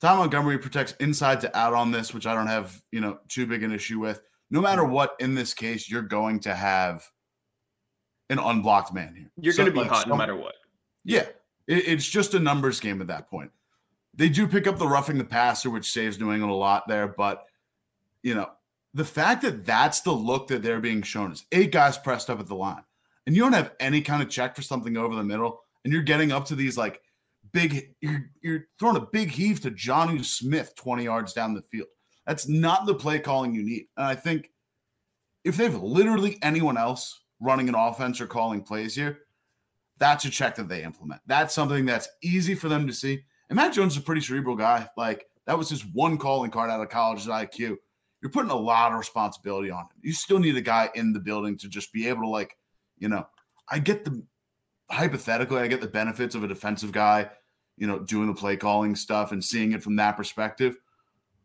Ty 0.00 0.16
Montgomery 0.16 0.58
protects 0.58 0.94
inside 1.00 1.40
to 1.42 1.56
out 1.56 1.74
on 1.74 1.90
this, 1.90 2.14
which 2.14 2.26
I 2.26 2.34
don't 2.34 2.46
have, 2.46 2.80
you 2.90 3.00
know, 3.00 3.18
too 3.28 3.46
big 3.46 3.62
an 3.62 3.72
issue 3.72 3.98
with. 3.98 4.22
No 4.50 4.60
matter 4.60 4.84
what, 4.84 5.14
in 5.20 5.34
this 5.34 5.54
case, 5.54 5.88
you're 5.88 6.02
going 6.02 6.40
to 6.40 6.54
have 6.54 7.04
an 8.30 8.38
unblocked 8.38 8.92
man 8.92 9.14
here. 9.14 9.30
You're 9.36 9.52
so, 9.52 9.64
going 9.64 9.66
to 9.66 9.72
be 9.72 9.80
like, 9.80 9.90
hot 9.90 10.08
no 10.08 10.16
matter 10.16 10.36
what. 10.36 10.54
Yeah, 11.04 11.26
it, 11.66 11.88
it's 11.88 12.08
just 12.08 12.34
a 12.34 12.40
numbers 12.40 12.80
game 12.80 13.00
at 13.00 13.06
that 13.08 13.30
point. 13.30 13.50
They 14.14 14.28
do 14.28 14.46
pick 14.46 14.66
up 14.66 14.78
the 14.78 14.88
roughing 14.88 15.18
the 15.18 15.24
passer, 15.24 15.70
which 15.70 15.92
saves 15.92 16.18
New 16.18 16.32
England 16.32 16.52
a 16.52 16.56
lot 16.56 16.88
there, 16.88 17.08
but 17.08 17.44
you 18.22 18.34
know, 18.34 18.50
the 18.92 19.04
fact 19.04 19.42
that 19.42 19.64
that's 19.64 20.00
the 20.00 20.12
look 20.12 20.48
that 20.48 20.62
they're 20.62 20.80
being 20.80 21.02
shown 21.02 21.32
is 21.32 21.44
eight 21.52 21.72
guys 21.72 21.96
pressed 21.96 22.28
up 22.28 22.40
at 22.40 22.48
the 22.48 22.54
line, 22.54 22.82
and 23.26 23.36
you 23.36 23.42
don't 23.42 23.52
have 23.52 23.72
any 23.80 24.00
kind 24.00 24.22
of 24.22 24.28
check 24.28 24.56
for 24.56 24.62
something 24.62 24.96
over 24.96 25.14
the 25.14 25.24
middle, 25.24 25.60
and 25.84 25.92
you're 25.92 26.02
getting 26.02 26.32
up 26.32 26.44
to 26.46 26.56
these 26.56 26.76
like 26.76 27.00
big, 27.52 27.94
you're, 28.00 28.30
you're 28.42 28.66
throwing 28.78 28.96
a 28.96 29.06
big 29.12 29.30
heave 29.30 29.60
to 29.60 29.70
Jonnu 29.70 30.24
Smith 30.24 30.74
20 30.76 31.04
yards 31.04 31.32
down 31.32 31.54
the 31.54 31.62
field. 31.62 31.88
That's 32.26 32.48
not 32.48 32.86
the 32.86 32.94
play 32.94 33.18
calling 33.18 33.54
you 33.54 33.62
need. 33.62 33.86
And 33.96 34.06
I 34.06 34.14
think 34.14 34.50
if 35.44 35.56
they've 35.56 35.74
literally 35.74 36.38
anyone 36.42 36.76
else 36.76 37.22
running 37.40 37.68
an 37.68 37.74
offense 37.74 38.20
or 38.20 38.26
calling 38.26 38.62
plays 38.62 38.94
here, 38.94 39.20
that's 39.98 40.24
a 40.24 40.30
check 40.30 40.56
that 40.56 40.68
they 40.68 40.82
implement. 40.82 41.22
That's 41.26 41.54
something 41.54 41.86
that's 41.86 42.08
easy 42.22 42.54
for 42.54 42.68
them 42.68 42.86
to 42.86 42.92
see. 42.92 43.22
And 43.48 43.56
Mac 43.56 43.72
Jones 43.72 43.94
is 43.94 43.98
a 43.98 44.02
pretty 44.02 44.20
cerebral 44.20 44.56
guy. 44.56 44.88
Like 44.96 45.26
that 45.46 45.58
was 45.58 45.68
his 45.68 45.84
one 45.84 46.18
calling 46.18 46.50
card 46.50 46.70
out 46.70 46.80
of 46.80 46.88
college, 46.88 47.26
IQ 47.26 47.78
you're 48.20 48.30
putting 48.30 48.50
a 48.50 48.56
lot 48.56 48.92
of 48.92 48.98
responsibility 48.98 49.70
on 49.70 49.80
him. 49.80 49.88
You 50.02 50.12
still 50.12 50.38
need 50.38 50.56
a 50.56 50.60
guy 50.60 50.90
in 50.94 51.12
the 51.12 51.20
building 51.20 51.56
to 51.58 51.68
just 51.68 51.92
be 51.92 52.06
able 52.08 52.22
to, 52.22 52.28
like, 52.28 52.56
you 52.98 53.08
know, 53.08 53.26
I 53.68 53.78
get 53.78 54.04
the 54.04 54.22
hypothetically, 54.90 55.60
I 55.60 55.68
get 55.68 55.80
the 55.80 55.86
benefits 55.86 56.34
of 56.34 56.44
a 56.44 56.48
defensive 56.48 56.92
guy, 56.92 57.30
you 57.76 57.86
know, 57.86 58.00
doing 58.00 58.26
the 58.26 58.34
play 58.34 58.56
calling 58.56 58.94
stuff 58.94 59.32
and 59.32 59.42
seeing 59.42 59.72
it 59.72 59.82
from 59.82 59.96
that 59.96 60.16
perspective. 60.16 60.76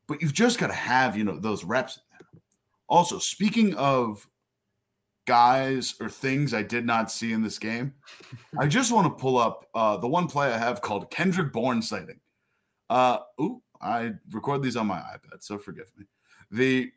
But 0.08 0.22
you've 0.22 0.34
just 0.34 0.60
got 0.60 0.68
to 0.68 0.74
have, 0.74 1.18
you 1.18 1.24
know, 1.24 1.40
those 1.40 1.64
reps. 1.64 2.00
Also, 2.88 3.18
speaking 3.18 3.74
of 3.76 4.28
guys 5.26 5.96
or 6.00 6.10
things 6.10 6.54
I 6.54 6.62
did 6.62 6.86
not 6.86 7.12
see 7.12 7.34
in 7.34 7.42
this 7.42 7.58
game, 7.58 7.94
I 8.60 8.68
just 8.68 8.92
want 8.92 9.08
to 9.08 9.22
pull 9.22 9.38
up 9.38 9.66
uh, 9.74 9.98
the 9.98 10.08
one 10.08 10.28
play 10.28 10.52
I 10.52 10.58
have 10.58 10.82
called 10.82 11.10
Kendrick 11.10 11.52
Bourne 11.52 11.82
sighting. 11.82 12.20
Uh, 12.90 13.20
ooh, 13.42 13.62
I 13.82 14.12
record 14.32 14.62
these 14.62 14.76
on 14.76 14.88
my 14.88 14.98
iPad, 15.00 15.42
so 15.42 15.58
forgive 15.58 15.92
me. 15.98 16.06
The 16.52 16.92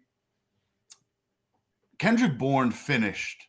Kendrick 1.99 2.39
Bourne 2.39 2.71
finished 2.71 3.49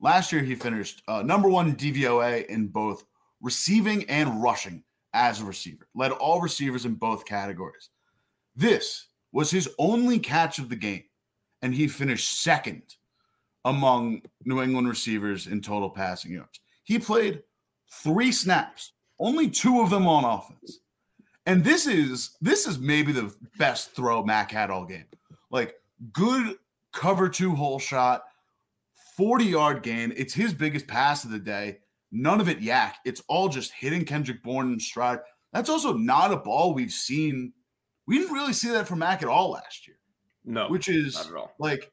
last 0.00 0.32
year. 0.32 0.42
He 0.42 0.54
finished 0.54 1.02
uh, 1.08 1.22
number 1.22 1.48
one 1.48 1.74
DVOA 1.74 2.46
in 2.46 2.68
both 2.68 3.04
receiving 3.40 4.08
and 4.08 4.42
rushing 4.42 4.84
as 5.14 5.40
a 5.40 5.44
receiver, 5.44 5.88
led 5.94 6.12
all 6.12 6.40
receivers 6.40 6.84
in 6.86 6.94
both 6.94 7.24
categories. 7.24 7.90
This 8.54 9.06
was 9.32 9.50
his 9.50 9.68
only 9.78 10.18
catch 10.18 10.58
of 10.58 10.68
the 10.68 10.76
game, 10.76 11.04
and 11.62 11.74
he 11.74 11.88
finished 11.88 12.42
second 12.42 12.82
among 13.64 14.22
New 14.44 14.60
England 14.62 14.88
receivers 14.88 15.46
in 15.46 15.60
total 15.60 15.90
passing 15.90 16.32
yards. 16.32 16.60
He 16.84 16.98
played 16.98 17.42
three 18.02 18.32
snaps, 18.32 18.92
only 19.18 19.48
two 19.48 19.80
of 19.80 19.90
them 19.90 20.06
on 20.06 20.24
offense. 20.24 20.80
And 21.46 21.64
this 21.64 21.86
is 21.86 22.36
this 22.40 22.66
is 22.66 22.78
maybe 22.78 23.12
the 23.12 23.34
best 23.58 23.92
throw 23.92 24.22
Mac 24.22 24.50
had 24.50 24.70
all 24.70 24.84
game. 24.84 25.06
Like 25.50 25.74
good 26.12 26.56
cover 26.92 27.28
two 27.28 27.54
hole 27.54 27.78
shot, 27.78 28.24
40 29.16 29.44
yard 29.44 29.82
gain. 29.82 30.12
It's 30.16 30.34
his 30.34 30.54
biggest 30.54 30.86
pass 30.86 31.24
of 31.24 31.30
the 31.30 31.38
day. 31.38 31.78
None 32.12 32.40
of 32.40 32.48
it 32.48 32.60
YAC. 32.60 32.94
It's 33.04 33.22
all 33.26 33.48
just 33.48 33.72
hitting 33.72 34.04
Kendrick 34.04 34.42
Bourne 34.42 34.72
in 34.72 34.80
stride. 34.80 35.20
That's 35.52 35.70
also 35.70 35.94
not 35.94 36.32
a 36.32 36.36
ball 36.36 36.74
we've 36.74 36.92
seen. 36.92 37.52
We 38.06 38.18
didn't 38.18 38.34
really 38.34 38.52
see 38.52 38.70
that 38.70 38.88
from 38.88 39.00
Mac 39.00 39.22
at 39.22 39.28
all 39.28 39.50
last 39.50 39.86
year. 39.86 39.96
No, 40.44 40.68
which 40.68 40.88
is 40.88 41.30
like 41.58 41.92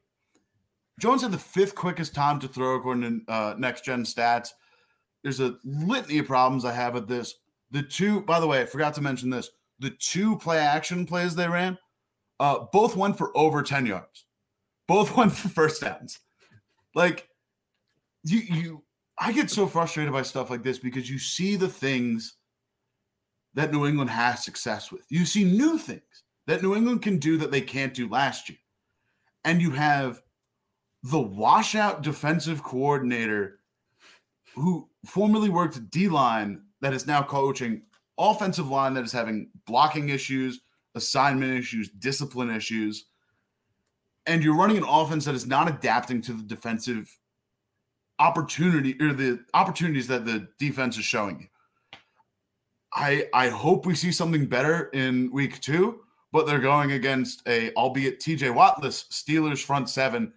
Jones 0.98 1.22
had 1.22 1.32
the 1.32 1.38
fifth 1.38 1.74
quickest 1.74 2.14
time 2.14 2.40
to 2.40 2.48
throw 2.48 2.74
according 2.74 3.24
to 3.26 3.32
uh, 3.32 3.54
next 3.56 3.84
gen 3.84 4.04
stats. 4.04 4.50
There's 5.22 5.40
a 5.40 5.56
litany 5.64 6.18
of 6.18 6.26
problems 6.26 6.64
I 6.64 6.72
have 6.72 6.94
with 6.94 7.08
this. 7.08 7.34
The 7.70 7.82
two, 7.82 8.22
by 8.22 8.40
the 8.40 8.46
way, 8.46 8.60
I 8.60 8.66
forgot 8.66 8.94
to 8.94 9.00
mention 9.00 9.30
this. 9.30 9.50
The 9.78 9.90
two 9.90 10.36
play 10.38 10.58
action 10.58 11.06
plays 11.06 11.34
they 11.34 11.48
ran, 11.48 11.78
uh, 12.40 12.66
both 12.72 12.96
went 12.96 13.16
for 13.16 13.36
over 13.36 13.62
10 13.62 13.86
yards. 13.86 14.26
Both 14.88 15.16
went 15.16 15.32
for 15.32 15.48
first 15.48 15.80
downs. 15.80 16.18
Like 16.94 17.28
you 18.24 18.38
you 18.40 18.84
I 19.18 19.32
get 19.32 19.50
so 19.50 19.66
frustrated 19.66 20.12
by 20.12 20.22
stuff 20.22 20.50
like 20.50 20.62
this 20.62 20.78
because 20.78 21.08
you 21.08 21.18
see 21.18 21.56
the 21.56 21.68
things 21.68 22.36
that 23.54 23.72
New 23.72 23.86
England 23.86 24.10
has 24.10 24.44
success 24.44 24.92
with. 24.92 25.02
You 25.08 25.24
see 25.24 25.44
new 25.44 25.78
things 25.78 26.02
that 26.46 26.62
New 26.62 26.74
England 26.74 27.02
can 27.02 27.18
do 27.18 27.36
that 27.38 27.50
they 27.50 27.60
can't 27.60 27.94
do 27.94 28.08
last 28.08 28.48
year. 28.48 28.58
And 29.44 29.60
you 29.60 29.70
have 29.72 30.22
the 31.02 31.20
washout 31.20 32.02
defensive 32.02 32.62
coordinator 32.62 33.60
who 34.54 34.88
formerly 35.06 35.48
worked 35.48 35.90
D 35.90 36.08
line 36.08 36.62
that 36.80 36.92
is 36.92 37.06
now 37.06 37.22
coaching 37.22 37.82
offensive 38.18 38.68
line 38.68 38.94
that 38.94 39.04
is 39.04 39.12
having 39.12 39.48
blocking 39.66 40.10
issues, 40.10 40.60
assignment 40.94 41.58
issues, 41.58 41.88
discipline 41.88 42.50
issues. 42.50 43.06
And 44.26 44.44
you're 44.44 44.56
running 44.56 44.76
an 44.76 44.84
offense 44.84 45.24
that 45.24 45.34
is 45.34 45.46
not 45.46 45.68
adapting 45.68 46.20
to 46.22 46.32
the 46.34 46.42
defensive 46.42 47.18
opportunity 48.18 48.94
or 49.00 49.14
the 49.14 49.42
opportunities 49.54 50.06
that 50.08 50.26
the 50.26 50.46
defense 50.58 50.98
is 50.98 51.04
showing 51.04 51.40
you. 51.40 51.46
I 52.92 53.28
I 53.32 53.48
hope 53.48 53.86
we 53.86 53.94
see 53.94 54.12
something 54.12 54.46
better 54.46 54.90
in 54.92 55.30
week 55.32 55.60
two, 55.60 56.00
but 56.32 56.46
they're 56.46 56.58
going 56.58 56.92
against 56.92 57.46
a 57.46 57.72
albeit 57.74 58.20
TJ 58.20 58.54
Wattless 58.54 59.04
Steelers 59.10 59.64
front 59.64 59.88
seven 59.88 60.32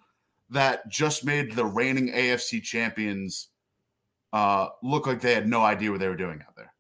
that 0.49 0.87
just 0.89 1.25
made 1.25 1.53
the 1.53 1.65
reigning 1.65 2.09
AFC 2.09 2.61
champions 2.61 3.49
uh, 4.33 4.67
look 4.81 5.07
like 5.07 5.21
they 5.21 5.33
had 5.33 5.47
no 5.47 5.61
idea 5.61 5.91
what 5.91 5.99
they 5.99 6.07
were 6.07 6.15
doing 6.15 6.43
out 6.47 6.55
there. 6.55 6.73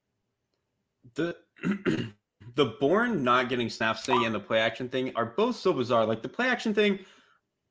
The 1.15 2.13
the 2.55 2.65
Bourne 2.79 3.23
not 3.23 3.49
getting 3.49 3.69
snaps 3.69 4.05
thing 4.05 4.25
and 4.25 4.33
the 4.33 4.39
play 4.39 4.59
action 4.59 4.89
thing 4.89 5.11
are 5.15 5.25
both 5.25 5.55
so 5.55 5.73
bizarre. 5.73 6.05
Like 6.05 6.21
the 6.21 6.29
play 6.29 6.47
action 6.47 6.73
thing, 6.73 6.99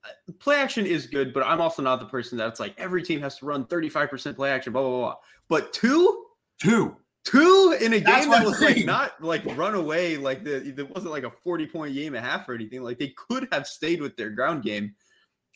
uh, 0.04 0.32
play 0.38 0.56
action 0.56 0.86
is 0.86 1.06
good, 1.06 1.32
but 1.32 1.44
I'm 1.44 1.60
also 1.60 1.82
not 1.82 2.00
the 2.00 2.06
person 2.06 2.38
that's 2.38 2.60
like 2.60 2.74
every 2.78 3.02
team 3.02 3.20
has 3.20 3.38
to 3.38 3.46
run 3.46 3.64
35% 3.66 4.36
play 4.36 4.50
action, 4.50 4.72
blah 4.72 4.82
blah 4.82 4.98
blah. 4.98 5.16
But 5.48 5.72
two, 5.72 6.26
two, 6.60 6.96
two 7.24 7.76
in 7.80 7.92
a 7.92 8.00
game 8.00 8.30
that 8.30 8.44
was 8.44 8.60
like 8.60 8.84
not 8.84 9.22
like 9.22 9.44
run 9.56 9.74
away, 9.74 10.16
like 10.16 10.44
the 10.44 10.68
it 10.68 10.90
wasn't 10.94 11.12
like 11.12 11.24
a 11.24 11.30
40 11.30 11.66
point 11.66 11.94
game 11.94 12.14
and 12.14 12.24
a 12.24 12.28
half 12.28 12.48
or 12.48 12.54
anything. 12.54 12.82
Like 12.82 12.98
they 12.98 13.14
could 13.16 13.48
have 13.52 13.66
stayed 13.66 14.00
with 14.00 14.16
their 14.16 14.30
ground 14.30 14.62
game 14.62 14.94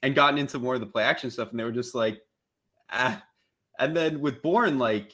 and 0.03 0.15
gotten 0.15 0.39
into 0.39 0.59
more 0.59 0.75
of 0.75 0.81
the 0.81 0.87
play 0.87 1.03
action 1.03 1.31
stuff, 1.31 1.51
and 1.51 1.59
they 1.59 1.65
were 1.65 1.73
just 1.73 1.95
like, 1.95 2.19
ah. 2.91 3.23
And 3.79 3.95
then 3.95 4.21
with 4.21 4.43
Bourne, 4.43 4.79
like, 4.79 5.13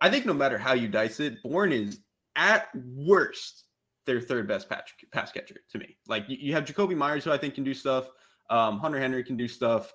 I 0.00 0.10
think 0.10 0.26
no 0.26 0.34
matter 0.34 0.58
how 0.58 0.74
you 0.74 0.88
dice 0.88 1.18
it, 1.20 1.42
Bourne 1.42 1.72
is 1.72 2.00
at 2.36 2.68
worst 2.74 3.64
their 4.06 4.20
third 4.20 4.46
best 4.46 4.68
patch, 4.68 4.92
pass 5.12 5.32
catcher 5.32 5.56
to 5.70 5.78
me. 5.78 5.96
Like 6.08 6.28
you, 6.28 6.36
you 6.38 6.52
have 6.52 6.64
Jakobi 6.64 6.96
Meyers, 6.96 7.24
who 7.24 7.32
I 7.32 7.38
think 7.38 7.54
can 7.54 7.64
do 7.64 7.74
stuff. 7.74 8.08
Um, 8.50 8.78
Hunter 8.78 8.98
Henry 8.98 9.24
can 9.24 9.36
do 9.36 9.48
stuff. 9.48 9.92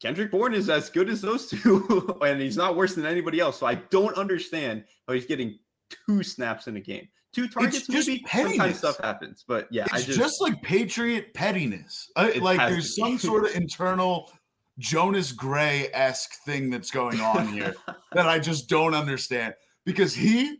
Kendrick 0.00 0.30
Bourne 0.30 0.54
is 0.54 0.70
as 0.70 0.88
good 0.90 1.08
as 1.08 1.20
those 1.20 1.46
two, 1.50 2.18
and 2.22 2.40
he's 2.40 2.56
not 2.56 2.76
worse 2.76 2.94
than 2.94 3.06
anybody 3.06 3.40
else. 3.40 3.58
So 3.58 3.66
I 3.66 3.74
don't 3.74 4.16
understand 4.16 4.84
how 5.06 5.14
he's 5.14 5.26
getting 5.26 5.58
two 6.06 6.22
snaps 6.22 6.66
in 6.68 6.76
a 6.76 6.80
game 6.80 7.08
two 7.32 7.48
targets, 7.48 7.88
maybe 7.88 8.22
pettiness. 8.26 8.56
sometimes 8.56 8.78
stuff 8.78 8.98
happens. 8.98 9.44
But 9.46 9.68
yeah, 9.70 9.86
it's 9.92 10.04
just, 10.04 10.18
just, 10.18 10.40
like 10.40 10.60
Patriot 10.62 11.34
pettiness. 11.34 12.10
Uh, 12.16 12.30
like 12.40 12.58
there's 12.58 12.96
some 12.96 13.18
sort 13.18 13.44
of 13.44 13.54
internal 13.54 14.30
Jonas 14.78 15.32
Gray 15.32 15.88
esque 15.92 16.32
thing 16.44 16.70
that's 16.70 16.90
going 16.90 17.20
on 17.20 17.48
here 17.48 17.74
that 18.12 18.28
I 18.28 18.38
just 18.38 18.68
don't 18.68 18.94
understand 18.94 19.54
because 19.84 20.14
he 20.14 20.58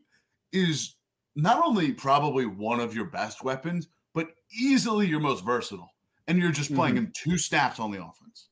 is 0.53 0.97
not 1.37 1.65
only 1.65 1.93
probably 1.93 2.47
one 2.47 2.81
of 2.81 2.95
your 2.95 3.07
best 3.07 3.43
weapons, 3.45 3.89
but 4.15 4.29
easily 4.59 5.07
your 5.07 5.21
most 5.21 5.45
versatile. 5.45 5.91
And 6.27 6.39
you're 6.39 6.53
just 6.53 6.73
playing 6.75 6.95
mm-hmm. 6.95 7.07
in 7.07 7.13
two 7.13 7.39
snaps 7.39 7.81
on 7.81 7.91
the 7.91 7.99
offense. 7.99 8.50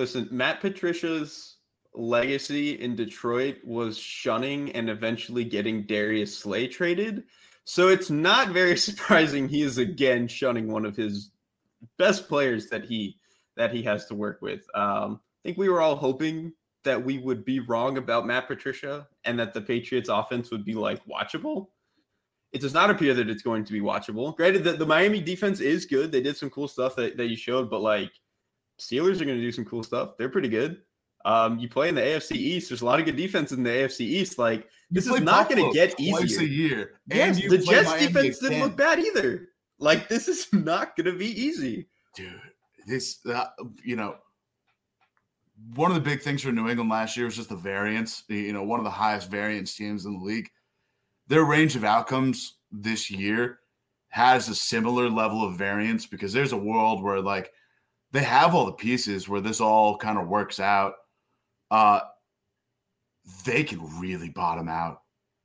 Listen, 0.00 0.26
Matt 0.30 0.62
Patricia's 0.62 1.58
legacy 1.92 2.80
in 2.80 2.96
Detroit 2.96 3.58
was 3.62 3.98
shunning 3.98 4.72
and 4.72 4.88
eventually 4.88 5.44
getting 5.44 5.82
Darius 5.82 6.38
Slay 6.38 6.68
traded. 6.68 7.24
So 7.64 7.88
it's 7.88 8.08
not 8.08 8.48
very 8.48 8.76
surprising 8.78 9.46
he 9.46 9.60
is 9.60 9.76
again 9.76 10.26
shunning 10.26 10.72
one 10.72 10.86
of 10.86 10.96
his 10.96 11.32
best 11.98 12.28
players 12.28 12.70
that 12.70 12.86
he 12.86 13.18
that 13.58 13.74
he 13.74 13.82
has 13.82 14.06
to 14.06 14.14
work 14.14 14.40
with. 14.40 14.62
Um, 14.74 15.20
I 15.44 15.48
think 15.48 15.58
we 15.58 15.68
were 15.68 15.82
all 15.82 15.96
hoping 15.96 16.54
that 16.84 17.04
we 17.04 17.18
would 17.18 17.44
be 17.44 17.60
wrong 17.60 17.98
about 17.98 18.26
Matt 18.26 18.48
Patricia 18.48 19.06
and 19.26 19.38
that 19.38 19.52
the 19.52 19.60
Patriots 19.60 20.08
offense 20.08 20.50
would 20.50 20.64
be 20.64 20.72
like 20.72 21.04
watchable. 21.04 21.66
It 22.52 22.62
does 22.62 22.72
not 22.72 22.88
appear 22.88 23.12
that 23.12 23.28
it's 23.28 23.42
going 23.42 23.66
to 23.66 23.72
be 23.74 23.82
watchable. 23.82 24.34
Granted 24.34 24.64
that 24.64 24.78
the 24.78 24.86
Miami 24.86 25.20
defense 25.20 25.60
is 25.60 25.84
good. 25.84 26.10
They 26.10 26.22
did 26.22 26.38
some 26.38 26.48
cool 26.48 26.68
stuff 26.68 26.96
that, 26.96 27.18
that 27.18 27.26
you 27.26 27.36
showed, 27.36 27.68
but 27.68 27.82
like 27.82 28.10
Steelers 28.80 29.20
are 29.20 29.26
going 29.26 29.36
to 29.36 29.40
do 29.40 29.52
some 29.52 29.64
cool 29.64 29.82
stuff. 29.82 30.16
They're 30.16 30.28
pretty 30.28 30.48
good. 30.48 30.78
Um, 31.24 31.58
you 31.58 31.68
play 31.68 31.90
in 31.90 31.94
the 31.94 32.00
AFC 32.00 32.32
East. 32.32 32.70
There's 32.70 32.80
a 32.80 32.86
lot 32.86 32.98
of 32.98 33.04
good 33.04 33.16
defense 33.16 33.52
in 33.52 33.62
the 33.62 33.70
AFC 33.70 34.00
East. 34.00 34.38
Like 34.38 34.68
this 34.90 35.06
is 35.06 35.20
not 35.20 35.50
going 35.50 35.64
to 35.64 35.72
get 35.74 35.98
easier. 36.00 36.18
Twice 36.18 36.38
a 36.38 36.48
year. 36.48 37.00
Yes, 37.08 37.40
and 37.40 37.50
the 37.50 37.58
Jets 37.58 37.88
Miami 37.88 38.06
defense 38.06 38.38
didn't 38.38 38.60
look 38.60 38.76
bad 38.76 38.98
either. 38.98 39.48
Like 39.78 40.08
this 40.08 40.28
is 40.28 40.46
not 40.52 40.96
going 40.96 41.12
to 41.12 41.18
be 41.18 41.28
easy, 41.28 41.88
dude. 42.16 42.40
This, 42.86 43.18
uh, 43.26 43.46
you 43.84 43.96
know, 43.96 44.16
one 45.74 45.90
of 45.90 45.94
the 45.94 46.00
big 46.00 46.22
things 46.22 46.42
for 46.42 46.52
New 46.52 46.68
England 46.68 46.90
last 46.90 47.16
year 47.16 47.26
was 47.26 47.36
just 47.36 47.50
the 47.50 47.56
variance. 47.56 48.24
You 48.28 48.54
know, 48.54 48.62
one 48.62 48.80
of 48.80 48.84
the 48.84 48.90
highest 48.90 49.30
variance 49.30 49.74
teams 49.74 50.06
in 50.06 50.18
the 50.18 50.24
league. 50.24 50.48
Their 51.28 51.44
range 51.44 51.76
of 51.76 51.84
outcomes 51.84 52.56
this 52.72 53.10
year 53.10 53.60
has 54.08 54.48
a 54.48 54.54
similar 54.54 55.08
level 55.08 55.46
of 55.46 55.56
variance 55.56 56.06
because 56.06 56.32
there's 56.32 56.52
a 56.52 56.56
world 56.56 57.02
where 57.02 57.20
like 57.20 57.52
they 58.12 58.22
have 58.22 58.54
all 58.54 58.66
the 58.66 58.72
pieces 58.72 59.28
where 59.28 59.40
this 59.40 59.60
all 59.60 59.96
kind 59.96 60.18
of 60.18 60.28
works 60.28 60.58
out. 60.60 60.94
Uh, 61.70 62.00
they 63.44 63.62
can 63.62 64.00
really 64.00 64.28
bottom 64.28 64.68
out. 64.68 65.02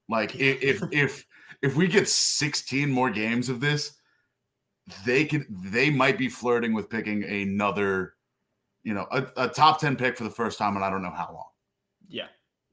Like 0.09 0.35
if 0.35 0.83
if 0.91 1.25
if 1.61 1.75
we 1.75 1.87
get 1.87 2.07
16 2.07 2.89
more 2.89 3.09
games 3.09 3.49
of 3.49 3.59
this, 3.59 3.97
they 5.05 5.25
can 5.25 5.45
they 5.49 5.89
might 5.89 6.17
be 6.17 6.29
flirting 6.29 6.73
with 6.73 6.89
picking 6.89 7.23
another, 7.23 8.13
you 8.83 8.93
know, 8.93 9.07
a, 9.11 9.25
a 9.37 9.47
top 9.47 9.79
10 9.79 9.95
pick 9.95 10.17
for 10.17 10.23
the 10.23 10.29
first 10.29 10.57
time 10.57 10.75
and 10.75 10.85
I 10.85 10.89
don't 10.89 11.01
know 11.01 11.11
how 11.11 11.31
long. 11.33 11.49
Yeah. 12.07 12.27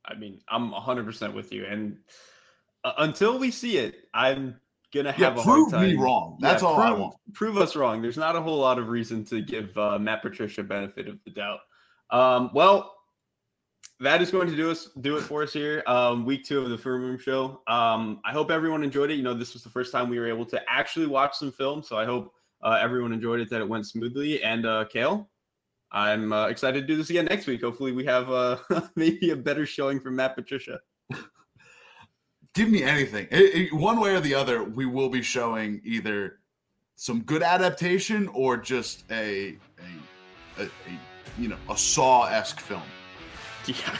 I 0.04 0.14
mean, 0.14 0.40
I'm 0.48 0.72
100% 0.72 1.32
with 1.32 1.52
you 1.52 1.64
and 1.64 1.98
uh, 2.84 2.92
until 2.98 3.38
we 3.38 3.50
see 3.50 3.78
it, 3.78 4.08
I'm 4.12 4.60
gonna 4.92 5.12
have 5.12 5.36
yeah, 5.36 5.40
a 5.40 5.44
prove 5.44 5.70
hard 5.70 5.82
time. 5.82 5.90
me 5.90 5.96
wrong. 5.96 6.38
That's 6.40 6.62
yeah, 6.62 6.68
all 6.68 6.74
prove, 6.76 6.86
I 6.86 6.92
want. 6.92 7.14
Prove 7.32 7.56
us 7.58 7.74
wrong. 7.76 8.02
There's 8.02 8.16
not 8.16 8.36
a 8.36 8.40
whole 8.40 8.58
lot 8.58 8.78
of 8.78 8.88
reason 8.88 9.24
to 9.26 9.40
give 9.40 9.76
uh, 9.76 9.98
Matt 9.98 10.22
Patricia 10.22 10.62
benefit 10.62 11.08
of 11.08 11.18
the 11.24 11.30
doubt. 11.30 11.60
Um, 12.10 12.50
well, 12.54 12.94
that 14.00 14.20
is 14.20 14.30
going 14.30 14.48
to 14.48 14.56
do 14.56 14.70
us 14.70 14.90
do 15.00 15.16
it 15.16 15.22
for 15.22 15.42
us 15.42 15.52
here. 15.52 15.82
Um, 15.86 16.26
week 16.26 16.44
two 16.44 16.60
of 16.60 16.70
the 16.70 16.78
Film 16.78 17.02
Room 17.02 17.18
Show. 17.18 17.62
Um, 17.68 18.20
I 18.24 18.32
hope 18.32 18.50
everyone 18.50 18.82
enjoyed 18.82 19.10
it. 19.10 19.14
You 19.14 19.22
know, 19.22 19.34
this 19.34 19.54
was 19.54 19.62
the 19.62 19.70
first 19.70 19.92
time 19.92 20.08
we 20.08 20.18
were 20.18 20.28
able 20.28 20.44
to 20.46 20.60
actually 20.68 21.06
watch 21.06 21.34
some 21.36 21.52
film, 21.52 21.82
so 21.82 21.96
I 21.96 22.04
hope 22.04 22.32
uh, 22.62 22.78
everyone 22.80 23.12
enjoyed 23.12 23.40
it. 23.40 23.48
That 23.50 23.60
it 23.60 23.68
went 23.68 23.86
smoothly. 23.86 24.42
And 24.42 24.66
uh, 24.66 24.84
Kale, 24.86 25.30
I'm 25.92 26.32
uh, 26.32 26.48
excited 26.48 26.80
to 26.80 26.86
do 26.86 26.96
this 26.96 27.10
again 27.10 27.26
next 27.26 27.46
week. 27.46 27.62
Hopefully, 27.62 27.92
we 27.92 28.04
have 28.04 28.30
uh, 28.30 28.58
maybe 28.96 29.30
a 29.30 29.36
better 29.36 29.64
showing 29.64 30.00
from 30.00 30.16
Matt 30.16 30.34
Patricia. 30.34 30.80
Give 32.54 32.68
me 32.68 32.82
anything. 32.82 33.28
It, 33.30 33.54
it, 33.54 33.72
one 33.72 33.98
way 33.98 34.14
or 34.14 34.20
the 34.20 34.34
other, 34.34 34.62
we 34.62 34.84
will 34.84 35.08
be 35.08 35.22
showing 35.22 35.80
either 35.84 36.38
some 36.96 37.22
good 37.22 37.42
adaptation 37.42 38.28
or 38.28 38.56
just 38.58 39.04
a 39.10 39.56
a, 40.58 40.62
a, 40.62 40.64
a 40.64 40.68
you 41.38 41.48
know 41.48 41.56
a 41.70 41.76
Saw 41.76 42.26
esque 42.26 42.60
film. 42.60 42.82
Yeah. 43.66 43.96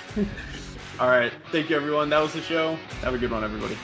All 0.99 1.09
right. 1.09 1.33
Thank 1.53 1.71
you, 1.71 1.77
everyone. 1.77 2.11
That 2.11 2.21
was 2.21 2.33
the 2.33 2.43
show. 2.43 2.75
Have 3.03 3.15
a 3.15 3.19
good 3.19 3.31
one, 3.31 3.45
everybody. 3.45 3.79